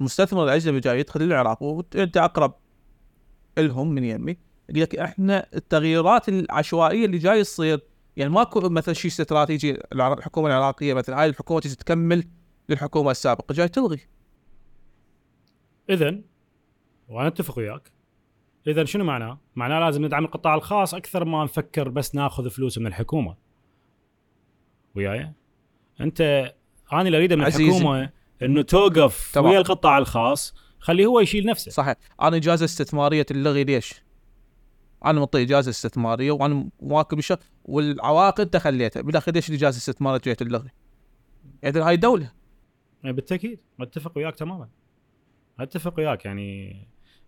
المستثمر 0.00 0.44
الأجنبي 0.44 0.80
جاي 0.80 1.00
يدخل 1.00 1.22
العراق 1.22 1.62
وأنت 1.62 2.16
أقرب 2.16 2.54
لهم 3.58 3.88
من 3.90 4.04
يمي. 4.04 4.36
يقول 4.68 4.82
لك 4.82 4.96
إحنا 4.96 5.46
التغييرات 5.54 6.28
العشوائية 6.28 7.06
اللي 7.06 7.18
جاي 7.18 7.42
تصير 7.42 7.80
يعني 8.18 8.30
ماكو 8.30 8.68
مثلا 8.68 8.94
شيء 8.94 9.10
استراتيجي 9.10 9.78
الحكومة 9.92 10.48
العراقية 10.48 10.94
مثلا 10.94 11.20
هاي 11.22 11.28
الحكومة 11.28 11.60
تجي 11.60 11.74
تكمل 11.74 12.24
للحكومة 12.68 13.10
السابقة 13.10 13.52
جاي 13.52 13.68
تلغي 13.68 14.00
اذا 15.90 16.20
وأنا 17.08 17.28
أتفق 17.28 17.58
وياك 17.58 17.92
اذا 18.66 18.84
شنو 18.84 19.04
معناه؟ 19.04 19.40
معناه 19.56 19.80
لازم 19.80 20.04
ندعم 20.04 20.24
القطاع 20.24 20.54
الخاص 20.54 20.94
أكثر 20.94 21.24
ما 21.24 21.44
نفكر 21.44 21.88
بس 21.88 22.14
ناخذ 22.14 22.50
فلوس 22.50 22.78
من 22.78 22.86
الحكومة 22.86 23.36
وياي 24.94 25.32
أنت 26.00 26.20
أنا 26.92 27.02
اللي 27.02 27.16
أريده 27.16 27.36
من 27.36 27.44
عزيزي. 27.44 27.70
الحكومة 27.70 28.10
إنه 28.42 28.62
توقف 28.62 29.32
تمام. 29.34 29.50
ويا 29.50 29.58
القطاع 29.58 29.98
الخاص 29.98 30.54
خليه 30.78 31.06
هو 31.06 31.20
يشيل 31.20 31.46
نفسه 31.46 31.70
صحيح 31.70 31.96
أنا 32.22 32.36
اجازه 32.36 32.64
استثمارية 32.64 33.22
تلغي 33.22 33.64
ليش؟ 33.64 33.94
أنا 35.04 35.18
معطي 35.18 35.42
اجازه 35.42 35.70
استثمارية 35.70 36.32
وأنا 36.32 36.68
مواكب 36.80 37.18
الشغل 37.18 37.38
والعواقب 37.64 38.40
انت 38.40 38.56
خليتها 38.56 39.02
بالاخير 39.02 39.34
ليش 39.34 39.48
الاجازه 39.48 39.76
الاستثماريه 39.76 40.20
جاية 40.24 40.34
تلغي؟ 40.34 40.70
يعني 41.62 41.80
هاي 41.80 41.96
دولة. 41.96 42.32
يعني 43.02 43.16
بالتأكيد. 43.16 43.60
اتفق 43.80 44.12
وياك 44.18 44.34
تماما. 44.34 44.68
اتفق 45.60 45.98
وياك. 45.98 46.24
يعني 46.24 46.76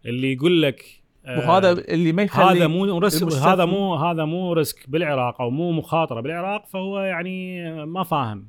اللي 0.06 0.32
يقول 0.32 0.62
لك 0.62 1.00
آه، 1.26 1.38
وهذا 1.38 1.72
اللي 1.72 2.12
ما 2.12 2.22
يخلي 2.22 2.58
هذا 2.58 2.66
مو 2.66 2.98
risk 2.98 3.32
هذا 3.32 3.64
مو 3.64 3.94
هذا 3.94 4.24
مو 4.24 4.52
risk 4.52 4.90
بالعراق 4.90 5.40
أو 5.40 5.50
مو 5.50 5.72
مخاطرة 5.72 6.20
بالعراق 6.20 6.66
فهو 6.66 7.00
يعني 7.00 7.64
ما 7.86 8.02
فاهم. 8.02 8.48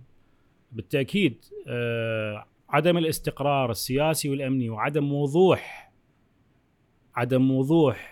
بالتأكيد 0.72 1.46
آه، 1.68 2.46
عدم 2.70 2.98
الاستقرار 2.98 3.72
السياسي 3.72 4.30
والأمني 4.30 4.70
وعدم 4.70 5.14
وضوح 5.14 5.92
عدم 7.16 7.52
وضوح 7.52 8.11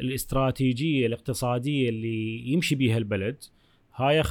الاستراتيجية 0.00 1.06
الاقتصادية 1.06 1.88
اللي 1.88 2.48
يمشي 2.52 2.74
بها 2.74 2.98
البلد 2.98 3.44
هاي 3.96 4.22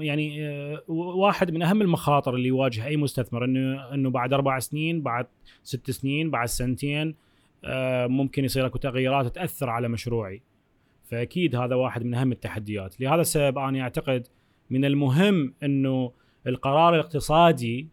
يعني 0.00 0.48
آه، 0.48 0.82
واحد 0.88 1.50
من 1.50 1.62
أهم 1.62 1.82
المخاطر 1.82 2.34
اللي 2.34 2.48
يواجه 2.48 2.86
أي 2.86 2.96
مستثمر 2.96 3.44
إنه 3.44 3.94
إنه 3.94 4.10
بعد 4.10 4.32
أربع 4.32 4.58
سنين 4.58 5.02
بعد 5.02 5.26
ست 5.62 5.90
سنين 5.90 6.30
بعد 6.30 6.48
سنتين 6.48 7.14
آه، 7.64 8.06
ممكن 8.06 8.44
يصير 8.44 8.66
أكو 8.66 8.78
تغيرات 8.78 9.34
تأثر 9.34 9.70
على 9.70 9.88
مشروعي. 9.88 10.42
فأكيد 11.04 11.56
هذا 11.56 11.74
واحد 11.74 12.04
من 12.04 12.14
أهم 12.14 12.32
التحديات. 12.32 13.00
لهذا 13.00 13.20
السبب 13.20 13.58
أنا 13.58 13.80
أعتقد 13.80 14.26
من 14.70 14.84
المهم 14.84 15.54
إنه 15.62 16.12
القرار 16.46 16.94
الاقتصادي 16.94 17.88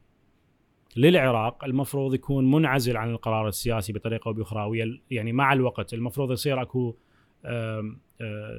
للعراق 0.95 1.63
المفروض 1.65 2.13
يكون 2.13 2.51
منعزل 2.51 2.97
عن 2.97 3.11
القرار 3.11 3.47
السياسي 3.47 3.93
بطريقة 3.93 4.28
أو 4.28 4.34
بأخرى 4.34 4.99
يعني 5.11 5.34
مع 5.34 5.53
الوقت 5.53 5.93
المفروض 5.93 6.32
يصير 6.32 6.61
أكو 6.61 6.95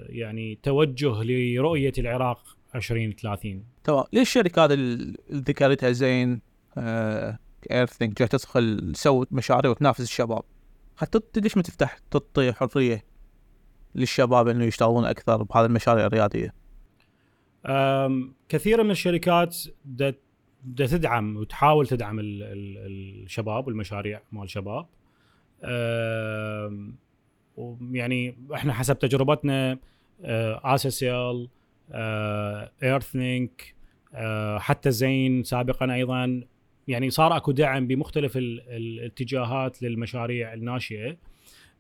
يعني 0.09 0.59
توجه 0.63 1.23
لرؤية 1.23 1.93
العراق 1.99 2.57
2030 2.75 3.65
تمام 3.85 4.05
ليش 4.13 4.29
الشركات 4.29 4.71
اللي 4.71 5.17
ذكرتها 5.33 5.93
زين 5.93 6.41
آه 6.79 7.39
ايرثينج 7.71 8.15
جاي 8.15 8.29
تدخل 8.29 8.93
تسوي 8.95 9.27
مشاريع 9.31 9.71
وتنافس 9.71 10.01
الشباب. 10.01 10.43
حتى 10.97 11.41
ليش 11.41 11.57
ما 11.57 11.63
تفتح 11.63 11.99
تعطي 12.11 12.53
حرية 12.53 13.05
للشباب 13.95 14.49
إنه 14.49 14.65
يشتغلون 14.65 15.05
أكثر 15.05 15.43
بهذه 15.43 15.67
المشاريع 15.67 16.07
الريادية؟ 16.07 16.55
كثير 18.49 18.83
من 18.83 18.91
الشركات 18.91 19.57
دا 19.85 20.15
دا 20.65 20.87
تدعم 20.87 21.37
وتحاول 21.37 21.87
تدعم 21.87 22.21
ال 22.21 22.43
ال 22.43 23.23
الشباب 23.25 23.67
والمشاريع 23.67 24.23
مال 24.33 24.45
الشباب 24.45 24.87
ويعني 27.57 28.37
إحنا 28.55 28.73
حسب 28.73 28.99
تجربتنا 28.99 29.79
آسيسيال 30.65 31.49
إيرثنينك 32.83 33.75
حتى 34.59 34.91
زين 34.91 35.43
سابقا 35.43 35.95
أيضا. 35.95 36.43
يعني 36.89 37.11
صار 37.11 37.37
أكو 37.37 37.53
دعم 37.53 37.87
بمختلف 37.87 38.37
ال- 38.37 38.61
الاتجاهات 38.69 39.83
للمشاريع 39.83 40.55
الناشئة. 40.55 41.17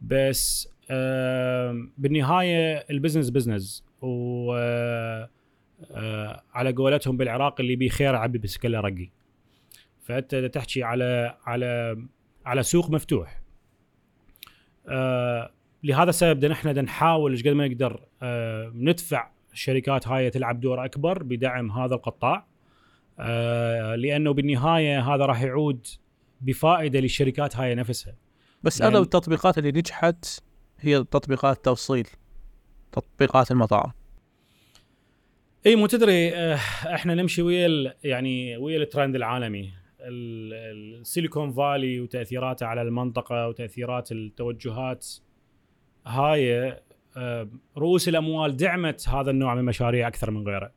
بس 0.00 0.68
بالنهاية 1.98 2.74
ال 2.90 2.94
business 2.94 3.30
business. 3.30 3.84
و 4.02 4.52
آه، 5.94 6.42
على 6.54 6.72
قولتهم 6.72 7.16
بالعراق 7.16 7.60
اللي 7.60 7.76
بيه 7.76 7.88
خير 7.88 8.16
يعبي 8.16 8.38
بالسكلة 8.38 8.80
رقي. 8.80 9.08
فأنت 10.02 10.34
تحكي 10.34 10.82
على 10.82 11.36
على 11.46 11.96
على 12.46 12.62
سوق 12.62 12.90
مفتوح 12.90 13.40
آه 14.88 15.50
لهذا 15.82 16.10
السبب 16.10 16.36
بدنا 16.36 16.82
نحاول 16.82 17.30
إيش 17.32 17.42
قد 17.42 17.48
ما 17.48 17.68
نقدر 17.68 18.00
آه 18.22 18.72
ندفع 18.74 19.30
الشركات 19.52 20.08
هاي 20.08 20.30
تلعب 20.30 20.60
دور 20.60 20.84
أكبر 20.84 21.22
بدعم 21.22 21.70
هذا 21.70 21.94
القطاع 21.94 22.46
آه 23.18 23.94
لأنه 23.94 24.32
بالنهاية 24.32 25.14
هذا 25.14 25.26
راح 25.26 25.42
يعود 25.42 25.86
بفائدة 26.40 27.00
للشركات 27.00 27.56
هاي 27.56 27.74
نفسها. 27.74 28.14
بس 28.62 28.80
يعني- 28.80 28.92
أغلب 28.94 29.04
التطبيقات 29.04 29.58
اللي 29.58 29.70
نجحت 29.72 30.26
هي 30.80 31.04
تطبيقات 31.04 31.56
التوصيل 31.56 32.06
تطبيقات 32.92 33.50
المطاعم. 33.50 33.92
إي 35.66 35.76
مو 35.76 35.86
تدري 35.86 36.34
آه، 36.34 36.54
إحنا 36.94 37.14
نمشي 37.14 37.42
ويا 37.42 37.94
يعني 38.04 38.56
ويا 38.56 38.78
الترند 38.78 39.16
العالمي. 39.16 39.72
ال- 40.00 41.00
السيليكون 41.00 41.52
فالي 41.52 42.00
وتأثيراته 42.00 42.66
على 42.66 42.82
المنطقة 42.82 43.48
وتأثيرات 43.48 44.12
التوجهات 44.12 45.06
هاي 46.06 46.76
آه، 47.16 47.48
رؤوس 47.78 48.08
الأموال 48.08 48.56
دعمت 48.56 49.08
هذا 49.08 49.30
النوع 49.30 49.54
من 49.54 49.60
المشاريع 49.60 50.08
أكثر 50.08 50.30
من 50.30 50.48
غيره. 50.48 50.72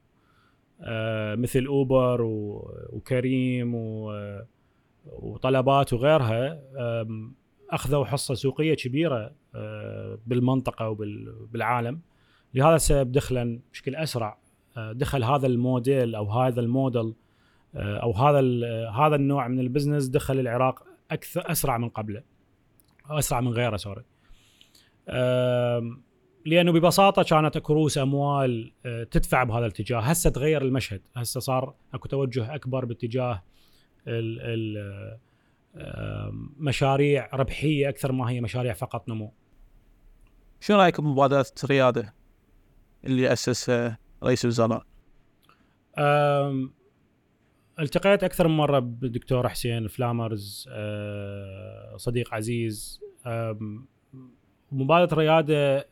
آه، 0.81 1.35
مثل 1.35 1.65
أوبر 1.65 2.21
وكريم 2.89 3.75
وطلبات 5.05 5.93
وغيرها 5.93 6.61
أخذوا 7.69 8.05
حصة 8.05 8.33
سوقية 8.33 8.73
كبيرة 8.73 9.31
آه، 9.55 10.19
بالمنطقة 10.25 10.89
وبالعالم 10.89 12.01
لهذا 12.53 12.75
السبب 12.75 13.11
دخلا 13.11 13.59
بشكل 13.71 13.95
أسرع 13.95 14.37
دخل 14.77 15.23
هذا 15.23 15.47
الموديل 15.47 16.15
أو 16.15 16.31
هذا 16.31 16.61
الموديل 16.61 17.13
أو 17.75 18.11
هذا 18.11 18.39
هذا 18.89 19.15
النوع 19.15 19.47
من 19.47 19.59
ال 19.59 19.65
business 19.65 20.07
دخل 20.07 20.39
العراق 20.39 20.83
أكثر 21.11 21.51
أسرع 21.51 21.77
من 21.77 21.89
قبله. 21.89 22.23
أسرع 23.09 23.41
من 23.41 23.51
غيره 23.51 23.77
sorry. 23.77 24.03
لأنه 26.45 26.71
ببساطة 26.71 27.23
كانت 27.23 27.55
اكو 27.55 27.73
رؤوس 27.73 27.97
أموال 27.97 28.73
آه، 28.85 29.03
تدفع 29.03 29.43
بهذا 29.43 29.65
الاتجاه. 29.65 29.99
هسه 29.99 30.29
تغير 30.29 30.61
المشهد. 30.61 31.01
هسه 31.15 31.39
صار 31.39 31.75
أكو 31.93 32.07
توجه 32.07 32.55
أكبر 32.55 32.85
باتجاه 32.85 33.43
ال 34.07 34.41
ال 34.41 34.77
آم، 35.77 36.55
مشاريع 36.57 37.29
ربحية 37.33 37.89
أكثر 37.89 38.11
ما 38.11 38.29
هي 38.29 38.41
مشاريع 38.41 38.73
فقط 38.73 39.09
نمو. 39.09 39.33
شو 40.59 40.73
رأيك 40.75 41.01
بمبادرة 41.01 41.45
رياده 41.65 42.13
اللي 43.05 43.33
أسسها 43.33 43.97
رئيس 44.23 44.45
الوزراء؟ 44.45 44.85
التقيت 47.79 48.23
أكثر 48.23 48.47
من 48.47 48.57
مرة 48.57 48.79
بالدكتور 48.79 49.49
حسين 49.49 49.87
فلامرز 49.87 50.69
أه، 50.71 51.97
صديق 51.97 52.33
عزيز. 52.33 53.01
مبادره 54.71 55.17
رياده 55.17 55.87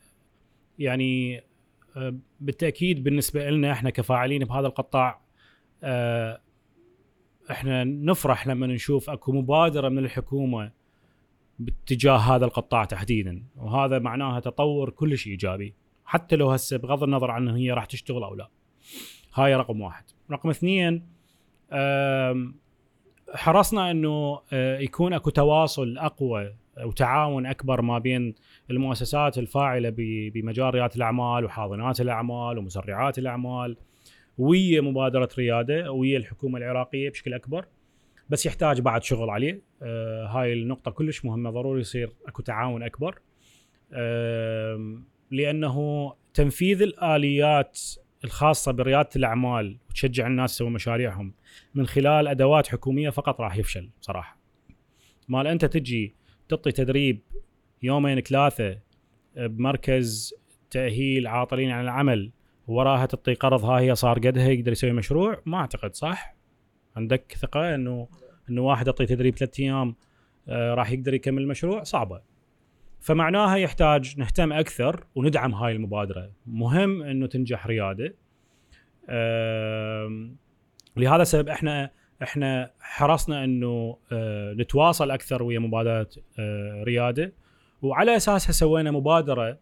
يعني 0.80 1.44
أه، 1.98 2.16
بالتأكيد 2.40 3.04
بالنسبة 3.04 3.50
لنا 3.50 3.72
إحنا 3.72 3.90
كفاعلين 3.90 4.46
بهذا 4.46 4.68
القطاع 4.68 5.22
أه، 5.84 6.42
إحنا 7.52 7.84
نفرح 7.84 8.48
لما 8.48 8.68
نشوف 8.68 9.10
أكو 9.10 9.32
مبادرة 9.32 9.90
من 9.90 9.98
الحكومة 9.98 10.72
باتجاه 11.60 12.18
هذا 12.18 12.46
القطاع 12.46 12.86
تحديدا. 12.86 13.44
وهذا 13.56 14.00
معناها 14.00 14.40
تطور 14.40 14.90
كلش 14.90 15.28
إيجابي 15.28 15.74
حتى 16.06 16.36
لو 16.36 16.52
هسه 16.52 16.78
بغض 16.78 17.04
النظر 17.04 17.32
عن 17.32 17.50
هي 17.50 17.72
راح 17.72 17.86
تشتغل 17.86 18.24
أو 18.24 18.36
لا. 18.36 18.50
هاي 19.34 19.56
رقم 19.56 19.82
واحد. 19.82 20.04
رقم 20.32 20.50
اثنين 20.50 21.08
حرصنا 23.36 23.92
إنه 23.92 24.42
آه، 24.54 24.80
يكون 24.80 25.14
أكو 25.14 25.30
تواصل 25.30 25.98
أقوى 25.98 26.56
وتعاون 26.82 27.46
أكبر 27.46 27.82
ما 27.82 28.00
بين 28.00 28.36
المؤسسات 28.72 29.38
الفاعلة 29.38 29.90
بمجال 30.34 30.74
رياده 30.74 30.96
الأعمال 30.96 31.46
وحاضنات 31.46 32.02
الأعمال 32.02 32.58
ومسرعات 32.58 33.18
الأعمال 33.20 33.78
ويا 34.38 34.82
مبادرة 34.82 35.30
ريادة 35.38 35.92
ويا 35.92 36.18
الحكومة 36.18 36.58
العراقية 36.58 37.10
بشكل 37.10 37.34
أكبر 37.34 37.66
بس 38.30 38.46
يحتاج 38.46 38.82
بعد 38.82 39.04
شغل 39.04 39.30
عليه 39.30 39.62
آه 39.82 40.26
هاي 40.28 40.54
النقطة 40.54 40.92
كلش 40.92 41.26
مهمة 41.26 41.50
ضروري 41.50 41.82
يصير 41.82 42.12
أكو 42.28 42.42
تعاون 42.42 42.84
أكبر 42.84 43.20
آم، 43.94 45.04
لأنه 45.32 46.14
تنفيذ 46.34 46.82
الآليات 46.82 47.80
الخاصة 48.24 48.72
بريادة 48.72 49.10
الأعمال 49.16 49.78
وتشجع 49.90 50.28
الناس 50.28 50.54
يسوون 50.54 50.74
مشاريعهم 50.74 51.34
من 51.76 51.86
خلال 51.88 52.28
أدوات 52.28 52.68
حكومية 52.68 53.10
فقط 53.10 53.42
راح 53.42 53.58
يفشل 53.58 53.90
صراحة. 54.02 54.38
مال 55.28 55.48
أنت 55.48 55.66
تجي 55.66 56.16
تعطي 56.50 56.72
تدريب 56.72 57.22
يومين 57.84 58.20
ثلاثة 58.20 58.80
بمركز 59.36 60.34
تأهيل 60.70 61.28
عاطلين 61.28 61.72
عن 61.72 61.84
العمل 61.84 62.32
وراها 62.68 63.06
تعطي 63.06 63.34
قرض 63.34 63.66
ها 63.66 63.80
هي 63.80 63.96
صار 63.96 64.20
قدها 64.20 64.48
يقدر 64.48 64.72
يسوي 64.72 64.92
مشروع؟ 64.92 65.42
ما 65.46 65.58
أعتقد 65.58 65.96
صح؟ 65.96 66.36
عندك 66.96 67.36
ثقة 67.40 67.76
إنه 67.76 68.08
إنه 68.50 68.62
واحد 68.62 68.88
يعطي 68.88 69.06
تدريب 69.06 69.38
ثلاث 69.38 69.60
أيام 69.60 69.96
آه 70.48 70.74
راح 70.74 70.92
يقدر 70.92 71.14
يكمل 71.14 71.42
المشروع 71.42 71.84
صعبة. 71.84 72.22
فمعناها 73.00 73.56
يحتاج 73.56 74.20
نهتم 74.20 74.54
أكثر 74.54 75.06
وندعم 75.16 75.54
هاي 75.54 75.72
المبادرة. 75.72 76.32
مهم 76.46 77.04
إنه 77.04 77.28
تنجح 77.28 77.68
ريادة. 77.68 78.16
آه 79.10 80.30
لهذا 80.98 81.22
السبب 81.22 81.50
إحنا 81.50 81.92
إحنا 82.24 82.72
حرصنا 82.80 83.44
إنه 83.44 83.98
آه 84.12 84.54
نتواصل 84.54 85.12
أكثر 85.12 85.44
ويا 85.44 85.60
مبادرة 85.60 86.08
آه 86.40 86.84
ريادة. 86.84 87.34
وعلى 87.82 88.16
اساسها 88.16 88.52
سوينا 88.52 88.92
مبادرة 88.92 89.58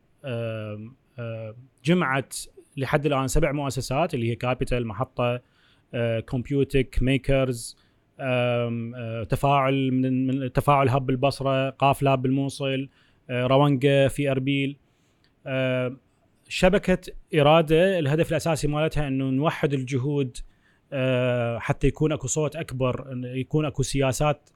جمعت 1.85 2.37
لحد 2.77 3.05
الآن 3.05 3.27
سبع 3.27 3.51
مؤسسات 3.51 4.13
اللي 4.13 4.31
هي 4.31 4.35
كابيتال 4.35 4.87
محطة 4.87 5.41
كومبيوتك 6.29 6.97
Makers 7.01 7.77
آه 8.19 9.23
تفاعل 9.29 9.91
من, 9.91 10.27
من 10.27 10.53
تفاعل 10.53 10.89
hub 10.89 11.09
البصره 11.09 11.69
قاف 11.69 12.01
lab 12.01 12.21
بالموصل 12.21 12.89
روانجا 13.29 14.07
في 14.07 14.31
اربيل 14.31 14.77
شبكة 16.47 17.13
إرادة 17.35 17.99
الهدف 17.99 18.29
الأساسي 18.31 18.67
مالتها 18.67 19.07
إنه 19.07 19.25
نوحد 19.29 19.73
الجهود 19.73 20.37
حتى 21.57 21.87
يكون 21.87 22.11
أكو 22.11 22.27
صوت 22.27 22.55
أكبر 22.55 23.07
يكون 23.23 23.65
أكو 23.65 23.83
سياسات 23.83 24.49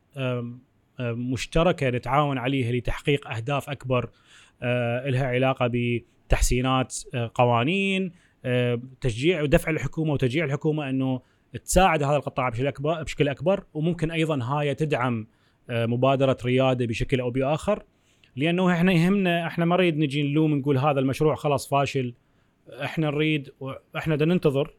مشتركة 1.00 1.90
نتعاون 1.90 2.38
عليها 2.38 2.72
لتحقيق 2.72 3.28
أهداف 3.28 3.70
أكبر 3.70 4.10
لها 5.06 5.26
علاقة 5.26 5.72
بتحسينات 5.74 6.96
قوانين 7.34 8.12
تشجيع 9.02 9.42
ودفع 9.42 9.72
الحكومة 9.72 10.14
وتشجيع 10.14 10.46
الحكومة 10.46 10.90
إنه 10.90 11.22
تساعد 11.64 12.04
هذا 12.04 12.16
القطاع 12.16 12.50
بشكل 12.50 12.68
أكبر 12.68 13.04
بشكل 13.04 13.28
أكبر 13.28 13.64
وممكن 13.74 14.12
أيضا 14.12 14.44
هاي 14.44 14.76
تدعم 14.76 15.28
مبادرة 15.70 16.38
ريادة 16.46 16.86
بشكل 16.86 17.20
أو 17.20 17.30
بآخر 17.30 17.84
لأنه 18.36 18.72
إحنا 18.74 18.92
يهمنا 18.94 19.48
إحنا 19.48 19.66
ما 19.66 19.76
نريد 19.76 19.98
نجي 19.98 20.24
نلوم 20.24 20.56
نقول 20.56 20.78
هذا 20.78 21.00
المشروع 21.00 21.36
خلاص 21.36 21.70
فاشل 21.70 22.14
إحنا 22.84 23.10
نريد 23.10 23.50
إحنا 23.98 24.16
بدنا 24.16 24.34
ننتظر 24.34 24.74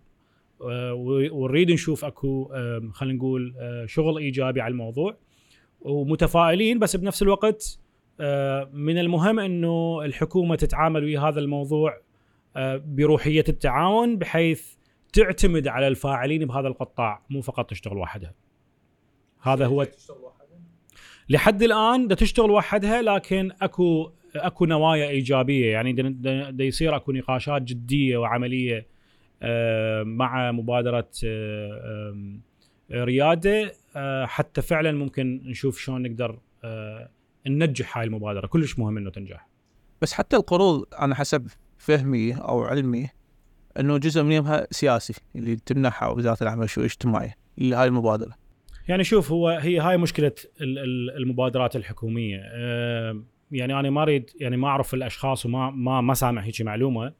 ونريد 0.60 1.70
نشوف 1.70 2.04
أكو 2.04 2.48
خلينا 2.92 3.18
نقول 3.18 3.54
شغل 3.86 4.18
إيجابي 4.18 4.60
على 4.60 4.72
الموضوع 4.72 5.16
ومتفائلين 5.80 6.78
بس 6.78 6.96
بنفس 6.96 7.22
الوقت 7.22 7.78
من 8.72 8.98
المهم 8.98 9.38
إنه 9.38 10.04
الحكومة 10.04 10.56
تتعامل 10.56 11.04
ويا 11.04 11.20
هذا 11.20 11.40
الموضوع 11.40 12.00
بروحية 12.76 13.44
التعاون 13.48 14.16
بحيث 14.16 14.74
تعتمد 15.12 15.68
على 15.68 15.88
الفاعلين 15.88 16.44
بهذا 16.44 16.68
القطاع 16.68 17.22
مو 17.30 17.40
فقط 17.40 17.70
تشتغل 17.70 17.96
وحدها. 17.96 18.34
هذا 19.40 19.66
هو 19.66 19.86
لحد 21.28 21.62
الآن 21.62 22.08
دا 22.08 22.14
تشتغل 22.14 22.50
وحدها 22.50 23.02
لكن 23.02 23.50
أكو 23.62 24.10
أكو 24.36 24.64
نوايا 24.66 25.08
إيجابية. 25.08 25.72
يعني 25.72 25.92
دا 26.52 26.64
يصير 26.64 26.96
أكو 26.96 27.12
نقاشات 27.12 27.62
جدية 27.62 28.16
وعملية 28.16 28.86
مع 30.02 30.52
مبادرة 30.52 31.08
ريادة. 32.92 33.72
حتى 34.24 34.62
فعلا 34.62 34.92
ممكن 34.92 35.42
نشوف 35.44 35.78
شلون 35.78 36.02
نقدر 36.02 36.38
ننجح 37.46 37.98
هاي 37.98 38.06
المبادرة. 38.06 38.46
كلش 38.46 38.78
مهم 38.78 38.96
إنه 38.96 39.10
تنجح. 39.10 39.48
بس 40.02 40.12
حتى 40.12 40.36
القروض 40.36 40.86
أنا 41.00 41.14
حسب 41.14 41.48
فهمي 41.78 42.34
أو 42.34 42.62
علمي 42.62 43.08
إنه 43.80 43.98
جزء 43.98 44.22
منها 44.22 44.66
سياسي 44.70 45.14
اللي 45.36 45.56
تمنحها 45.56 46.08
وزارة 46.08 46.42
العمل 46.42 46.60
والشؤون 46.60 46.86
الاجتماعيه 46.86 47.34
اللي 47.58 47.76
هاي 47.76 47.88
المبادرة. 47.88 48.34
يعني 48.88 49.04
شوف 49.04 49.32
هو 49.32 49.48
هي 49.48 49.78
هاي 49.78 49.96
مشكلة 49.96 50.32
المبادرات 51.16 51.76
الحكومية. 51.76 52.38
يعني 53.50 53.80
أنا 53.80 53.90
ما 53.90 54.02
أريد 54.02 54.30
يعني 54.40 54.56
ما 54.56 54.68
أعرف 54.68 54.94
الأشخاص 54.94 55.46
وما 55.46 55.70
ما 55.70 56.00
ما 56.00 56.14
سامع 56.14 56.42
هيك 56.42 56.62
معلومة 56.62 57.12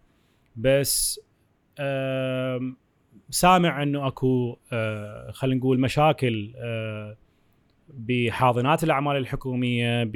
بس 0.56 1.20
سامع 3.30 3.82
انه 3.82 4.06
اكو 4.06 4.58
خلينا 5.32 5.58
نقول 5.58 5.80
مشاكل 5.80 6.52
بحاضنات 7.88 8.84
الاعمال 8.84 9.16
الحكومية 9.16 10.10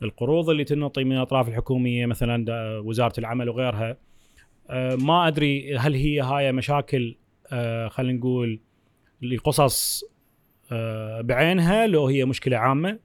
بالقروض 0.00 0.50
اللي 0.50 0.64
تنطي 0.64 1.04
من 1.04 1.16
الاطراف 1.16 1.48
الحكومية 1.48 2.06
مثلا 2.06 2.44
وزارة 2.78 3.20
العمل 3.20 3.48
وغيرها. 3.48 3.96
ما 5.00 5.28
ادري 5.28 5.76
هل 5.76 5.94
هي 5.94 6.20
هاي 6.20 6.52
مشاكل 6.52 7.16
خلينا 7.88 8.18
نقول 8.18 8.60
لقصص 9.22 10.04
بعينها 11.20 11.86
لو 11.86 12.06
هي 12.06 12.24
مشكلة 12.24 12.56
عامة. 12.56 12.98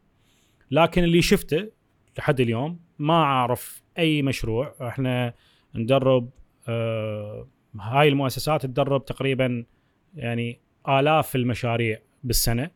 لكن 0.71 1.03
اللي 1.03 1.21
شفته 1.21 1.71
لحد 2.17 2.39
اليوم 2.39 2.79
ما 2.99 3.13
اعرف 3.13 3.83
اي 3.97 4.21
مشروع. 4.21 4.75
إحنا 4.81 5.33
ندرب 5.75 6.29
هاي 7.79 8.07
المؤسسات 8.07 8.65
تدرب 8.65 9.05
تقريبا 9.05 9.65
يعني 10.15 10.59
آلاف 10.89 11.35
المشاريع 11.35 11.99
بالسنة. 12.23 12.71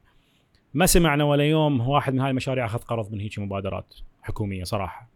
ما 0.73 0.85
سمعنا 0.85 1.23
ولا 1.23 1.43
يوم 1.43 1.87
واحد 1.87 2.13
من 2.13 2.19
هاي 2.19 2.29
المشاريع 2.29 2.65
أخذ 2.65 2.79
قرض 2.79 3.11
من 3.11 3.19
هيك 3.19 3.39
مبادرات 3.39 3.95
حكومية 4.21 4.63
صراحة. 4.63 5.09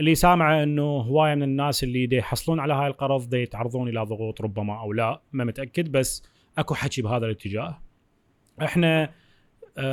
اللي 0.00 0.14
سامعه 0.14 0.62
إنه 0.62 0.82
هواية 0.82 1.34
من 1.34 1.42
الناس 1.42 1.84
اللي 1.84 2.06
دي 2.06 2.16
يحصلون 2.16 2.60
على 2.60 2.74
هاي 2.74 2.86
القرض 2.86 3.28
دي 3.28 3.36
يتعرضون 3.36 3.88
إلى 3.88 4.00
ضغوط 4.00 4.40
ربما 4.40 4.80
أو 4.80 4.92
لا 4.92 5.20
ما 5.32 5.44
متأكد 5.44 5.92
بس 5.92 6.22
أكو 6.58 6.74
حكي 6.74 7.02
بهذا 7.02 7.26
الاتجاه. 7.26 7.80
إحنا 8.62 9.10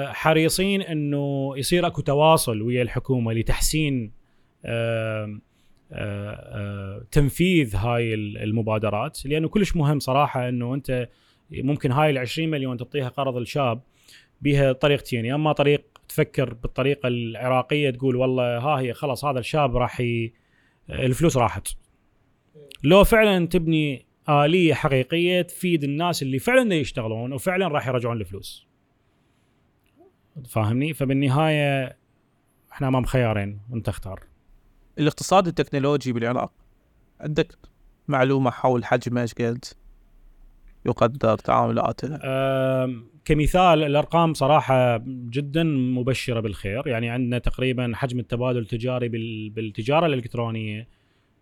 حريصين 0.05 0.81
إنه 0.81 1.53
يصير 1.57 1.87
أكو 1.87 2.01
تواصل 2.01 2.61
ويا 2.61 2.81
الحكومة 2.81 3.33
لتحسين 3.33 4.11
تنفيذ 7.11 7.75
هاي 7.75 8.13
المبادرات 8.13 9.25
لأنه 9.25 9.47
كلش 9.47 9.75
مهم 9.75 9.99
صراحة 9.99 10.49
إنه 10.49 10.73
أنت 10.73 11.09
ممكن 11.51 11.91
هاي 11.91 12.09
ال 12.09 12.17
20 12.17 12.49
مليون 12.49 12.77
تعطيها 12.77 13.09
قرض 13.09 13.37
الشاب 13.37 13.81
بها 14.41 14.71
طريقتين 14.71 15.25
يا 15.25 15.35
إما 15.35 15.51
طريق 15.53 15.95
تفكر 16.07 16.53
بالطريقة 16.53 17.07
العراقية 17.07 17.89
تقول 17.89 18.15
والله 18.15 18.57
ها 18.57 18.79
هي 18.79 18.93
خلاص 18.93 19.25
هذا 19.25 19.39
الشاب 19.39 19.77
راح 19.77 20.01
ي... 20.01 20.33
الفلوس 20.89 21.37
راحت. 21.37 21.67
لو 22.83 23.03
فعلا 23.03 23.47
تبني 23.47 24.05
آلية 24.29 24.73
حقيقية 24.73 25.41
تفيد 25.41 25.83
الناس 25.83 26.21
اللي 26.23 26.39
فعلا 26.39 26.75
يشتغلون 26.75 27.33
وفعلا 27.33 27.67
راح 27.67 27.87
يرجعون 27.87 28.21
الفلوس. 28.21 28.67
فاهمني؟ 30.49 30.93
فبالنهاية 30.93 31.97
إحنا 32.71 32.87
أمام 32.87 33.05
خيارين 33.05 33.59
وانت 33.69 33.89
اختار. 33.89 34.34
الاقتصاد 34.99 35.47
التكنولوجي 35.47 36.13
بالعراق. 36.13 36.51
عندك 37.19 37.55
معلومة 38.07 38.51
حول 38.51 38.85
حجمه 38.85 39.21
إيش 39.21 39.33
قد 39.33 39.63
يقدر 40.85 41.37
تعاملاته؟ 41.37 42.17
كمثال 43.25 43.83
الأرقام 43.83 44.33
صراحة 44.33 45.03
جدا 45.07 45.63
مبشرة 45.63 46.39
بالخير. 46.39 46.87
يعني 46.87 47.09
عندنا 47.09 47.37
تقريبا 47.37 47.91
حجم 47.95 48.19
التبادل 48.19 48.59
التجاري 48.59 49.09
بالتجارة 49.49 50.05
الإلكترونية 50.05 50.87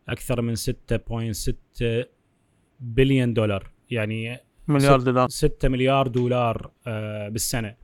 أكثر 0.10 0.42
من 0.42 0.56
6.6 0.56 2.06
بليون 2.80 3.34
دولار. 3.34 3.72
يعني 3.90 4.40
مليار 4.68 5.00
دولار. 5.00 5.28
6 5.30 5.70
مليار 5.70 6.08
دولار 6.08 6.72
بالسنة. 7.30 7.76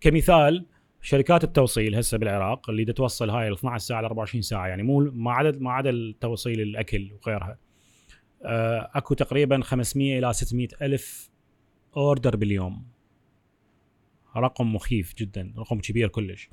كمثال 0.00 0.66
شركات 1.02 1.44
التوصيل 1.44 1.94
هسه 1.94 2.18
بالعراق 2.18 2.70
اللي 2.70 2.84
توصل 2.84 3.30
هاي 3.30 3.48
ال 3.48 3.52
12 3.52 3.86
ساعة 3.86 4.00
ل 4.00 4.04
24 4.04 4.42
ساعة 4.42 4.66
يعني 4.66 4.82
مو 4.82 5.00
ما 5.00 5.32
عدا 5.32 5.58
ما 5.58 5.72
عدا 5.72 5.90
التوصيل 5.90 6.60
الأكل 6.60 7.12
وغيرها. 7.12 7.58
أكو 8.94 9.14
تقريبا 9.14 9.60
500 9.62 10.18
إلى 10.18 10.32
600 10.32 10.68
ألف 10.82 11.30
أوردر 11.96 12.36
باليوم. 12.36 12.86
رقم 14.36 14.74
مخيف 14.74 15.14
جدا 15.18 15.52
رقم 15.58 15.78
كبير 15.78 16.08
كلش. 16.08 16.50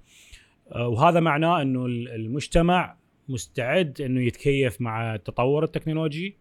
وهذا 0.75 1.19
معناه 1.19 1.61
إنه 1.61 1.85
المجتمع 1.85 2.97
مستعد 3.29 4.01
إنه 4.01 4.21
يتكيف 4.21 4.81
مع 4.81 5.15
التطور 5.15 5.63
التكنولوجي. 5.63 6.37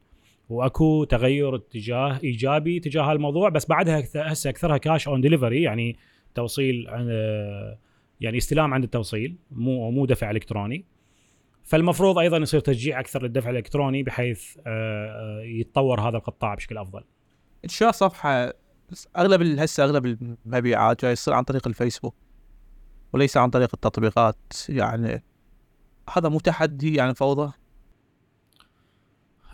وأكو 0.48 1.04
تغير 1.04 1.54
اتجاه 1.56 2.20
إيجابي 2.24 2.80
تجاه 2.80 3.12
الموضوع 3.12 3.48
بس 3.48 3.66
بعدها 3.66 4.04
هسه 4.16 4.50
أكثرها 4.50 4.76
cash 4.76 5.08
on 5.08 5.20
delivery 5.20 5.62
يعني 5.62 5.96
توصيل 6.34 6.86
يعني 8.20 8.38
استلام 8.38 8.74
عند 8.74 8.84
التوصيل 8.84 9.36
مو 9.50 9.90
مو 9.90 10.06
دفع 10.06 10.30
إلكتروني. 10.30 10.84
فالمفروض 11.64 12.18
أيضا 12.18 12.36
يصير 12.36 12.60
تشجيع 12.60 13.00
أكثر 13.00 13.22
للدفع 13.22 13.50
الإلكتروني 13.50 14.02
بحيث 14.02 14.56
يتطور 15.42 16.00
هذا 16.00 16.16
القطاع 16.16 16.54
بشكل 16.54 16.78
أفضل. 16.78 17.04
انشاء 17.64 17.90
صفحة 17.90 18.54
أغلب 19.16 19.58
هسه 19.58 19.84
أغلب 19.84 20.06
المبيعات 20.06 21.02
جاي 21.02 21.12
يصير 21.12 21.34
عن 21.34 21.42
طريق 21.42 21.66
الفيسبوك 21.68 22.14
وليس 23.12 23.36
عن 23.36 23.50
طريق 23.50 23.70
التطبيقات. 23.74 24.36
يعني 24.68 25.24
هذا 26.16 26.28
مو 26.28 26.38
تحدي 26.38 26.94
يعني 26.94 27.14
فوضى؟ 27.14 27.52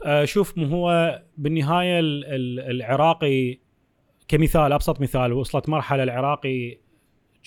آه 0.04 0.24
شوف 0.24 0.58
مو 0.58 0.64
هو 0.66 1.22
بالنهاية 1.38 2.00
ال- 2.00 2.24
ال- 2.24 2.70
العراقي 2.70 3.58
كمثال 4.28 4.72
أبسط 4.72 5.00
مثال 5.00 5.32
وصلت 5.32 5.68
مرحلة 5.68 6.02
العراقي 6.02 6.78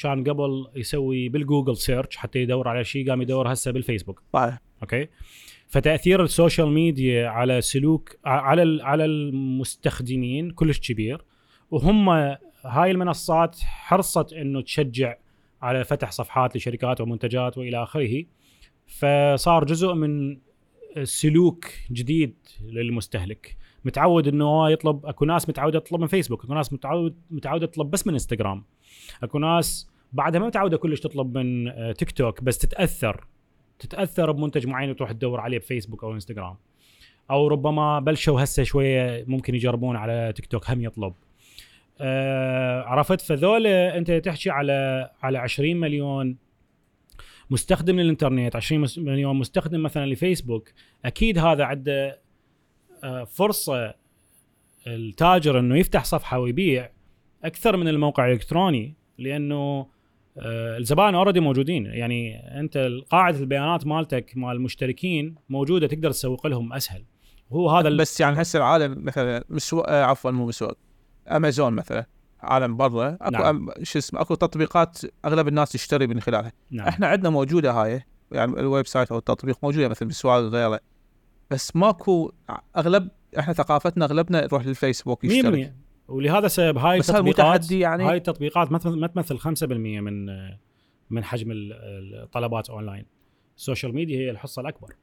كان 0.02 0.24
قبل 0.24 0.68
يسوي 0.76 1.30
بال 1.30 1.42
Google 1.42 1.78
search 1.78 2.18
حتى 2.18 2.40
يدور 2.40 2.68
على 2.68 2.84
شيء 2.84 3.10
قام 3.10 3.22
يدور 3.22 3.54
هسه 3.54 3.72
بالفيسبوك. 3.72 4.24
صحيح. 4.34 4.60
okay؟ 4.82 5.08
فتأثير 5.68 6.24
ال 6.24 6.30
social 6.30 6.68
media 6.68 7.28
على 7.28 7.62
سلوك 7.62 8.16
على 8.26 8.84
على 8.84 9.06
المستخدمين 9.06 10.52
كلش 10.52 10.80
كبير 10.80 11.26
وهم 11.72 12.10
هاي 12.66 12.92
المنصات 12.92 13.60
حرصت 13.60 14.34
إنه 14.34 14.62
تشجع 14.62 15.16
على 15.62 15.84
فتح 15.84 16.12
صفحات 16.12 16.56
لشركات 16.56 17.02
ومنتجات 17.02 17.58
وإلى 17.58 17.84
آخره. 17.84 18.24
فصار 18.88 19.64
جزء 19.64 19.94
من 19.94 20.38
سلوك 21.04 21.66
جديد 21.92 22.36
للمستهلك. 22.62 23.58
متعود 23.86 24.28
إنه 24.28 24.46
هو 24.46 24.68
يطلب 24.68 25.06
أكو 25.06 25.26
ناس 25.26 25.50
متعودة 25.50 25.80
تطلب 25.80 26.00
من 26.02 26.08
فيسبوك 26.08 26.44
أكو 26.46 26.54
ناس 26.54 26.74
متعود 26.74 27.16
متعودة 27.32 27.66
تطلب 27.66 27.92
بس 27.92 28.08
من 28.08 28.14
إنستغرام. 28.14 28.64
أكو 29.24 29.40
ناس 29.40 29.90
بعدها 30.14 30.40
ما 30.42 30.48
متعودة 30.48 30.78
كلش 30.78 31.00
تطلب 31.00 31.38
من 31.38 31.68
آه، 31.68 31.92
تيك 31.92 32.12
توك 32.12 32.44
بس 32.44 32.58
تتأثر 32.58 33.26
تتأثر 33.80 34.32
بمنتج 34.32 34.68
معين 34.68 34.90
وتروح 34.90 35.12
تدور 35.12 35.40
عليه 35.40 35.58
بفيسبوك 35.58 36.04
أو 36.04 36.14
إنستغرام. 36.14 36.56
أو 37.32 37.48
ربما 37.48 38.00
بلشوا 38.00 38.44
هسه 38.44 38.64
شوية 38.64 39.24
ممكن 39.28 39.56
يجربون 39.56 39.96
على 39.96 40.34
تيك 40.36 40.46
توك 40.46 40.70
هم 40.70 40.82
يطلب. 40.84 41.14
آه 42.02 42.82
عرفت؟ 42.84 43.22
فذول 43.22 43.68
أنت 43.68 44.12
تحكي 44.12 44.50
على 44.50 45.10
على 45.24 45.38
20 45.38 45.78
مليون 45.78 46.38
مستخدم 47.50 48.00
للإنترنت 48.00 48.56
20 48.56 48.82
مس- 48.82 48.98
مليون 49.00 49.36
مستخدم 49.36 49.84
مثلا 49.84 50.06
لفيسبوك 50.06 50.70
أكيد 51.06 51.38
هذا 51.40 51.64
عنده 51.64 52.20
فرصة 53.26 53.94
التاجر 54.88 55.60
إنه 55.60 55.78
يفتح 55.78 56.04
صفحة 56.04 56.40
ويبيع 56.40 56.90
أكثر 57.44 57.78
من 57.78 57.88
الموقع 57.88 58.26
الإلكتروني 58.26 58.96
لأنه 59.18 59.88
آه، 60.38 60.78
الزبائن 60.78 61.16
already 61.16 61.40
موجودين. 61.40 61.86
يعني 61.86 62.36
أنت 62.60 62.90
قاعدة 63.10 63.40
البيانات 63.40 63.88
مالتك 63.88 64.32
مال 64.36 64.52
المشتركين 64.52 65.36
موجودة 65.50 65.88
تقدر 65.88 66.12
تسوق 66.12 66.48
لهم 66.48 66.74
أسهل. 66.74 67.06
هو 67.52 67.70
هذا 67.70 67.90
بس 67.90 68.20
يعني 68.20 68.42
هسه 68.42 68.58
العالم 68.58 69.06
مثلا 69.06 69.44
مسو... 69.50 69.80
آه، 69.80 70.04
عفوا 70.04 70.32
مو 70.32 70.46
مسوق 70.46 70.72
امازون 71.28 71.74
مثلا 71.74 72.06
عالم 72.42 72.78
برا 72.78 73.18
أكو 73.22 73.44
نعم. 73.44 73.70
شو 73.84 74.00
اسمه 74.00 74.22
أكو 74.22 74.36
تطبيقات 74.36 75.00
أغلب 75.26 75.48
الناس 75.48 75.72
تشتري 75.72 76.08
من 76.08 76.20
خلالها. 76.20 76.52
نعم. 76.72 76.88
إحنا 76.88 77.08
عندنا 77.08 77.30
موجودة 77.30 77.72
هاي 77.72 78.02
يعني 78.32 78.60
ال 78.60 78.88
website 78.88 79.12
أو 79.12 79.18
التطبيق 79.18 79.58
موجودة 79.64 79.88
مثل 79.88 80.06
بسوال 80.06 80.46
وغيره. 80.46 80.80
بس 81.52 81.76
ماكو 81.76 82.32
أغلب 82.78 83.10
إحنا 83.40 83.54
ثقافتنا 83.54 84.06
أغلبنا 84.06 84.42
نروح 84.46 84.66
للفيسبوك 84.66 85.26
100% 85.26 85.30
يشترك 85.30 85.74
ولهذا 86.08 86.48
سبب 86.48 86.78
هاي 86.78 87.00
بس 87.00 87.10
التطبيقات 87.10 87.72
يعني؟ 87.72 88.04
هاي 88.04 88.18
التطبيقات 88.18 88.72
ما 88.72 88.78
تمثل- 88.78 89.00
ما 89.00 89.08
تمثل 89.08 89.38
5% 89.38 89.74
من 90.02 90.26
من 91.10 91.24
حجم 91.24 91.52
ال- 91.52 91.74
الطلبات 92.24 92.70
أونلاين. 92.70 93.06
ال 93.58 93.63
social 93.63 93.96
media 93.96 94.18
هي 94.20 94.30
الحصة 94.30 94.62
الأكبر. 94.62 94.94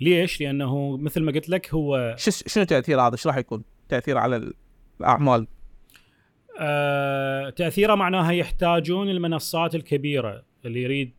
ليش؟ 0.00 0.40
لأنه 0.40 0.96
مثل 0.96 1.22
ما 1.22 1.32
قلت 1.32 1.48
لك 1.48 1.74
هو 1.74 2.14
شنو 2.18 2.64
تأثير 2.64 3.00
هذا؟ 3.00 3.12
إيش 3.12 3.26
راح 3.26 3.36
يكون؟ 3.36 3.62
تأثير 3.88 4.18
على 4.18 4.50
الأعمال؟ 5.00 5.46
آه 6.60 7.50
تأثيره 7.50 7.94
معناها 7.94 8.32
يحتاجون 8.32 9.10
المنصات 9.10 9.74
الكبيرة 9.74 10.42
اللي 10.64 10.82
يريد 10.82 11.12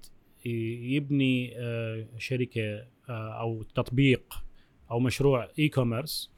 يبني 0.95 1.53
آه 1.57 2.05
شركة 2.17 2.83
أو 3.09 3.63
تطبيق 3.63 4.43
أو 4.91 4.99
مشروع 4.99 5.49
e-commerce 5.59 6.31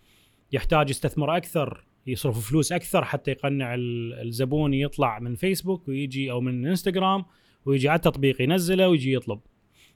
يحتاج 0.52 0.90
يستثمر 0.90 1.38
أكثر 1.38 1.86
يصرف 2.08 2.50
فلوس 2.50 2.72
أكثر 2.72 3.06
حتى 3.06 3.32
يقنع 3.32 3.74
ال- 3.76 4.14
الزبون 4.28 4.74
يطلع 4.74 5.20
من 5.20 5.36
فيسبوك 5.36 5.88
ويجي 5.88 6.32
أو 6.32 6.42
من 6.42 6.68
انستغرام 6.68 7.26
ويجي 7.66 7.90
على 7.90 7.96
التطبيق 7.98 8.42
ينزله 8.42 8.90
ويجي 8.90 9.14
يطلب. 9.14 9.40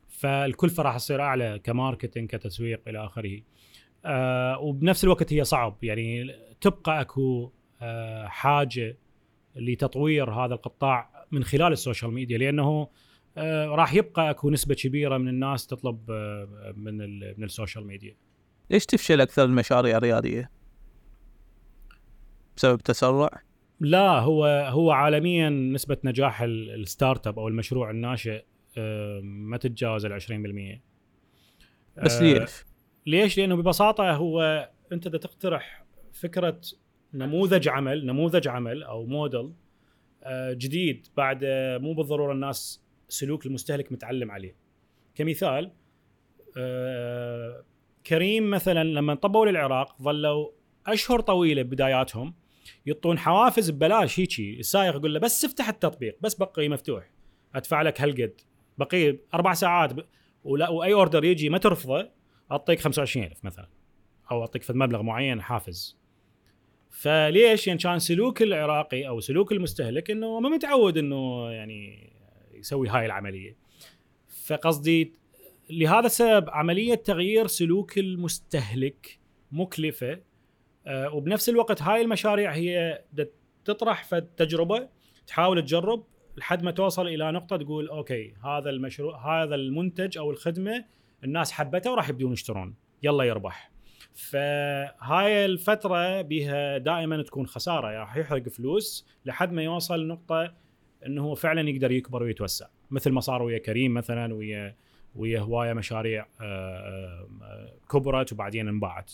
فالكلفه 0.08 0.84
راح 0.84 0.98
تصير 0.98 1.22
أعلى 1.22 1.60
ك 1.64 1.70
marketing 1.70 2.30
كتسويق 2.30 2.82
إلى 2.88 3.06
آخره. 3.06 3.40
آه 4.06 4.60
وبنفس 4.60 5.04
الوقت 5.04 5.34
هي 5.34 5.44
صعب. 5.44 5.78
يعني 5.84 6.36
تبقى 6.62 7.02
أكو 7.02 7.52
آه 7.82 8.28
حاجة 8.28 8.98
لتطوير 9.56 10.32
هذا 10.32 10.54
القطاع 10.54 11.26
من 11.32 11.44
خلال 11.44 11.72
ال 11.72 11.77
social 11.77 12.12
media 12.14 12.38
لأنه 12.38 12.64
آه 12.64 12.90
راح 13.68 13.94
يبقى 13.94 14.30
اكو 14.30 14.50
نسبة 14.50 14.76
كبيرة 14.76 15.18
من 15.18 15.28
الناس 15.28 15.68
تطلب 15.68 16.12
آه 16.12 16.74
من 16.78 16.98
من 17.38 17.44
ال 17.44 17.50
social 17.50 17.88
media 17.88 18.16
ليش 18.70 18.86
تفشل 18.86 19.22
أكثر 19.22 19.44
المشاريع 19.44 19.98
الرياديه؟ 19.98 20.52
بسبب 22.58 22.82
تسرع؟ 22.82 23.30
لا 23.80 24.20
هو 24.20 24.46
هو 24.70 24.92
عالميا 24.92 25.50
نسبة 25.50 25.98
نجاح 26.04 26.42
ال- 26.42 26.70
الstartup 26.82 27.40
أو 27.40 27.48
المشروع 27.48 27.90
الناشئ 27.92 28.44
آه 28.78 29.20
ما 29.24 29.58
تتجاوز 29.58 30.06
ال 30.06 30.22
20% 30.22 30.82
بس 32.04 32.22
آه، 32.22 32.22
ليش؟ 32.40 32.52
ليش؟ 33.06 33.38
لأنه 33.38 33.56
ببساطة 33.56 34.12
هو 34.12 34.70
أنت 34.92 35.08
إذا 35.08 35.18
تقترح 35.18 35.86
فكرة 36.14 36.62
نموذج 37.14 37.68
عمل 37.68 38.06
نموذج 38.06 38.48
عمل 38.48 38.84
أو 38.84 39.06
موديل 39.06 39.52
آه، 40.24 40.54
جديد 40.54 41.08
بعد 41.18 41.40
آه، 41.44 41.78
مو 41.78 41.94
بالضرورة 41.94 42.34
الناس 42.34 42.84
سلوك 43.10 43.46
المستهلك 43.46 43.92
متعلم 43.92 44.32
عليه. 44.32 44.56
كمثال 45.16 45.72
آه، 46.58 47.64
كريم 48.08 48.50
مثلا 48.50 48.84
لما 48.84 49.14
انطبوا 49.14 49.46
للعراق 49.46 50.02
ظلوا 50.02 50.50
أشهر 50.88 51.20
طويلة 51.20 51.62
ببداياتهم 51.62 52.34
يعطون 52.86 53.18
حوافز 53.18 53.70
ببلاش 53.70 54.20
هيجي. 54.20 54.60
السائق 54.60 54.96
يقول 54.96 55.14
له 55.14 55.20
بس 55.20 55.46
افتح 55.46 55.70
التطبيق 55.70 56.18
بس 56.22 56.36
بقي 56.36 56.70
مفتوح. 56.70 57.10
أدفع 57.56 57.82
لك 57.82 58.02
هالقد. 58.02 58.42
بقي 58.78 59.18
أربع 59.34 59.54
ساعات 59.54 59.94
ب... 59.94 60.06
ولا 60.44 60.70
وأي 60.70 60.94
أوردر 60.94 61.24
يجي 61.24 61.50
ما 61.50 61.58
ترفضه 61.58 62.10
أعطيك 62.52 62.80
25000 62.80 63.46
مثلا. 63.46 63.68
أو 64.32 64.42
أعطيك 64.42 64.64
في 64.64 64.74
مبلغ 64.74 65.02
معين 65.02 65.42
حافز. 65.42 65.98
فليش؟ 66.90 67.68
يعني 67.68 67.80
كان 67.80 68.00
سلوك 68.00 68.42
العراقي 68.42 69.08
أو 69.08 69.20
سلوك 69.20 69.52
المستهلك 69.52 70.12
إنه 70.12 70.40
ما 70.40 70.50
متعود 70.50 70.98
إنه 70.98 71.52
يعني 71.52 72.10
يسوي 72.58 72.90
هاي 72.90 73.06
العملية. 73.06 73.56
فقصدي 74.46 75.14
لهذا 75.70 76.06
السبب 76.06 76.50
عملية 76.50 76.96
تغيير 76.96 77.48
سلوك 77.48 77.98
المستهلك 77.98 79.20
مكلفة 79.52 80.20
آه، 80.88 81.14
وبنفس 81.14 81.50
الوقت 81.50 81.82
هاي 81.82 82.02
المشاريع 82.02 82.54
هي 82.54 83.02
تطرح 83.66 84.04
في 84.04 84.18
التجربه 84.18 84.90
تحاول 85.28 85.62
تجرب 85.62 86.04
لحد 86.38 86.64
ما 86.64 86.72
توصل 86.72 87.08
إلى 87.08 87.32
نقطة 87.32 87.58
تقول 87.58 87.90
أوكي 87.90 88.34
هذا 88.44 88.70
المشروع 88.70 89.44
هذا 89.44 89.56
المنتج 89.56 90.18
أو 90.18 90.32
الخدمة 90.32 90.86
الناس 91.24 91.52
حبتها 91.52 91.92
وراح 91.92 92.10
يبدون 92.10 92.34
يشترون. 92.34 92.76
يلا 93.04 93.24
يربح. 93.24 93.72
فهاي 94.14 95.46
الفترة 95.46 96.22
بها 96.22 96.78
دائما 96.78 97.24
تكون 97.24 97.48
خسارة 97.48 97.88
يعني 97.88 98.00
راح 98.00 98.18
يحرق 98.18 98.50
فلوس 98.50 99.08
لحد 99.26 99.52
ما 99.52 99.64
يوصل 99.64 100.00
لنقطه 100.00 100.54
إنه 101.06 101.24
هو 101.24 101.36
فعلا 101.36 101.70
يقدر 101.70 101.92
يكبر 101.92 102.24
ويتوسع. 102.24 102.68
مثل 102.92 103.12
ما 103.12 103.22
صار 103.22 103.42
ويا 103.42 103.58
كريم 103.58 103.94
مثلا 103.94 104.34
ويا 104.34 104.76
ويا 105.16 105.40
هواية 105.40 105.74
مشاريع 105.74 106.26
آه، 106.42 107.28
آه، 107.42 107.74
كبرت 107.92 108.34
وبعدين 108.34 108.68
انباعت. 108.68 109.14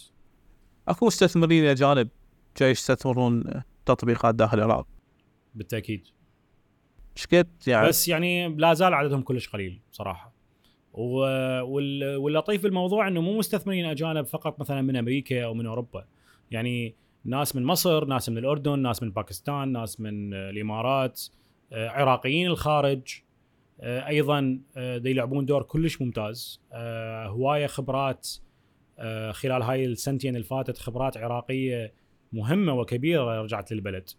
أكو 0.87 1.05
مستثمرين 1.05 1.65
اجانب 1.65 2.09
جاي 2.57 2.71
يستثمرون 2.71 3.43
تطبيقات 3.85 4.35
داخل 4.35 4.57
العراق. 4.57 4.87
بالتأكيد. 5.55 6.07
إيش 7.17 7.27
قد 7.27 7.49
يعني؟ 7.67 7.87
بس 7.87 8.07
يعني 8.07 8.55
لا 8.55 8.73
زال 8.73 8.93
عددهم 8.93 9.21
كلش 9.21 9.49
قليل 9.49 9.81
صراحة. 9.91 10.33
واللطيف 10.93 12.63
بالموضوع 12.63 13.07
إنه 13.07 13.21
مو 13.21 13.37
مستثمرين 13.37 13.85
اجانب 13.85 14.25
فقط 14.25 14.59
مثلا 14.59 14.81
من 14.81 14.95
أمريكا 14.95 15.45
أو 15.45 15.53
من 15.53 15.65
أوروبا. 15.65 16.05
يعني 16.51 16.95
ناس 17.25 17.55
من 17.55 17.63
مصر 17.63 18.05
ناس 18.05 18.29
من 18.29 18.37
الأردن 18.37 18.79
ناس 18.79 19.03
من 19.03 19.11
باكستان 19.11 19.71
ناس 19.71 19.99
من 19.99 20.33
الإمارات 20.33 21.21
عراقيين 21.73 22.47
الخارج 22.47 23.01
آه، 23.81 24.07
أيضا 24.07 24.59
آه، 24.77 24.97
دا 24.97 25.09
يلعبون 25.09 25.45
دور 25.45 25.63
كلش 25.63 26.01
ممتاز. 26.01 26.61
آه، 26.73 27.27
هواية 27.27 27.67
خبرات 27.67 28.29
آه، 28.99 29.31
خلال 29.31 29.61
هاي 29.61 29.85
السنتين 29.85 30.35
اللي 30.35 30.47
فاتت 30.47 30.77
خبرات 30.77 31.17
عراقية 31.17 31.93
مهمة 32.33 32.73
وكبيرة 32.73 33.41
رجعت 33.41 33.71
للبلد. 33.71 34.09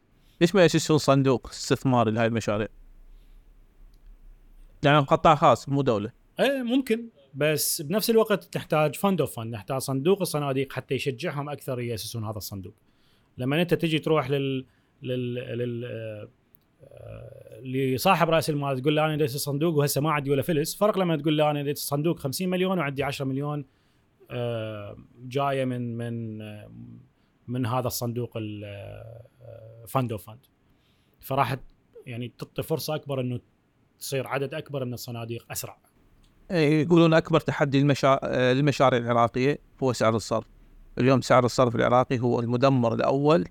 ليش 0.41 0.55
ما 0.55 0.63
يأسسون 0.63 0.99
صندوق 0.99 1.49
استثماري 1.49 2.11
لهاي 2.11 2.27
المشاريع؟ 2.27 2.69
يعني 4.85 4.99
قطاع 4.99 5.35
خاص 5.35 5.69
مو 5.69 5.83
دولة. 5.83 6.13
إيه 6.41 6.63
ممكن. 6.63 7.09
بس 7.35 7.83
بنفس 7.83 8.11
الوقت 8.11 8.57
نحتاج 8.57 8.97
fund 8.97 9.21
of 9.21 9.37
fund 9.37 9.55
نحتاج 9.55 9.79
صندوق 9.79 10.21
الصناديق 10.21 10.73
حتى 10.73 10.95
يشجعهم 10.95 11.49
أكثر 11.49 11.81
يأسسون 11.81 12.25
هذا 12.25 12.37
الصندوق. 12.37 12.75
لما 13.39 13.63
أنت 13.63 13.75
تجي 13.75 13.99
تروح 13.99 14.31
لل 14.31 14.67
لل, 15.03 15.35
لل... 15.35 16.29
آه، 16.85 17.55
آه، 17.55 17.61
لصاحب 17.61 18.31
رأس 18.31 18.51
المال 18.51 18.81
تقول 18.81 18.97
له 18.97 19.05
أنا 19.05 19.15
اديت 19.15 19.35
الصندوق 19.35 19.75
وهسه 19.75 20.01
ما 20.01 20.13
عندي 20.13 20.31
ولا 20.31 20.43
فلس. 20.43 20.77
فرق 20.77 20.99
لما 20.99 21.17
تقول 21.17 21.39
له 21.39 21.51
أنا 21.51 21.61
اديت 21.61 21.77
الصندوق 21.77 22.19
50 22.19 22.49
مليون 22.49 22.79
وعندي 22.79 23.03
10 23.03 23.25
مليون 23.25 23.65
آه، 24.31 24.97
جاية 25.25 25.65
من 25.65 25.97
من 25.97 26.43
آه، 26.43 26.71
من 27.49 27.67
هذا 27.67 27.87
الصندوق 27.87 28.33
ال 28.37 28.72
fund 28.72 30.13
of 30.13 30.27
fund 30.27 30.39
فراح 31.21 31.57
يعني 32.07 32.33
تعطي 32.39 32.63
فرصة 32.63 32.95
أكبر 32.95 33.21
إنه 33.21 33.41
تصير 33.99 34.27
عدد 34.27 34.55
أكبر 34.55 34.85
من 34.85 34.95
الصناديق 34.95 35.47
أسرع. 35.51 35.79
إيه، 36.51 36.83
يقولون 36.83 37.15
أكبر 37.15 37.41
تحدي 37.41 37.81
للمشا... 37.81 38.21
للمشاريع 38.55 38.99
العراقية 38.99 39.59
هو 39.83 39.93
سعر 39.93 40.17
الصرف. 40.17 40.47
اليوم 40.99 41.21
سعر 41.21 41.45
الصرف 41.45 41.77
العراقي 41.77 42.19
هو 42.21 42.41
المدمر 42.41 42.95
الأول 42.95 43.45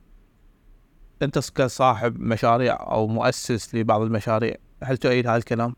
أنت 1.23 1.51
كصاحب 1.51 2.19
مشاريع 2.19 2.91
أو 2.91 3.07
مؤسس 3.07 3.75
لبعض 3.75 4.01
المشاريع 4.01 4.55
هل 4.83 4.97
تؤيد 4.97 5.27
هذا 5.27 5.37
الكلام؟ 5.37 5.75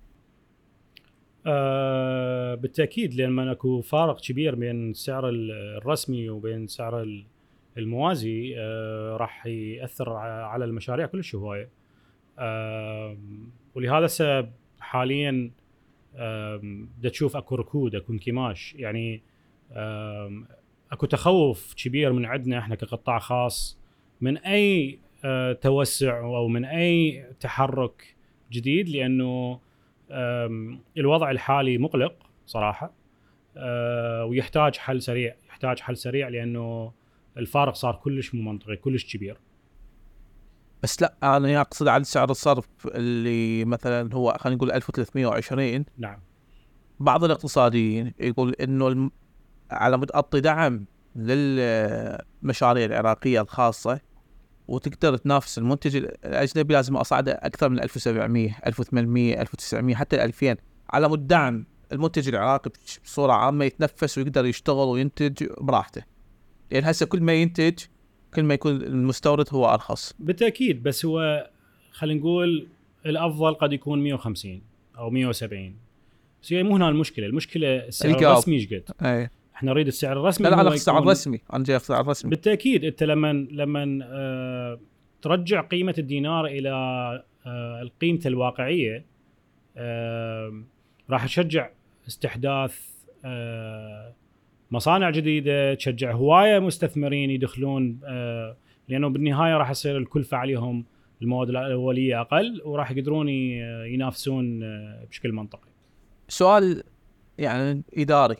آه 1.48 2.56
بالتأكيد 2.56 3.14
لأن 3.14 3.40
أكو 3.40 3.82
فارق 3.82 4.22
كبير 4.22 4.56
بين 4.56 4.90
السعر 4.90 5.30
الرسمي 5.30 6.30
وبين 6.30 6.68
سعر 6.68 7.26
الموازي 7.78 8.56
آه 8.58 9.18
راح 9.18 9.46
يأثر 9.46 10.10
على 10.24 10.66
المشاريع 10.66 11.06
كلش 11.06 11.36
هواية 11.36 11.70
آه 12.40 13.18
ولهذا 13.76 14.06
السبب 14.06 14.52
حاليا 14.80 15.52
بدأ 16.98 17.10
تشوف 17.10 17.38
أكو 17.38 17.56
ركود 17.56 17.96
أكو 17.96 18.14
انكماش 18.14 18.76
يعني 18.76 19.22
أكو 20.92 21.06
تخوف 21.06 21.74
كبير 21.74 22.14
من 22.14 22.26
عندنا 22.26 22.60
إحنا 22.60 22.76
كقطاع 22.76 23.20
خاص 23.20 23.78
من 24.22 24.38
أي 24.38 25.00
توسع 25.62 26.20
أو 26.20 26.48
من 26.48 26.66
أي 26.66 27.26
تحرك 27.40 28.16
جديد 28.52 28.90
لأنه 28.90 29.60
الوضع 30.98 31.32
الحالي 31.32 31.78
مقلق 31.78 32.14
صراحة 32.46 32.94
آه، 33.58 34.26
ويحتاج 34.26 34.78
حل 34.78 35.02
سريع 35.02 35.36
يحتاج 35.50 35.80
حل 35.80 35.98
سريع 35.98 36.28
لأنه 36.28 36.92
الفارق 37.38 37.74
صار 37.74 37.96
كلش 37.96 38.36
مو 38.36 38.52
منطقي 38.52 38.76
كلش 38.76 39.16
كبير 39.16 39.38
بس 40.84 41.02
لا 41.02 41.14
أنا 41.24 41.62
أقصد 41.62 41.88
على 41.88 42.04
سعر 42.04 42.32
الصرف 42.32 42.68
اللي 42.86 43.66
مثلا 43.66 44.14
هو 44.14 44.38
خلينا 44.40 44.58
نقول 44.58 44.72
1320 44.72 45.86
نعم 45.98 46.20
بعض 47.00 47.24
الاقتصاديين 47.24 48.14
يقول 48.20 48.54
إنه. 48.54 49.12
على 49.72 49.98
مود 49.98 50.12
أعطي 50.12 50.42
دعم 50.42 50.86
للمشاريع 51.16 52.86
العراقية 52.86 53.42
الخاصة 53.42 54.00
وتقدر 54.68 55.18
تنافس 55.18 55.58
المنتج. 55.58 55.96
الاجنبي 55.96 56.74
لازم 56.74 56.98
اصعده 56.98 57.32
أكثر 57.32 57.70
من 57.70 57.80
1700 57.80 58.56
1800 58.68 59.42
1900 59.42 59.96
حتى 59.96 60.24
2000 60.24 60.56
على 60.90 61.10
مود 61.10 61.28
دعم 61.28 61.66
المنتج 61.92 62.28
العراقي 62.28 62.72
بصورة 63.04 63.34
عامة 63.34 63.66
يتنفس 63.66 64.18
ويقدر 64.18 64.46
يشتغل 64.46 64.88
وينتج 64.88 65.48
براحته. 65.62 66.04
لأن 66.72 66.84
هسه 66.84 67.06
كل 67.06 67.22
ما 67.22 67.34
ينتج 67.34 67.74
كل 68.34 68.44
ما 68.44 68.54
يكون 68.54 68.76
المستورد 68.76 69.46
هو 69.52 69.66
أرخص. 69.74 70.14
بالتأكيد 70.20 70.84
بس 70.84 71.06
هو 71.06 71.50
خلينا 71.92 72.20
نقول 72.20 72.68
الأفضل 73.06 73.54
قد 73.54 73.74
يكون 73.74 74.04
150 74.04 74.62
أو 74.98 75.10
170 75.10 75.76
بس 76.44 76.54
هي 76.54 76.64
مو 76.64 76.76
هنا 76.76 76.90
المشكلة. 76.90 77.26
المشكلة 77.26 77.68
السعر 77.88 78.20
الرسمي 78.20 78.56
إيش 78.56 78.68
قد؟ 78.68 78.84
اي 79.02 79.30
إحنا 79.56 79.72
نريد 79.72 79.88
السعر 79.88 80.20
الرسمي 80.20 80.50
لا 80.50 80.56
لا 80.56 80.74
السعر 80.74 81.04
الرسمي. 81.04 81.42
أنا 81.54 81.64
جاي 81.64 81.76
السعر 81.76 82.02
الرسمي. 82.02 82.30
بالتأكيد 82.30 82.84
أنت 82.84 83.04
لما 83.04 83.34
لما 83.52 84.00
آه 84.04 84.80
ترجع 85.22 85.62
قيمة 85.62 85.96
الدينار 85.98 86.46
إلى 86.46 86.70
آه 87.46 87.90
قيمته 88.02 88.28
الواقعية 88.28 89.06
آه 89.78 90.64
راح 91.10 91.26
تشجع 91.26 91.70
استحداث 92.08 92.80
آه 93.26 94.14
مصانع 94.72 95.10
جديدة 95.10 95.74
تشجع 95.74 96.12
هواية 96.12 96.60
مستثمرين 96.60 97.30
يدخلون 97.30 98.00
آه 98.06 98.56
لأنه 98.90 99.10
بالنهاية 99.10 99.58
راح 99.58 99.70
يصير 99.70 99.98
الكلفه 99.98 100.38
عليهم 100.38 100.86
المواد 101.22 101.50
الأولية 101.50 102.22
أقل 102.22 102.62
وراح 102.66 102.92
يقدرون 102.92 103.30
ينافسون 103.30 104.64
آه 104.64 105.06
بشكل 105.10 105.32
منطقي. 105.32 105.70
سؤال 106.28 106.84
يعني 107.38 107.84
إداري. 107.98 108.36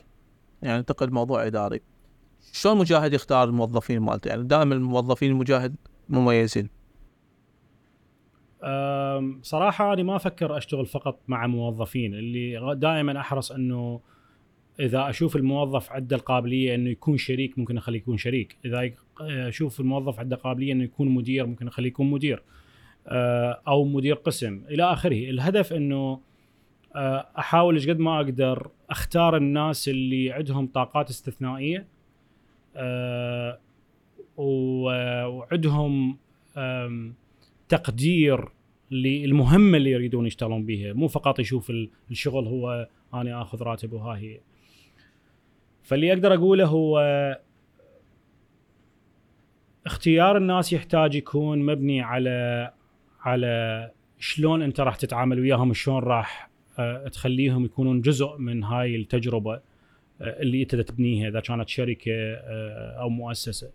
يعني 0.66 0.78
انتقل 0.78 1.10
موضوع 1.10 1.46
إداري. 1.46 1.80
شلون 2.52 2.78
مجاهد 2.78 3.12
يختار 3.12 3.48
الموظفين 3.48 4.00
مالته؟ 4.00 4.28
يعني 4.28 4.42
دائما 4.42 4.74
الموظفين 4.74 5.30
المجاهد 5.30 5.76
مميزين. 6.08 6.68
صراحة 9.42 9.92
أنا 9.92 10.02
ما 10.02 10.16
أفكر 10.16 10.56
أشتغل 10.56 10.86
فقط 10.86 11.20
مع 11.28 11.46
موظفين. 11.46 12.14
اللي 12.14 12.74
دائما 12.76 13.20
أحرص 13.20 13.52
إنه 13.52 14.00
إذا 14.80 15.10
أشوف 15.10 15.36
الموظف 15.36 15.92
عنده 15.92 16.16
القابلية 16.16 16.74
إنه 16.74 16.90
يكون 16.90 17.16
شريك 17.16 17.58
ممكن 17.58 17.76
أخليه 17.76 17.98
يكون 17.98 18.16
شريك. 18.16 18.56
إذا 18.64 18.90
أشوف 19.20 19.80
الموظف 19.80 20.18
عنده 20.18 20.36
قابلية 20.36 20.72
إنه 20.72 20.84
يكون 20.84 21.08
مدير 21.08 21.46
ممكن 21.46 21.68
أخليه 21.68 21.88
يكون 21.88 22.10
مدير. 22.10 22.42
أو 23.68 23.84
مدير 23.84 24.14
قسم. 24.14 24.64
إلى 24.68 24.92
آخره. 24.92 25.30
الهدف 25.30 25.72
إنه 25.72 26.20
أحاول 27.38 27.74
إيش 27.74 27.88
قد 27.88 27.98
ما 27.98 28.16
أقدر 28.16 28.70
أختار 28.90 29.36
الناس 29.36 29.88
اللي 29.88 30.32
عندهم 30.32 30.66
طاقات 30.66 31.10
استثنائية 31.10 31.86
أه 32.76 33.58
وعندهم 35.26 36.18
تقدير 37.68 38.48
للمهمه 38.90 39.76
اللي 39.78 39.90
يريدون 39.90 40.26
يشتغلون 40.26 40.66
بها 40.66 40.92
مو 40.92 41.08
فقط 41.08 41.38
يشوف 41.38 41.72
الشغل 42.10 42.46
هو 42.46 42.88
أنا 43.14 43.42
آخذ 43.42 43.62
راتب 43.62 43.92
وها 43.92 44.18
هي. 44.18 44.40
فاللي 45.82 46.12
أقدر 46.12 46.34
أقوله 46.34 46.64
هو 46.64 46.98
اختيار 49.86 50.36
الناس 50.36 50.72
يحتاج 50.72 51.14
يكون 51.14 51.58
مبني 51.58 52.02
على 52.02 52.70
على 53.20 53.90
شلون 54.18 54.62
أنت 54.62 54.80
راح 54.80 54.96
تتعامل 54.96 55.40
وياهم 55.40 55.72
شلون 55.72 56.02
راح 56.02 56.50
آه، 56.50 56.55
تخليهم 57.12 57.64
يكونون 57.64 58.00
جزء 58.00 58.36
من 58.38 58.64
هاي 58.64 58.96
التجربة 58.96 59.60
آه، 60.20 60.42
اللي 60.42 60.62
انت 60.62 60.74
تبنيها 60.74 61.28
إذا 61.28 61.40
كانت 61.40 61.68
شركة 61.68 62.12
آه، 62.12 62.96
أو 63.00 63.08
مؤسسة. 63.08 63.70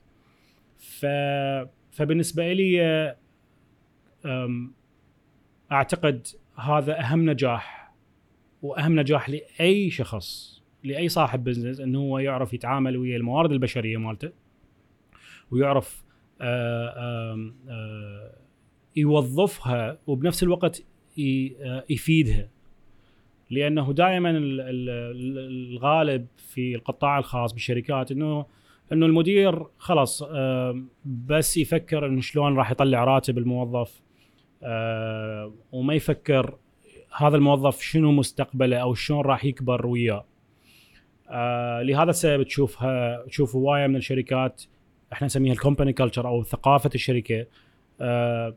ف 0.78 1.06
فبالنسبة 1.92 2.54
لي 2.54 3.16
أعتقد 5.72 6.28
هذا 6.56 7.00
أهم 7.00 7.30
نجاح 7.30 7.94
وأهم 8.62 9.00
نجاح 9.00 9.30
لأي 9.30 9.90
شخص 9.90 10.62
لأي 10.84 11.10
صاحب 11.10 11.44
بزنس 11.44 11.80
إنه 11.80 12.00
هو 12.00 12.20
يعرف 12.20 12.54
يتعامل 12.54 12.98
ويا 12.98 13.18
الموارد 13.18 13.52
البشرية 13.52 13.98
مالته 13.98 14.32
ويعرف 15.52 16.04
يوظفها 18.96 19.98
وبنفس 20.08 20.44
الوقت 20.44 20.84
يفيدها 21.90 22.50
لأنه 23.52 23.94
دائما 23.94 24.32
الغالب 24.36 26.28
في 26.38 26.76
القطاع 26.76 27.18
الخاص 27.20 27.54
بالشركات 27.54 28.12
إنه 28.12 28.46
إنه 28.94 29.06
المدير 29.06 29.66
خلاص 29.78 30.24
بس 31.06 31.58
يفكر 31.58 32.06
إنه 32.06 32.22
شلون 32.22 32.56
راح 32.56 32.72
يطلع 32.72 33.04
راتب 33.04 33.38
الموظف 33.38 34.02
وما 35.72 35.94
يفكر 35.94 36.58
هذا 37.18 37.36
الموظف 37.36 37.82
شنو 37.82 38.12
مستقبله 38.12 38.78
أو 38.78 38.94
شلون 38.94 39.22
راح 39.22 39.46
يكبر 39.46 39.88
وياه. 39.88 40.26
آه 41.30 41.82
لهذا 41.82 42.10
السبب 42.10 42.44
تشوفها 42.44 43.26
تشوف 43.26 43.56
هوايه 43.56 43.88
من 43.88 43.96
الشركات 43.96 44.64
إحنا 45.14 45.26
نسميها 45.26 45.54
الكومباني 45.54 45.94
كلتشر 45.94 46.28
أو 46.28 46.44
ثقافة 46.44 46.90
الشركة 46.96 47.46
آه 48.02 48.56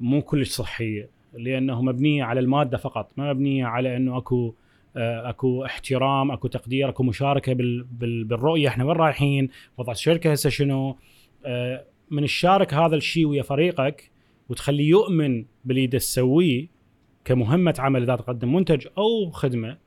مو 0.00 0.22
كلش 0.22 0.48
صحية. 0.48 1.15
لأنه 1.38 1.82
مبنيه 1.82 2.24
على 2.24 2.40
المادة 2.40 2.78
فقط 2.78 3.10
ما 3.16 3.32
مبنيه 3.32 3.66
على 3.66 3.96
إنه 3.96 4.18
أكو 4.18 4.54
آه، 4.96 5.30
أكو 5.30 5.64
احترام 5.64 6.30
أكو 6.30 6.48
تقدير 6.48 6.88
أكو 6.88 7.02
مشاركة 7.02 7.52
بال 7.52 7.82
بال 7.82 8.24
بالرؤية 8.24 8.68
إحنا 8.68 8.84
وين 8.84 8.96
رايحين؟ 8.96 9.48
وضع 9.78 9.92
الشركة 9.92 10.32
هسه 10.32 10.50
شنو؟ 10.50 10.96
آه، 11.46 11.84
من 12.10 12.24
الشارك 12.24 12.74
هذا 12.74 12.96
الشيء 12.96 13.26
ويا 13.26 13.42
فريقك 13.42 14.10
وتخليه 14.48 14.88
يؤمن 14.88 15.44
باللي 15.64 15.86
تسويه 15.86 16.68
كمهمة 17.24 17.74
عمل 17.78 18.02
إذا 18.02 18.16
تقدم 18.16 18.54
منتج 18.54 18.86
أو 18.98 19.30
خدمة. 19.30 19.78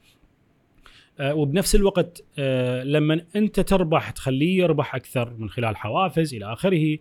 آه، 1.19 1.35
وبنفس 1.35 1.75
الوقت 1.75 2.23
لما 2.83 3.21
أنت 3.35 3.59
تربح 3.59 4.09
تخليه 4.09 4.57
يربح 4.57 4.95
أكثر 4.95 5.33
من 5.37 5.49
خلال 5.49 5.77
حوافز 5.77 6.33
إلى 6.33 6.53
آخره. 6.53 6.97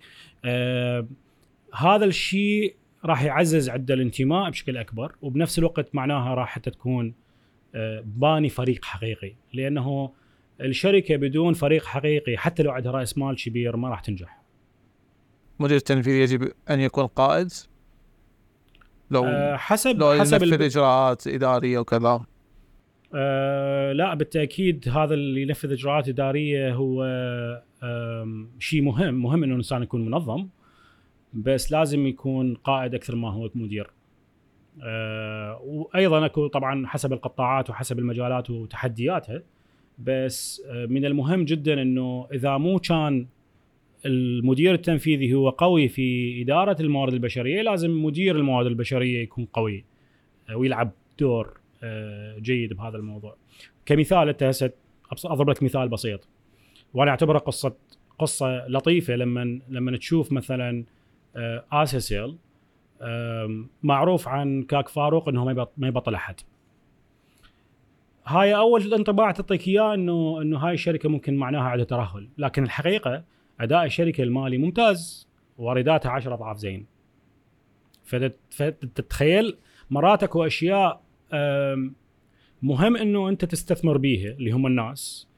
هذا 1.74 2.04
الشيء 2.04 2.74
راح 3.04 3.22
يعزز 3.24 3.70
عنده 3.70 3.94
الانتماء 3.94 4.50
بشكل 4.50 4.76
أكبر 4.76 5.14
وبنفس 5.22 5.58
الوقت 5.58 5.94
معناها 5.94 6.34
راح 6.34 6.48
حتى 6.48 6.70
تكون 6.70 7.14
آه، 7.74 8.02
باني 8.06 8.48
فريق 8.48 8.84
حقيقي 8.84 9.32
لأنه 9.52 10.10
الشركة 10.60 11.16
بدون 11.16 11.54
فريق 11.54 11.84
حقيقي 11.84 12.36
حتى 12.36 12.62
لو 12.62 12.70
عندها 12.70 12.92
رأس 12.92 13.18
مال 13.18 13.36
كبير 13.36 13.76
ما 13.76 13.88
راح 13.88 14.00
تنجح. 14.00 14.38
مدير 15.60 15.76
التنفيذي 15.76 16.20
يجب 16.20 16.52
أن 16.70 16.80
يكون 16.80 17.06
قائد؟ 17.06 17.48
لو 19.10 19.24
آه 19.24 19.56
حسب 19.56 19.98
لو 19.98 20.12
حسب 20.20 20.42
ينفذ 20.42 20.62
إجراءات 20.62 21.26
إدارية 21.26 21.78
وكذا 21.78 22.20
آه 23.14 23.92
لا 23.92 24.14
بالتأكيد 24.14 24.88
هذا 24.88 25.14
اللي 25.14 25.42
ينفذ 25.42 25.72
إجراءات 25.72 26.08
إدارية 26.08 26.74
هو 26.74 27.04
آم، 27.82 28.50
شيء 28.58 28.82
مهم 28.82 29.14
مهم 29.14 29.42
إنه 29.44 29.52
الإنسان 29.52 29.82
يكون 29.82 30.04
منظم 30.04 30.48
بس 31.34 31.72
لازم 31.72 32.06
يكون 32.06 32.55
قائد 32.55 32.94
أكثر 32.94 33.16
ما 33.16 33.32
هو 33.32 33.50
مدير. 33.55 33.90
آه 34.82 35.60
وأيضا 35.64 36.26
أكو 36.26 36.46
طبعا 36.46 36.86
حسب 36.86 37.12
القطاعات 37.12 37.70
وحسب 37.70 37.98
المجالات 37.98 38.50
وتحدياتها 38.50 39.42
بس 39.98 40.62
آه 40.66 40.86
من 40.86 41.05
المهم 41.05 41.44
جدا 41.44 41.82
إنه 41.82 42.28
إذا 42.32 42.56
مو 42.56 42.78
كان 42.78 43.26
المدير 44.06 44.74
التنفيذي 44.74 45.34
هو 45.34 45.50
قوي 45.50 45.88
في 45.88 46.42
إدارة 46.42 46.76
الموارد 46.80 47.12
البشرية 47.12 47.62
لازم 47.62 48.05
مدير 48.05 48.36
الموارد 48.36 48.66
البشرية 48.66 49.22
يكون 49.22 49.44
قوي 49.52 49.84
آه، 50.50 50.56
ويلعب 50.56 50.90
دور 51.18 51.60
آه، 51.82 52.38
جيد 52.38 52.72
بهذا 52.72 52.96
الموضوع. 52.96 53.36
كمثال 53.86 54.28
أنت 54.28 54.42
هسه 54.42 54.70
أضرب 55.24 55.50
لك 55.50 55.62
مثال 55.62 55.88
بسيط. 55.88 56.28
وأنا 56.94 57.10
أعتبره 57.10 57.38
قصه 57.38 57.74
قصة 58.18 58.68
لطيفة 58.68 59.16
لما 59.16 59.60
لما 59.68 59.96
تشوف 59.96 60.32
مثلا 60.32 60.84
اسيسيل 61.72 62.36
آم، 63.02 63.68
معروف 63.82 64.28
عن 64.28 64.62
كاك 64.62 64.88
فاروق 64.88 65.28
إنه 65.28 65.44
ما 65.44 65.50
يبط- 65.52 65.72
ما 65.76 65.88
يبطل 65.88 66.14
أحد. 66.14 66.34
هاي 68.26 68.56
أول 68.56 68.94
انطباع 68.94 69.30
تعطيك 69.30 69.68
إياه 69.68 69.94
انه 69.94 70.42
إنه 70.42 70.59
هاي 70.59 70.74
الشركة 70.74 71.09
ممكن 71.09 71.36
معناها 71.36 71.62
عندها 71.62 71.84
ترهل. 71.84 72.28
لكن 72.38 72.62
الحقيقة 72.62 73.24
أداء 73.60 73.84
الشركة 73.84 74.22
المالي 74.22 74.59
ممتاز 74.59 75.28
وارداتها 75.59 76.10
10 76.10 76.34
أضعاف 76.34 76.56
زين. 76.56 76.86
فت- 78.05 78.38
فتتخيل 78.50 79.56
مرات 79.90 80.22
اكو 80.22 80.44
اشياء 80.46 81.00
مهم 82.62 82.96
إنه 82.96 83.28
أنت 83.28 83.44
تستثمر 83.44 83.96
بيها 83.98 84.30
اللي 84.32 84.50
هم 84.50 84.66
الناس. 84.66 85.28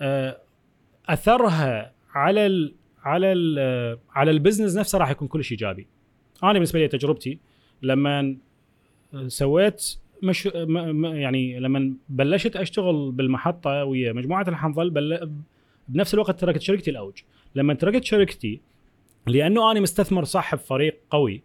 آه، 0.00 0.36
أثرها 1.08 1.92
على 2.14 2.72
على 3.02 3.98
على 4.10 4.30
ال 4.30 4.35
business 4.35 4.76
نفسه 4.76 4.98
راح 4.98 5.10
يكون 5.10 5.28
كلش 5.28 5.52
إيجابي. 5.52 5.86
أنا 6.42 6.52
بالنسبة 6.52 6.78
لي 6.78 6.88
تجربتي 6.88 7.38
لما 7.82 8.36
سويت 9.26 9.96
مش 10.22 10.46
يعني 11.04 11.60
لما 11.60 11.94
بلشت 12.08 12.56
أشتغل 12.56 13.10
بالمحطة 13.12 13.84
ويا 13.84 14.12
مجموعة 14.12 14.48
الحنظل 14.48 14.90
بل 14.90 15.30
بنفس 15.88 16.14
الوقت 16.14 16.40
تركت 16.40 16.60
شركتي 16.60 16.90
الاوج. 16.90 17.22
لما 17.54 17.74
تركت 17.74 18.04
شركتي 18.04 18.60
لأنه 19.26 19.70
أنا 19.70 19.80
مستثمر 19.80 20.24
صاحب 20.24 20.58
فريق 20.58 21.00
قوي 21.10 21.42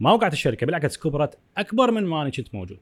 ما 0.00 0.12
وقعت 0.12 0.32
الشركة 0.32 0.66
بالعكس 0.66 0.98
كبرت 0.98 1.38
أكبر 1.58 1.90
من 1.90 2.04
ما 2.04 2.22
أنا 2.22 2.30
كنت 2.30 2.54
موجود. 2.54 2.78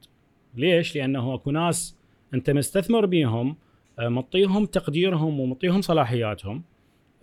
ليش؟ 0.55 0.95
لأنه 0.95 1.33
أكو 1.33 1.51
ناس 1.51 1.97
أنت 2.33 2.49
مستثمر 2.49 3.05
بيهم 3.05 3.55
آه، 3.99 4.09
مطيهم 4.09 4.65
تقديرهم 4.65 5.39
ومطيهم 5.39 5.81
صلاحياتهم 5.81 6.63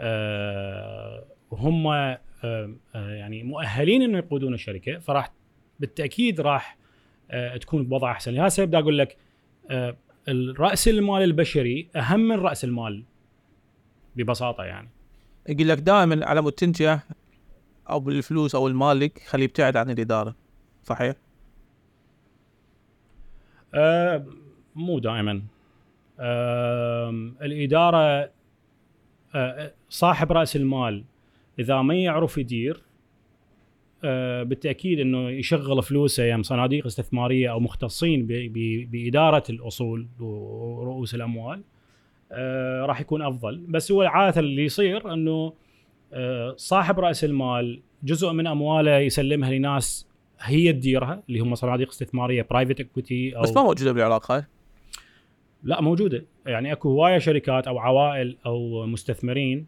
آه، 0.01 1.25
وهم 1.51 1.87
آه، 1.87 2.21
آه، 2.45 2.75
يعني 2.95 3.43
مؤهلين 3.43 4.03
إنه 4.03 4.19
يقودون 4.19 4.55
الشركة 4.55 4.99
فراح 4.99 5.33
بالتأكيد 5.81 6.41
راح 6.41 6.77
تكون 7.61 7.85
بوضع 7.85 8.11
أحسن. 8.11 8.33
لهذا 8.33 8.47
السبب 8.47 8.75
أقول 8.75 8.99
لك 8.99 9.17
الراس 10.29 10.89
المال 10.89 11.23
البشري 11.23 11.89
أهم 11.97 12.21
من 12.21 12.37
رأس 12.37 12.65
المال 12.65 13.05
ببساطة 14.17 14.65
يعني. 14.65 14.89
يقول 15.49 15.69
لك 15.69 15.79
دائما 15.79 16.27
على 16.27 16.43
مود 16.43 16.53
تنجح 16.53 17.03
أو 17.91 18.01
بالفلوس 18.01 18.55
أو 18.55 18.69
المالك 18.69 19.19
خليه 19.27 19.45
يبتعد 19.45 19.77
عن 19.77 19.91
الإدارة. 19.91 20.35
صحيح؟ 20.83 21.15
آه، 23.75 24.27
مو 24.75 24.99
دائما. 24.99 25.43
آم، 26.21 27.37
الإدارة 27.43 28.31
صاحب 29.89 30.33
رأس 30.33 30.57
المال 30.57 31.05
إذا 31.59 31.83
ما 31.83 31.95
يعرف 31.95 32.39
يدير 32.39 32.83
آه، 34.05 34.43
بالتأكيد 34.43 35.01
إنه 35.01 35.31
يشغل 35.31 35.83
فلوسه 35.83 36.25
يم 36.25 36.43
صناديق 36.43 36.87
استثمارية 36.87 37.51
أو 37.51 37.61
مختصين 37.61 38.27
بإدارة 38.91 39.43
الأصول 39.51 40.07
ورؤوس 40.21 41.15
الأموال 41.15 41.63
آه، 42.33 42.87
راح 42.87 43.01
يكون 43.01 43.23
أفضل. 43.23 43.65
بس 43.69 43.93
هو 43.93 44.03
عاده 44.03 44.41
اللي 44.41 44.65
يصير 44.65 45.13
إنه 45.13 45.53
آه، 46.13 46.55
صاحب 46.57 47.01
رأس 47.01 47.25
المال 47.25 47.83
جزء 48.03 48.33
من 48.33 48.47
أمواله 48.47 48.99
يسلمها 48.99 49.51
لناس 49.51 50.09
هي 50.41 50.73
تديرها 50.73 51.23
اللي 51.29 51.41
هم 51.41 51.55
صناديق 51.55 51.89
استثمارية 51.89 52.47
برايفت 52.51 52.81
اكويتي 52.81 53.37
أو 53.37 53.43
بس 53.43 53.57
ما 53.57 53.63
موجودة 53.63 53.93
بالعراق 53.93 54.33
هاي؟ 54.33 54.45
لا 55.65 55.81
موجودة. 55.81 56.25
يعني 56.47 56.73
أكو 56.73 56.91
هواية 56.91 57.19
شركات 57.19 57.67
أو 57.67 57.79
عوائل 57.79 58.37
أو 58.47 58.87
مستثمرين 58.87 59.67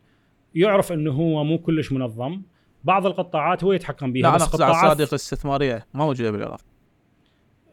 يعرف 0.55 0.93
إنه 0.93 1.13
هو 1.13 1.45
مو 1.45 1.59
كلش 1.59 1.93
منظم. 1.93 2.43
بعض 2.85 3.07
القطاعات 3.07 3.65
هو 3.65 3.73
يتحكم 3.73 4.13
بها 4.13 4.23
لا 4.23 4.29
أنا 4.29 4.37
بس 4.37 4.43
قطاعات 4.43 4.75
الصناديق 4.75 5.09
الاستثمارية. 5.09 5.87
ما 5.95 6.05
موجودة 6.05 6.31
بالعراق 6.31 6.61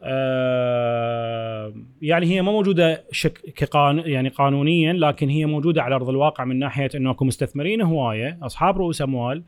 آه 0.02 1.74
يعني 2.02 2.26
هي 2.26 2.42
ما 2.42 2.52
موجودة 2.52 3.04
شك 3.10 3.32
كقان 3.56 3.98
يعني 3.98 4.28
قانونيا 4.28 4.92
لكن 4.92 5.28
هي 5.28 5.46
موجودة 5.46 5.82
على 5.82 5.94
أرض 5.94 6.08
الواقع 6.08 6.44
من 6.44 6.58
ناحية 6.58 6.88
إنه 6.94 7.10
أكو 7.10 7.24
مستثمرين 7.24 7.82
هواية 7.82 8.38
أصحاب 8.42 8.78
رؤوس 8.78 9.02
أموال 9.02 9.42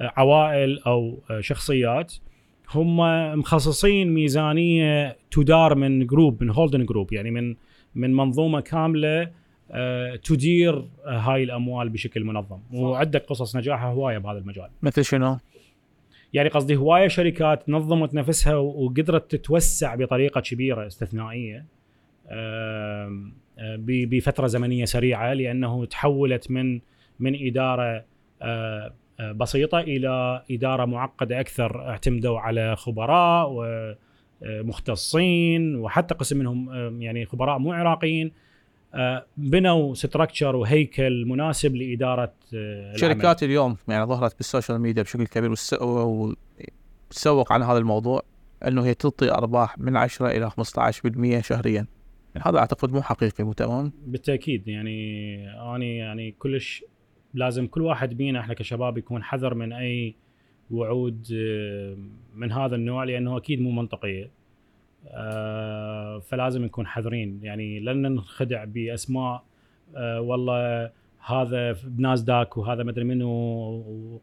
آه، 0.00 0.12
عوائل 0.16 0.78
أو 0.86 1.18
آه، 1.30 1.40
شخصيات. 1.40 2.14
هم 2.74 2.96
مخصصين 3.38 4.14
ميزانية 4.14 5.16
تدار 5.30 5.74
من 5.74 6.06
group 6.06 6.42
من 6.42 6.50
holding 6.50 6.84
group 6.84 7.12
يعني 7.12 7.30
من 7.30 7.54
من 7.94 8.14
منظومة 8.14 8.60
كاملة 8.60 9.30
آه، 9.70 10.16
تدير 10.16 10.74
آه، 11.04 11.18
هاي 11.18 11.42
الأموال 11.42 11.88
بشكل 11.88 12.24
منظم. 12.24 12.58
وعندك 12.72 13.24
قصص 13.26 13.56
نجاحها 13.56 13.88
هواية 13.92 14.18
بهذا 14.18 14.38
المجال. 14.38 14.68
مثل 14.82 15.04
شنو؟ 15.04 15.38
يعني 16.32 16.48
قصدي 16.48 16.76
هواية 16.76 17.08
شركات 17.08 17.68
نظمت 17.68 18.14
نفسها 18.14 18.56
و- 18.56 18.84
وقدرت 18.84 19.30
تتوسع 19.36 19.94
بطريقة 19.94 20.40
كبيرة 20.40 20.86
استثنائية 20.86 21.64
بفترة 23.86 24.46
زمنية 24.46 24.84
سريعة 24.84 25.32
لأنه 25.32 25.84
تحولت 25.84 26.50
من 26.50 26.80
من 27.20 27.46
إدارة 27.46 28.04
آه، 28.42 28.92
بسيطة 29.36 29.80
إلى 29.80 30.42
إدارة 30.50 30.84
معقدة 30.84 31.40
أكثر 31.40 31.88
اعتمدوا 31.88 32.38
على 32.40 32.76
خبراء 32.76 33.52
ومختصين 34.42 35.76
وحتى 35.76 36.14
قسم 36.14 36.38
منهم 36.38 36.70
آه، 36.70 36.96
يعني 36.98 37.26
خبراء 37.26 37.58
مو 37.58 37.72
عراقيين 37.72 38.32
آه، 38.94 39.26
بنوا 39.36 39.94
structure 39.94 40.56
وهيكل 40.56 41.26
مناسب 41.26 41.76
لإدارة 41.76 42.32
آه، 42.54 42.82
العمل. 42.84 42.98
شركات 42.98 43.42
اليوم 43.42 43.76
يعني 43.88 44.04
ظهرت 44.04 44.36
بال 44.36 44.47
social 44.47 44.78
media 44.78 45.02
بشكل 45.02 45.26
كبير 45.26 45.54
وتسوق 45.80 47.52
عن 47.52 47.62
هذا 47.62 47.78
الموضوع 47.78 48.22
إنه 48.66 48.84
هي 48.84 48.94
تعطي 48.94 49.30
أرباح 49.30 49.78
من 49.78 49.96
10 49.96 50.30
إلى 50.30 50.50
15% 50.50 51.40
شهريا 51.40 51.86
هذا 52.46 52.58
أعتقد 52.58 52.92
مو 52.92 53.02
حقيقي 53.02 53.44
مو 53.44 53.52
تمام 53.52 53.92
بالتأكيد 54.06 54.68
يعني 54.68 55.50
أنا 55.60 55.84
يعني 55.84 56.34
كلش 56.38 56.84
لازم 57.34 57.66
كل 57.66 57.82
واحد 57.82 58.14
بينا 58.16 58.40
إحنا 58.40 58.54
كشباب 58.54 58.98
يكون 58.98 59.22
حذر 59.22 59.54
من 59.54 59.72
أي 59.72 60.14
وعود 60.70 61.26
آه، 61.34 61.96
من 62.34 62.52
هذا 62.52 62.76
النوع 62.76 63.04
لأنه 63.04 63.36
أكيد 63.36 63.60
مو 63.60 63.70
منطقيه 63.70 64.30
آه، 65.08 66.18
فلازم 66.18 66.64
نكون 66.64 66.86
حذرين. 66.86 67.40
يعني 67.42 67.80
لن 67.80 68.02
ننخدع 68.02 68.64
بأسماء 68.64 69.44
آه، 69.96 70.20
والله 70.20 70.90
هذا 71.26 71.72
بناسداك 71.84 72.56
وهذا 72.56 72.82
مدري 72.82 73.04
منو 73.04 73.28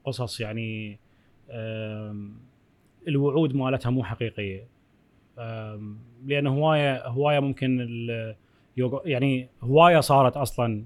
وقصص 0.05 0.39
يعني 0.39 0.99
الوعود 3.07 3.55
مالتها 3.55 3.89
مو 3.89 4.03
حقيقية. 4.03 4.67
لأن 6.25 6.47
هواية 6.47 7.07
هواية 7.07 7.39
ممكن 7.39 7.87
يعني 9.05 9.47
هواية 9.61 9.99
صارت 9.99 10.37
أصلا 10.37 10.83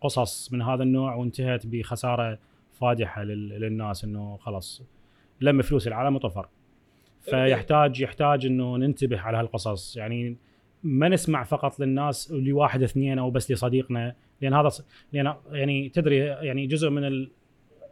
قصص 0.00 0.52
من 0.52 0.62
هذا 0.62 0.82
النوع 0.82 1.14
وانتهت 1.14 1.66
بخسارة 1.66 2.38
فادحة 2.80 3.22
لل- 3.24 3.48
للناس 3.60 4.04
إنه 4.04 4.36
خلاص 4.36 4.82
لم 5.40 5.62
فلوس 5.62 5.86
العالم 5.88 6.16
وطفر. 6.16 6.48
فيحتاج 7.20 8.00
يحتاج 8.00 8.46
إنه 8.46 8.76
ننتبه 8.76 9.20
على 9.20 9.36
هالقصص. 9.38 9.96
يعني 9.96 10.36
ما 10.82 11.08
نسمع 11.08 11.42
فقط 11.44 11.80
للناس 11.80 12.32
لواحد 12.32 12.82
اثنين 12.82 13.18
أو 13.18 13.30
بس 13.30 13.50
لصديقنا 13.52 14.14
لأن 14.42 14.54
هذا 14.54 14.68
لأن 15.12 15.34
يعني 15.52 15.88
تدري 15.88 16.16
يعني 16.16 16.66
جزء 16.66 16.90
من 16.90 17.04
ال 17.04 17.30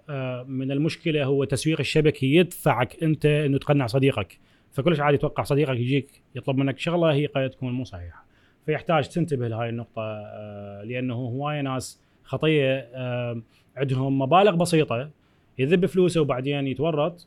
آه، 0.09 0.43
من 0.43 0.73
المشكلة 0.73 1.25
هو 1.25 1.45
تسويق 1.45 1.81
الشبكي 1.81 2.35
يدفعك 2.35 3.03
أنت 3.03 3.27
إنه 3.27 3.59
تقنع 3.59 3.87
صديقك. 3.87 4.39
فكلش 4.73 5.01
عادي 5.01 5.15
يتوقع 5.15 5.43
صديقك 5.43 5.77
يجيك 5.77 6.23
يطلب 6.35 6.57
منك 6.57 6.79
شغلة 6.79 7.13
هي 7.13 7.27
قد 7.27 7.51
تكون 7.51 7.73
مو 7.73 7.85
صحيحة. 7.85 8.25
فيحتاج 8.67 9.09
تنتبه 9.09 9.49
لهاي 9.49 9.69
النقطة 9.69 10.03
آه، 10.03 10.83
لأنه 10.85 11.15
هواية 11.15 11.61
ناس 11.61 12.01
خطية 12.25 12.79
آه، 12.95 13.43
عندهم 13.77 14.19
مبالغ 14.19 14.55
بسيطة 14.55 15.11
يذب 15.59 15.87
فلوسه 15.87 16.21
وبعدين 16.21 16.67
يتورط 16.67 17.27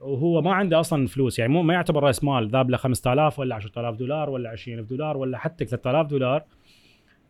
وهو 0.00 0.42
ما 0.42 0.54
عنده 0.54 0.80
أصلا 0.80 1.06
فلوس 1.06 1.38
يعني 1.38 1.52
مو 1.52 1.62
ما 1.62 1.74
يعتبر 1.74 2.02
رأس 2.02 2.24
مال 2.24 2.48
ذاب 2.48 2.70
له 2.70 2.76
5000 2.76 3.38
ولا 3.38 3.54
10000 3.54 3.96
دولار 3.96 4.30
ولا 4.30 4.50
20000 4.50 4.88
دولار 4.88 5.16
ولا 5.16 5.38
حتى 5.38 5.64
3000 5.64 6.06
دولار 6.06 6.44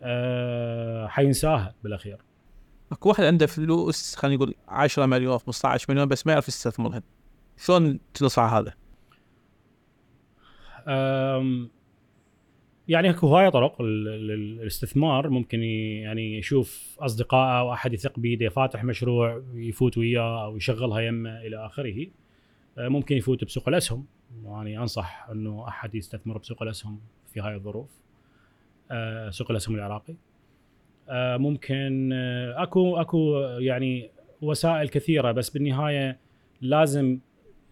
أه 0.02 1.06
حينساها 1.06 1.74
بالأخير 1.82 2.18
أكو 2.92 3.08
واحد 3.08 3.24
عنده 3.24 3.46
فلوس 3.46 4.16
خلينا 4.16 4.36
نقول 4.36 4.54
10 4.68 5.06
مليون 5.06 5.38
15 5.38 5.86
مليون 5.88 6.08
بس 6.08 6.26
ما 6.26 6.32
يعرف 6.32 6.48
يستثمرها 6.48 7.02
شلون 7.56 7.98
تنصح 8.14 8.42
هذا؟ 8.52 8.72
يعني 12.88 13.10
اكو 13.10 13.26
هواية 13.26 13.48
طرق 13.48 13.82
للاستثمار 13.82 15.28
ممكن 15.28 15.62
يعني 15.62 16.38
يشوف 16.38 16.96
اصدقائه 17.00 17.58
أو 17.58 17.72
أحد 17.72 17.92
يثق 17.92 18.18
بيده 18.18 18.48
فاتح 18.48 18.84
مشروع 18.84 19.42
يفوت 19.54 19.98
وياه 19.98 20.44
أو 20.44 20.56
يشغلها 20.56 21.00
يمه 21.00 21.40
إلى 21.40 21.66
آخره 21.66 22.06
أه، 22.78 22.88
ممكن 22.88 23.16
يفوت 23.16 23.44
بسوق 23.44 23.68
الأسهم. 23.68 24.06
يعني 24.44 24.78
أنصح 24.78 25.28
إنه 25.30 25.68
أحد 25.68 25.94
يستثمر 25.94 26.38
بسوق 26.38 26.62
الأسهم 26.62 27.00
في 27.32 27.40
هاي 27.40 27.54
الظروف 27.54 27.90
أه، 28.90 29.30
سوق 29.30 29.50
الأسهم 29.50 29.74
العراقي. 29.74 30.14
أه، 31.08 31.36
ممكن 31.36 32.12
أكو 32.56 32.96
أكو 32.96 33.36
يعني 33.58 34.10
وسائل 34.42 34.88
كثيرة 34.88 35.32
بس 35.32 35.50
بالنهاية 35.50 36.18
لازم 36.60 37.18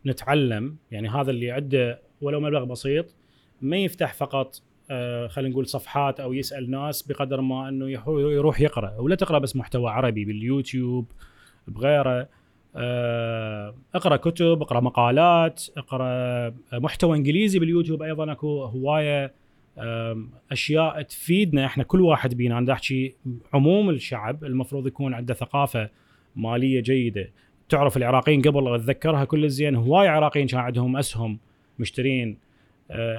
نتعلم. 0.06 0.76
يعني 0.90 1.08
هذا 1.08 1.30
اللي 1.30 1.50
عنده 1.50 2.00
ولو 2.20 2.40
مبلغ 2.40 2.64
بسيط 2.64 3.14
ما 3.62 3.76
يفتح 3.76 4.14
فقط 4.14 4.56
آه 4.56 4.71
خلينا 5.28 5.50
نقول 5.52 5.66
صفحات 5.66 6.20
أو 6.20 6.32
يسأل 6.32 6.70
ناس 6.70 7.02
بقدر 7.02 7.40
ما 7.40 7.68
إنه 7.68 7.90
يروح 8.08 8.60
يقرأ 8.60 8.98
ولا 8.98 9.14
تقرأ 9.14 9.38
بس 9.38 9.56
محتوى 9.56 9.90
عربي 9.90 10.24
باليوتيوب 10.24 11.12
بغيره. 11.68 12.28
آه 12.76 13.74
اقرأ 13.94 14.16
كتب 14.16 14.62
اقرأ 14.62 14.80
مقالات 14.80 15.64
اقرأ 15.76 16.54
محتوى 16.72 17.16
إنجليزي 17.16 17.58
باليوتيوب 17.58 18.02
أيضا 18.02 18.32
أكو 18.32 18.64
هواية 18.64 19.34
أشياء 20.52 21.02
تفيدنا 21.02 21.66
إحنا 21.66 21.84
كل 21.84 22.00
واحد 22.00 22.34
بينا. 22.34 22.58
أنا 22.58 22.72
احكي 22.72 23.14
عموم 23.54 23.90
الشعب 23.90 24.44
المفروض 24.44 24.86
يكون 24.86 25.14
عنده 25.14 25.34
ثقافة 25.34 25.90
مالية 26.36 26.80
جيدة. 26.80 27.30
تعرف 27.68 27.96
العراقيين 27.96 28.42
قبل 28.42 28.74
أتذكرها 28.74 29.24
كل 29.24 29.48
زين 29.48 29.74
هواي 29.74 30.08
عراقيين 30.08 30.46
كان 30.46 30.60
عندهم 30.60 30.96
أسهم 30.96 31.38
مشترين. 31.78 32.28
آه، 32.30 32.51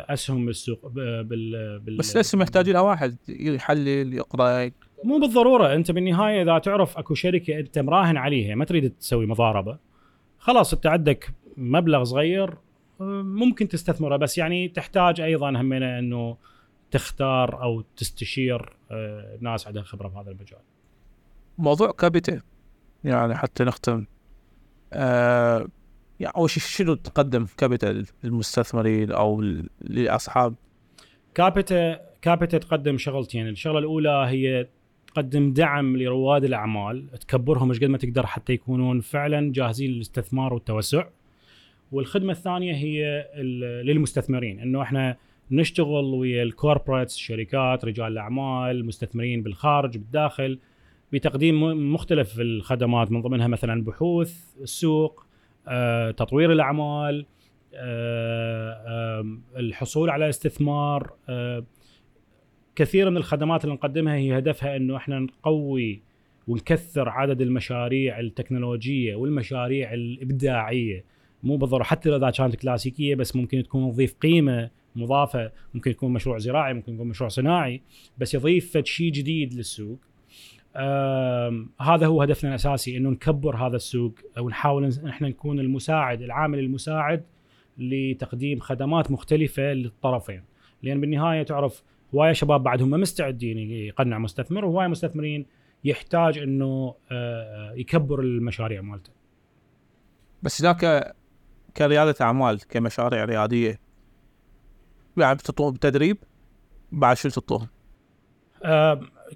أسهم 0.10 0.46
بالسوق 0.46 0.88
بال, 0.88 1.80
بال 1.80 1.98
بس 1.98 2.16
الأسهم 2.16 2.42
يحتاج 2.42 2.70
لها 2.70 2.82
واحد 2.82 3.18
يحلل 3.30 4.14
يقرا 4.14 4.72
مو 5.04 5.20
بالضرورة 5.20 5.76
أنت 5.76 5.92
بالنهاية 5.92 6.42
إذا 6.42 6.58
تعرف 6.60 6.98
أكو 6.98 7.14
شركة 7.14 7.60
أنت 7.60 7.80
مراهن 7.80 8.18
عليها 8.18 8.56
ما 8.56 8.66
تريد 8.66 8.90
تسوي 8.90 9.26
مضاربة 9.26 9.78
خلاص 10.38 10.74
انت 10.74 10.86
عندك 10.86 11.34
مبلغ 11.58 12.04
صغير 12.04 12.50
آه، 13.02 13.22
ممكن 13.22 13.68
تستثمره 13.68 14.18
بس 14.18 14.38
يعني 14.38 14.68
تحتاج 14.68 15.22
أيضا 15.22 15.50
همنا 15.50 16.00
إنه 16.00 16.38
تختار 16.92 17.64
أو 17.64 17.82
تستشير 17.98 18.76
آه، 18.92 19.38
ناس 19.42 19.68
عندها 19.68 19.84
خبرة 19.84 20.08
بهذا 20.08 20.32
المجال. 20.32 20.60
موضوع 21.58 21.92
كابيتا 21.92 22.42
يعني 23.04 23.36
حتى 23.36 23.64
نختم 23.64 24.06
آه 24.94 25.68
يعني 26.24 26.36
أول 26.38 26.50
شيء 26.50 26.64
شنو 26.64 26.94
تقدم 26.94 27.46
كابيتا 27.58 28.04
للمستثمرين 28.24 29.12
أو 29.12 29.42
لاصحاب 29.82 30.56
كابيتا 31.36 32.00
كابيتا 32.22 32.58
تقدم 32.58 32.98
شغلتين. 32.98 33.48
الشغلة 33.48 33.80
الأولى 33.80 34.26
هي 34.28 34.68
تقدم 35.08 35.54
دعم 35.54 35.98
لرواد 35.98 36.44
الأعمال 36.44 37.20
تكبرهم 37.20 37.70
إيش 37.70 37.80
قد 37.80 37.86
ما 37.86 37.98
تقدر 37.98 38.26
حتى 38.26 38.54
يكونون 38.54 39.02
فعلا 39.02 39.52
جاهزين 39.52 39.92
للاستثمار 39.92 40.54
والتوسع. 40.54 41.06
والخدمة 41.92 42.32
الثانية 42.32 42.74
هي 42.74 43.28
للمستثمرين 43.84 44.60
إنه 44.60 44.82
إحنا 44.82 45.18
نشتغل 45.52 46.06
ويا 46.06 46.44
الكوربريتس 46.44 47.16
الشركات 47.16 47.86
رجال 47.86 48.08
الأعمال 48.08 48.86
مستثمرين 48.86 49.44
بالخارج 49.44 49.98
بالداخل 49.98 50.60
بتقديم 51.14 51.94
مختلف 51.94 52.40
الخدمات 52.40 53.12
من 53.12 53.22
ضمنها 53.22 53.48
مثلا 53.48 53.84
بحوث 53.84 54.58
السوق 54.62 55.23
تطوير 56.18 56.52
الأعمال 56.52 57.26
آه، 57.76 59.26
الحصول 59.56 60.10
على 60.10 60.30
استثمار 60.30 61.14
آه، 61.30 61.66
كثير 62.76 63.10
من 63.10 63.18
الخدمات 63.18 63.64
اللي 63.64 63.76
نقدمها 63.76 64.16
هي 64.16 64.38
هدفها 64.38 64.76
إنه 64.76 64.98
إحنا 64.98 65.20
نقوي 65.20 66.02
ونكثر 66.48 67.10
عدد 67.10 67.42
المشاريع 67.42 68.20
التكنولوجية 68.20 69.16
والمشاريع 69.16 69.94
الإبداعية. 69.94 71.06
مو 71.44 71.58
بالضرورة 71.58 71.84
حتى 71.84 72.16
اذا 72.16 72.30
كانت 72.30 72.56
كلاسيكية 72.56 73.16
بس 73.16 73.36
ممكن 73.36 73.64
تكون 73.64 73.92
تضيف 73.92 74.14
قيمة 74.14 74.70
مضافة. 74.96 75.52
ممكن 75.74 75.92
يكون 75.92 76.14
مشروع 76.14 76.38
زراعي 76.38 76.74
ممكن 76.74 76.94
يكون 76.94 77.08
مشروع 77.08 77.30
صناعي 77.30 77.82
بس 78.18 78.34
يضيف 78.34 78.78
شيء 78.84 79.12
جديد 79.12 79.54
للسوق. 79.54 80.00
هذا 81.82 82.06
هو 82.06 82.22
هدفنا 82.22 82.50
الأساسي 82.50 82.98
إنه 82.98 83.10
نكبر 83.10 83.56
هذا 83.56 83.76
السوق 83.76 84.14
ونحاول 84.40 84.84
إن 84.86 85.08
إحنا 85.08 85.30
نكون 85.30 85.60
المساعد 85.60 86.22
العامل 86.22 86.60
المساعد 86.60 87.24
لتقديم 87.78 88.60
خدمات 88.60 89.12
مختلفة 89.12 89.64
للطرفين 89.64 90.44
لأن 90.84 91.02
بالنهاية 91.02 91.44
تعرف 91.44 91.84
هواية 92.16 92.34
شباب 92.34 92.64
بعدهم 92.64 92.90
ما 92.90 92.98
مستعدين 92.98 93.58
يقنع 93.58 94.18
مستثمر 94.18 94.66
وهواية 94.66 94.88
مستثمرين 94.88 95.46
يحتاج 95.84 96.38
إنه 96.38 96.96
آه، 97.12 97.74
يكبر 97.74 98.20
المشاريع 98.20 98.82
مالته 98.82 99.12
بس 100.44 100.62
ذاك 100.62 101.14
كريادة 101.78 102.16
أعمال 102.22 102.68
كمشاريع 102.68 103.26
ريادية 103.26 103.80
يعني 105.18 105.36
بتطلب 105.36 105.78
تدريب 105.78 106.18
بعد 106.92 107.18
شو 107.18 107.30
تطلب؟ 107.30 107.68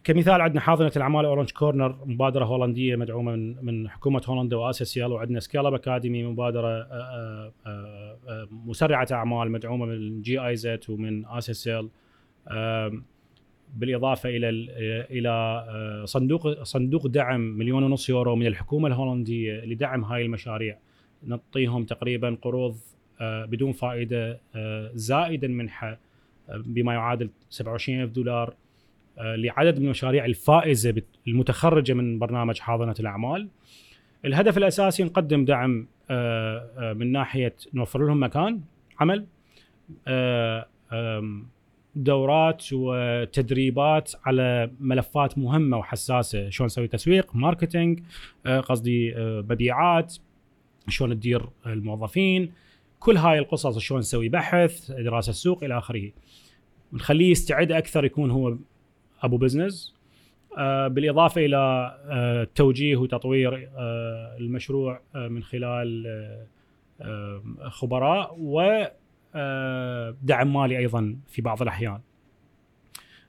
كمثال 0.04 0.42
عندنا 0.42 0.62
حاضنة 0.62 0.92
الأعمال 0.96 1.26
Orange 1.26 1.52
Corner 1.52 1.98
مبادرة 2.06 2.46
هولندية 2.46 2.96
مدعومة 2.96 3.36
من 3.36 3.66
من 3.66 3.90
حكومة 3.90 4.22
هولندا 4.28 4.56
وآسياسيل 4.56 5.12
وعندنا 5.12 5.40
Scale 5.40 5.64
Up 5.64 5.74
Academy 5.74 6.24
مبادرة 6.24 6.68
آه، 6.68 7.54
آه، 7.66 8.18
آه، 8.28 8.48
مسرعة 8.52 9.08
أعمال 9.12 9.52
مدعومة 9.52 9.86
من 9.86 10.22
GIZ 10.22 10.90
ومن 10.90 11.26
آسياسيل 11.26 11.90
بالإضافة 13.76 14.30
إلى 14.30 14.50
إلى 15.12 16.04
صندوق 16.06 16.64
صندوق 16.64 17.08
دعم 17.08 17.42
مليون 17.42 17.84
ونص 17.84 18.10
يورو 18.10 18.36
من 18.36 18.48
الحكومة 18.48 18.88
الهولندية 18.88 19.66
لدعم 19.66 20.04
هاي 20.04 20.22
المشاريع. 20.22 20.78
نعطيهم 21.24 21.86
تقريبا 21.86 22.38
قروض 22.42 22.78
بدون 23.22 23.72
فائدة 23.72 24.40
زائدا 24.94 25.48
منحة 25.48 25.98
بما 26.50 26.94
يعادل 26.94 27.30
27000 27.50 28.10
دولار. 28.10 28.50
آه، 28.50 28.67
لعدد 29.18 29.80
من 29.80 29.86
المشاريع 29.86 30.26
الفائزة 30.26 31.02
المتخرجة 31.28 31.94
من 31.94 32.20
برنامج 32.20 32.60
حاضنة 32.60 32.96
الأعمال. 33.00 33.50
الهدف 34.26 34.58
الأساسي 34.58 35.04
نقدم 35.04 35.46
دعم 35.46 35.88
آه، 36.10 36.70
آه، 36.78 36.94
من 36.94 37.12
ناحية 37.12 37.56
نوفر 37.74 38.06
لهم 38.08 38.24
مكان 38.24 38.62
عمل 39.00 39.26
دورات 41.96 42.66
وتدريبات 42.74 44.12
على 44.26 44.72
ملفات 44.80 45.38
مهمة 45.38 45.78
وحساسة 45.78 46.50
شلون 46.50 46.66
نسوي 46.66 46.88
تسويق 46.88 47.36
ماركتينج 47.36 48.00
قصدي 48.46 49.14
مبيعات 49.18 50.16
شلون 50.88 51.14
تدير 51.20 51.50
الموظفين 51.66 52.52
كل 53.00 53.18
هاي 53.18 53.40
القصص 53.40 53.78
شلون 53.78 54.00
نسوي 54.00 54.30
بحث 54.30 54.92
دراسة 54.92 55.32
سوق 55.32 55.64
إلى 55.64 55.78
آخره 55.78 56.12
نخليه 56.94 57.32
يستعد 57.32 57.72
أكثر 57.72 58.06
يكون 58.06 58.32
هو 58.32 58.58
أبو 59.24 59.38
بزنس 59.38 59.98
آه، 60.58 60.88
بالإضافة 60.88 61.46
إلى 61.46 61.58
آه، 62.10 62.48
توجيه 62.56 62.96
وتطوير 62.96 63.70
آه، 63.78 64.38
المشروع 64.40 65.02
من 65.16 65.44
خلال 65.44 66.08
خبراء 67.62 68.36
ودعم 68.40 68.94
مالي 70.54 70.78
أيضا 70.78 71.16
في 71.28 71.42
بعض 71.42 71.62
الأحيان. 71.62 72.00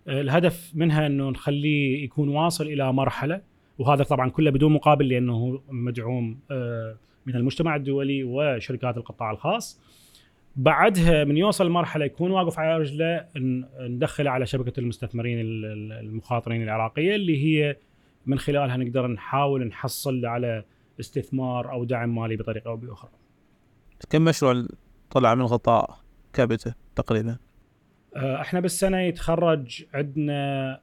الهدف 0.09 0.73
منها 0.75 1.07
إنه 1.07 1.31
نخليه 1.31 2.05
يكون 2.05 2.29
واصل 2.29 2.67
إلى 2.67 2.93
مرحلة 2.93 3.41
وهذا 3.79 4.05
طبعا 4.05 4.31
كله 4.31 4.51
بدون 4.51 4.73
مقابل 4.73 5.09
لأنه 5.09 5.61
مدعوم 5.69 6.39
من 7.27 7.37
المجتمع 7.37 7.77
الدولي 7.77 8.25
وشركات 8.25 8.97
القطاع 8.97 9.31
الخاص. 9.31 9.81
بعدها 10.59 11.25
من 11.25 11.37
يوصل 11.37 11.71
مرحله 11.71 12.05
يكون 12.05 12.31
واقف 12.31 12.59
على 12.59 12.79
رجله 12.79 13.27
ندخله 13.81 14.31
على 14.31 14.47
شبكة 14.47 14.81
المستثمرين 14.81 15.39
المخاطرين 15.93 16.63
العراقية 16.63 17.15
اللي 17.15 17.45
هي 17.45 17.77
من 18.27 18.39
خلالها 18.39 18.77
نقدر 18.77 19.07
نحاول 19.07 19.67
نحصل 19.67 20.27
على 20.27 20.65
استثمار 21.01 21.73
أو 21.73 21.85
دعم 21.85 22.15
مالي 22.15 22.37
بطريقة 22.37 22.69
أو 22.69 22.77
بأخرى. 22.77 23.11
كم 24.11 24.25
مشروع 24.25 24.67
طلع 25.11 25.35
من 25.35 25.43
غطاء 25.43 25.99
كابيتا 26.33 26.75
تقريبا؟ 26.97 27.37
آه، 28.17 28.41
إحنا 28.41 28.61
بالسنة 28.61 29.01
يتخرج 29.01 29.85
عندنا 29.95 30.81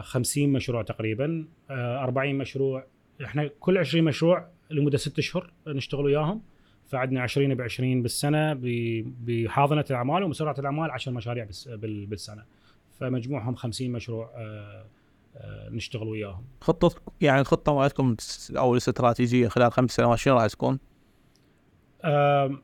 50 0.00 0.44
آه، 0.44 0.46
مشروع 0.46 0.82
تقريبا 0.82 1.46
40 1.70 2.34
آه، 2.34 2.38
مشروع 2.38 2.86
إحنا 3.24 3.50
كل 3.60 3.78
20 3.78 4.04
مشروع 4.04 4.48
لمدة 4.70 4.98
ست 4.98 5.18
اشهر 5.18 5.52
نشتغل 5.66 6.04
وياهم 6.04 6.42
فعندنا 6.92 7.22
20 7.22 7.54
ب 7.54 7.60
20 7.60 8.02
بالسنه 8.02 8.58
بحاضنة 9.24 9.84
الأعمال 9.90 10.22
ومسرعة 10.22 10.54
الأعمال 10.58 10.90
10 10.90 11.12
مشاريع 11.12 11.48
بالسنة 11.82 12.44
فمجموعهم 13.00 13.54
50 13.54 13.90
مشروع 13.90 14.30
آه، 14.36 14.86
آه، 15.36 15.68
نشتغل 15.70 16.08
وياهم. 16.08 16.44
خطة 16.60 16.94
يعني 17.20 17.40
الخطه 17.40 17.74
مالتكم 17.74 18.16
أو 18.50 18.72
الاستراتيجيه 18.72 19.48
خلال 19.48 19.72
خمس 19.72 19.90
سنوات 19.90 20.18
شنو 20.18 20.34
راح 20.34 20.46
تكون؟ 20.46 20.78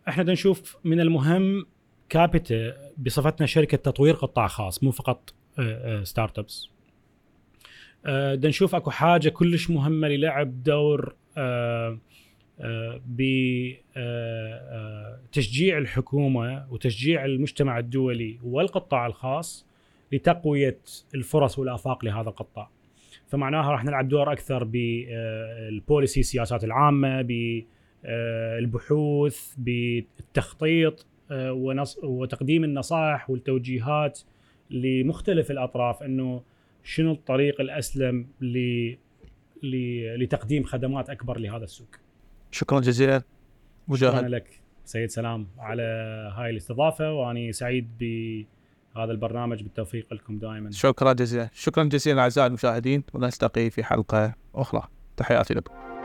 إحنا 0.08 0.32
نشوف 0.32 0.76
من 0.84 1.00
المهم 1.00 1.66
كابيتا 2.08 2.74
بصفتنا 2.98 3.46
شركة 3.46 3.76
تطوير 3.76 4.14
قطاع 4.14 4.46
خاص 4.46 4.82
مو 4.82 4.90
فقط 4.90 5.34
startups. 6.02 6.70
نشوف 8.46 8.74
أكو 8.74 8.90
حاجة 8.90 9.28
كلش 9.28 9.70
مهمة 9.70 10.08
للعب 10.08 10.62
دور 10.62 11.14
بتشجيع 15.26 15.78
الحكومة 15.78 16.72
وتشجيع 16.72 17.24
المجتمع 17.24 17.78
الدولي 17.78 18.38
والقطاع 18.42 19.06
الخاص 19.06 19.66
لتقوية 20.12 20.78
الفرص 21.14 21.58
والآفاق 21.58 22.04
لهذا 22.04 22.28
القطاع. 22.28 22.70
فمعناها 23.26 23.70
راح 23.70 23.84
نلعب 23.84 24.08
دور 24.08 24.32
أكثر 24.32 24.64
بال 24.64 25.03
policy 25.03 26.20
السياسات 26.20 26.64
العامة 26.64 27.22
بالبحوث 28.02 29.54
بالتخطيط 29.58 31.06
وتقديم 32.02 32.64
النصائح 32.64 33.30
والتوجيهات 33.30 34.20
لمختلف 34.70 35.50
الأطراف 35.50 36.02
إنه 36.02 36.42
شنو 36.84 37.12
الطريق 37.12 37.60
الأسلم 37.60 38.26
لتقديم 40.18 40.64
خدمات 40.64 41.10
أكبر 41.10 41.38
لهذا 41.38 41.64
السوق. 41.64 41.88
شكرا 42.50 42.80
جزيلا. 42.80 43.22
مجاهد. 43.88 44.16
شكرا 44.16 44.28
لك 44.28 44.60
سيد 44.84 45.10
سلام 45.10 45.48
على 45.58 45.82
هاي 46.36 46.50
الاستضافة 46.50 47.12
وأني 47.12 47.52
سعيد 47.52 47.88
بهذا 47.98 49.12
البرنامج 49.12 49.62
بالتوفيق 49.62 50.14
لكم 50.14 50.38
دائما. 50.38 50.70
شكرا 50.70 51.12
جزيلا. 51.12 51.50
شكرا 51.52 51.84
جزيلا 51.84 52.22
أعزائي 52.22 52.46
المشاهدين 52.46 53.04
ونلتقي 53.14 53.70
في 53.70 53.84
حلقة 53.84 54.34
أخرى. 54.54 54.82
تحياتي 55.16 55.54
لكم. 55.54 55.97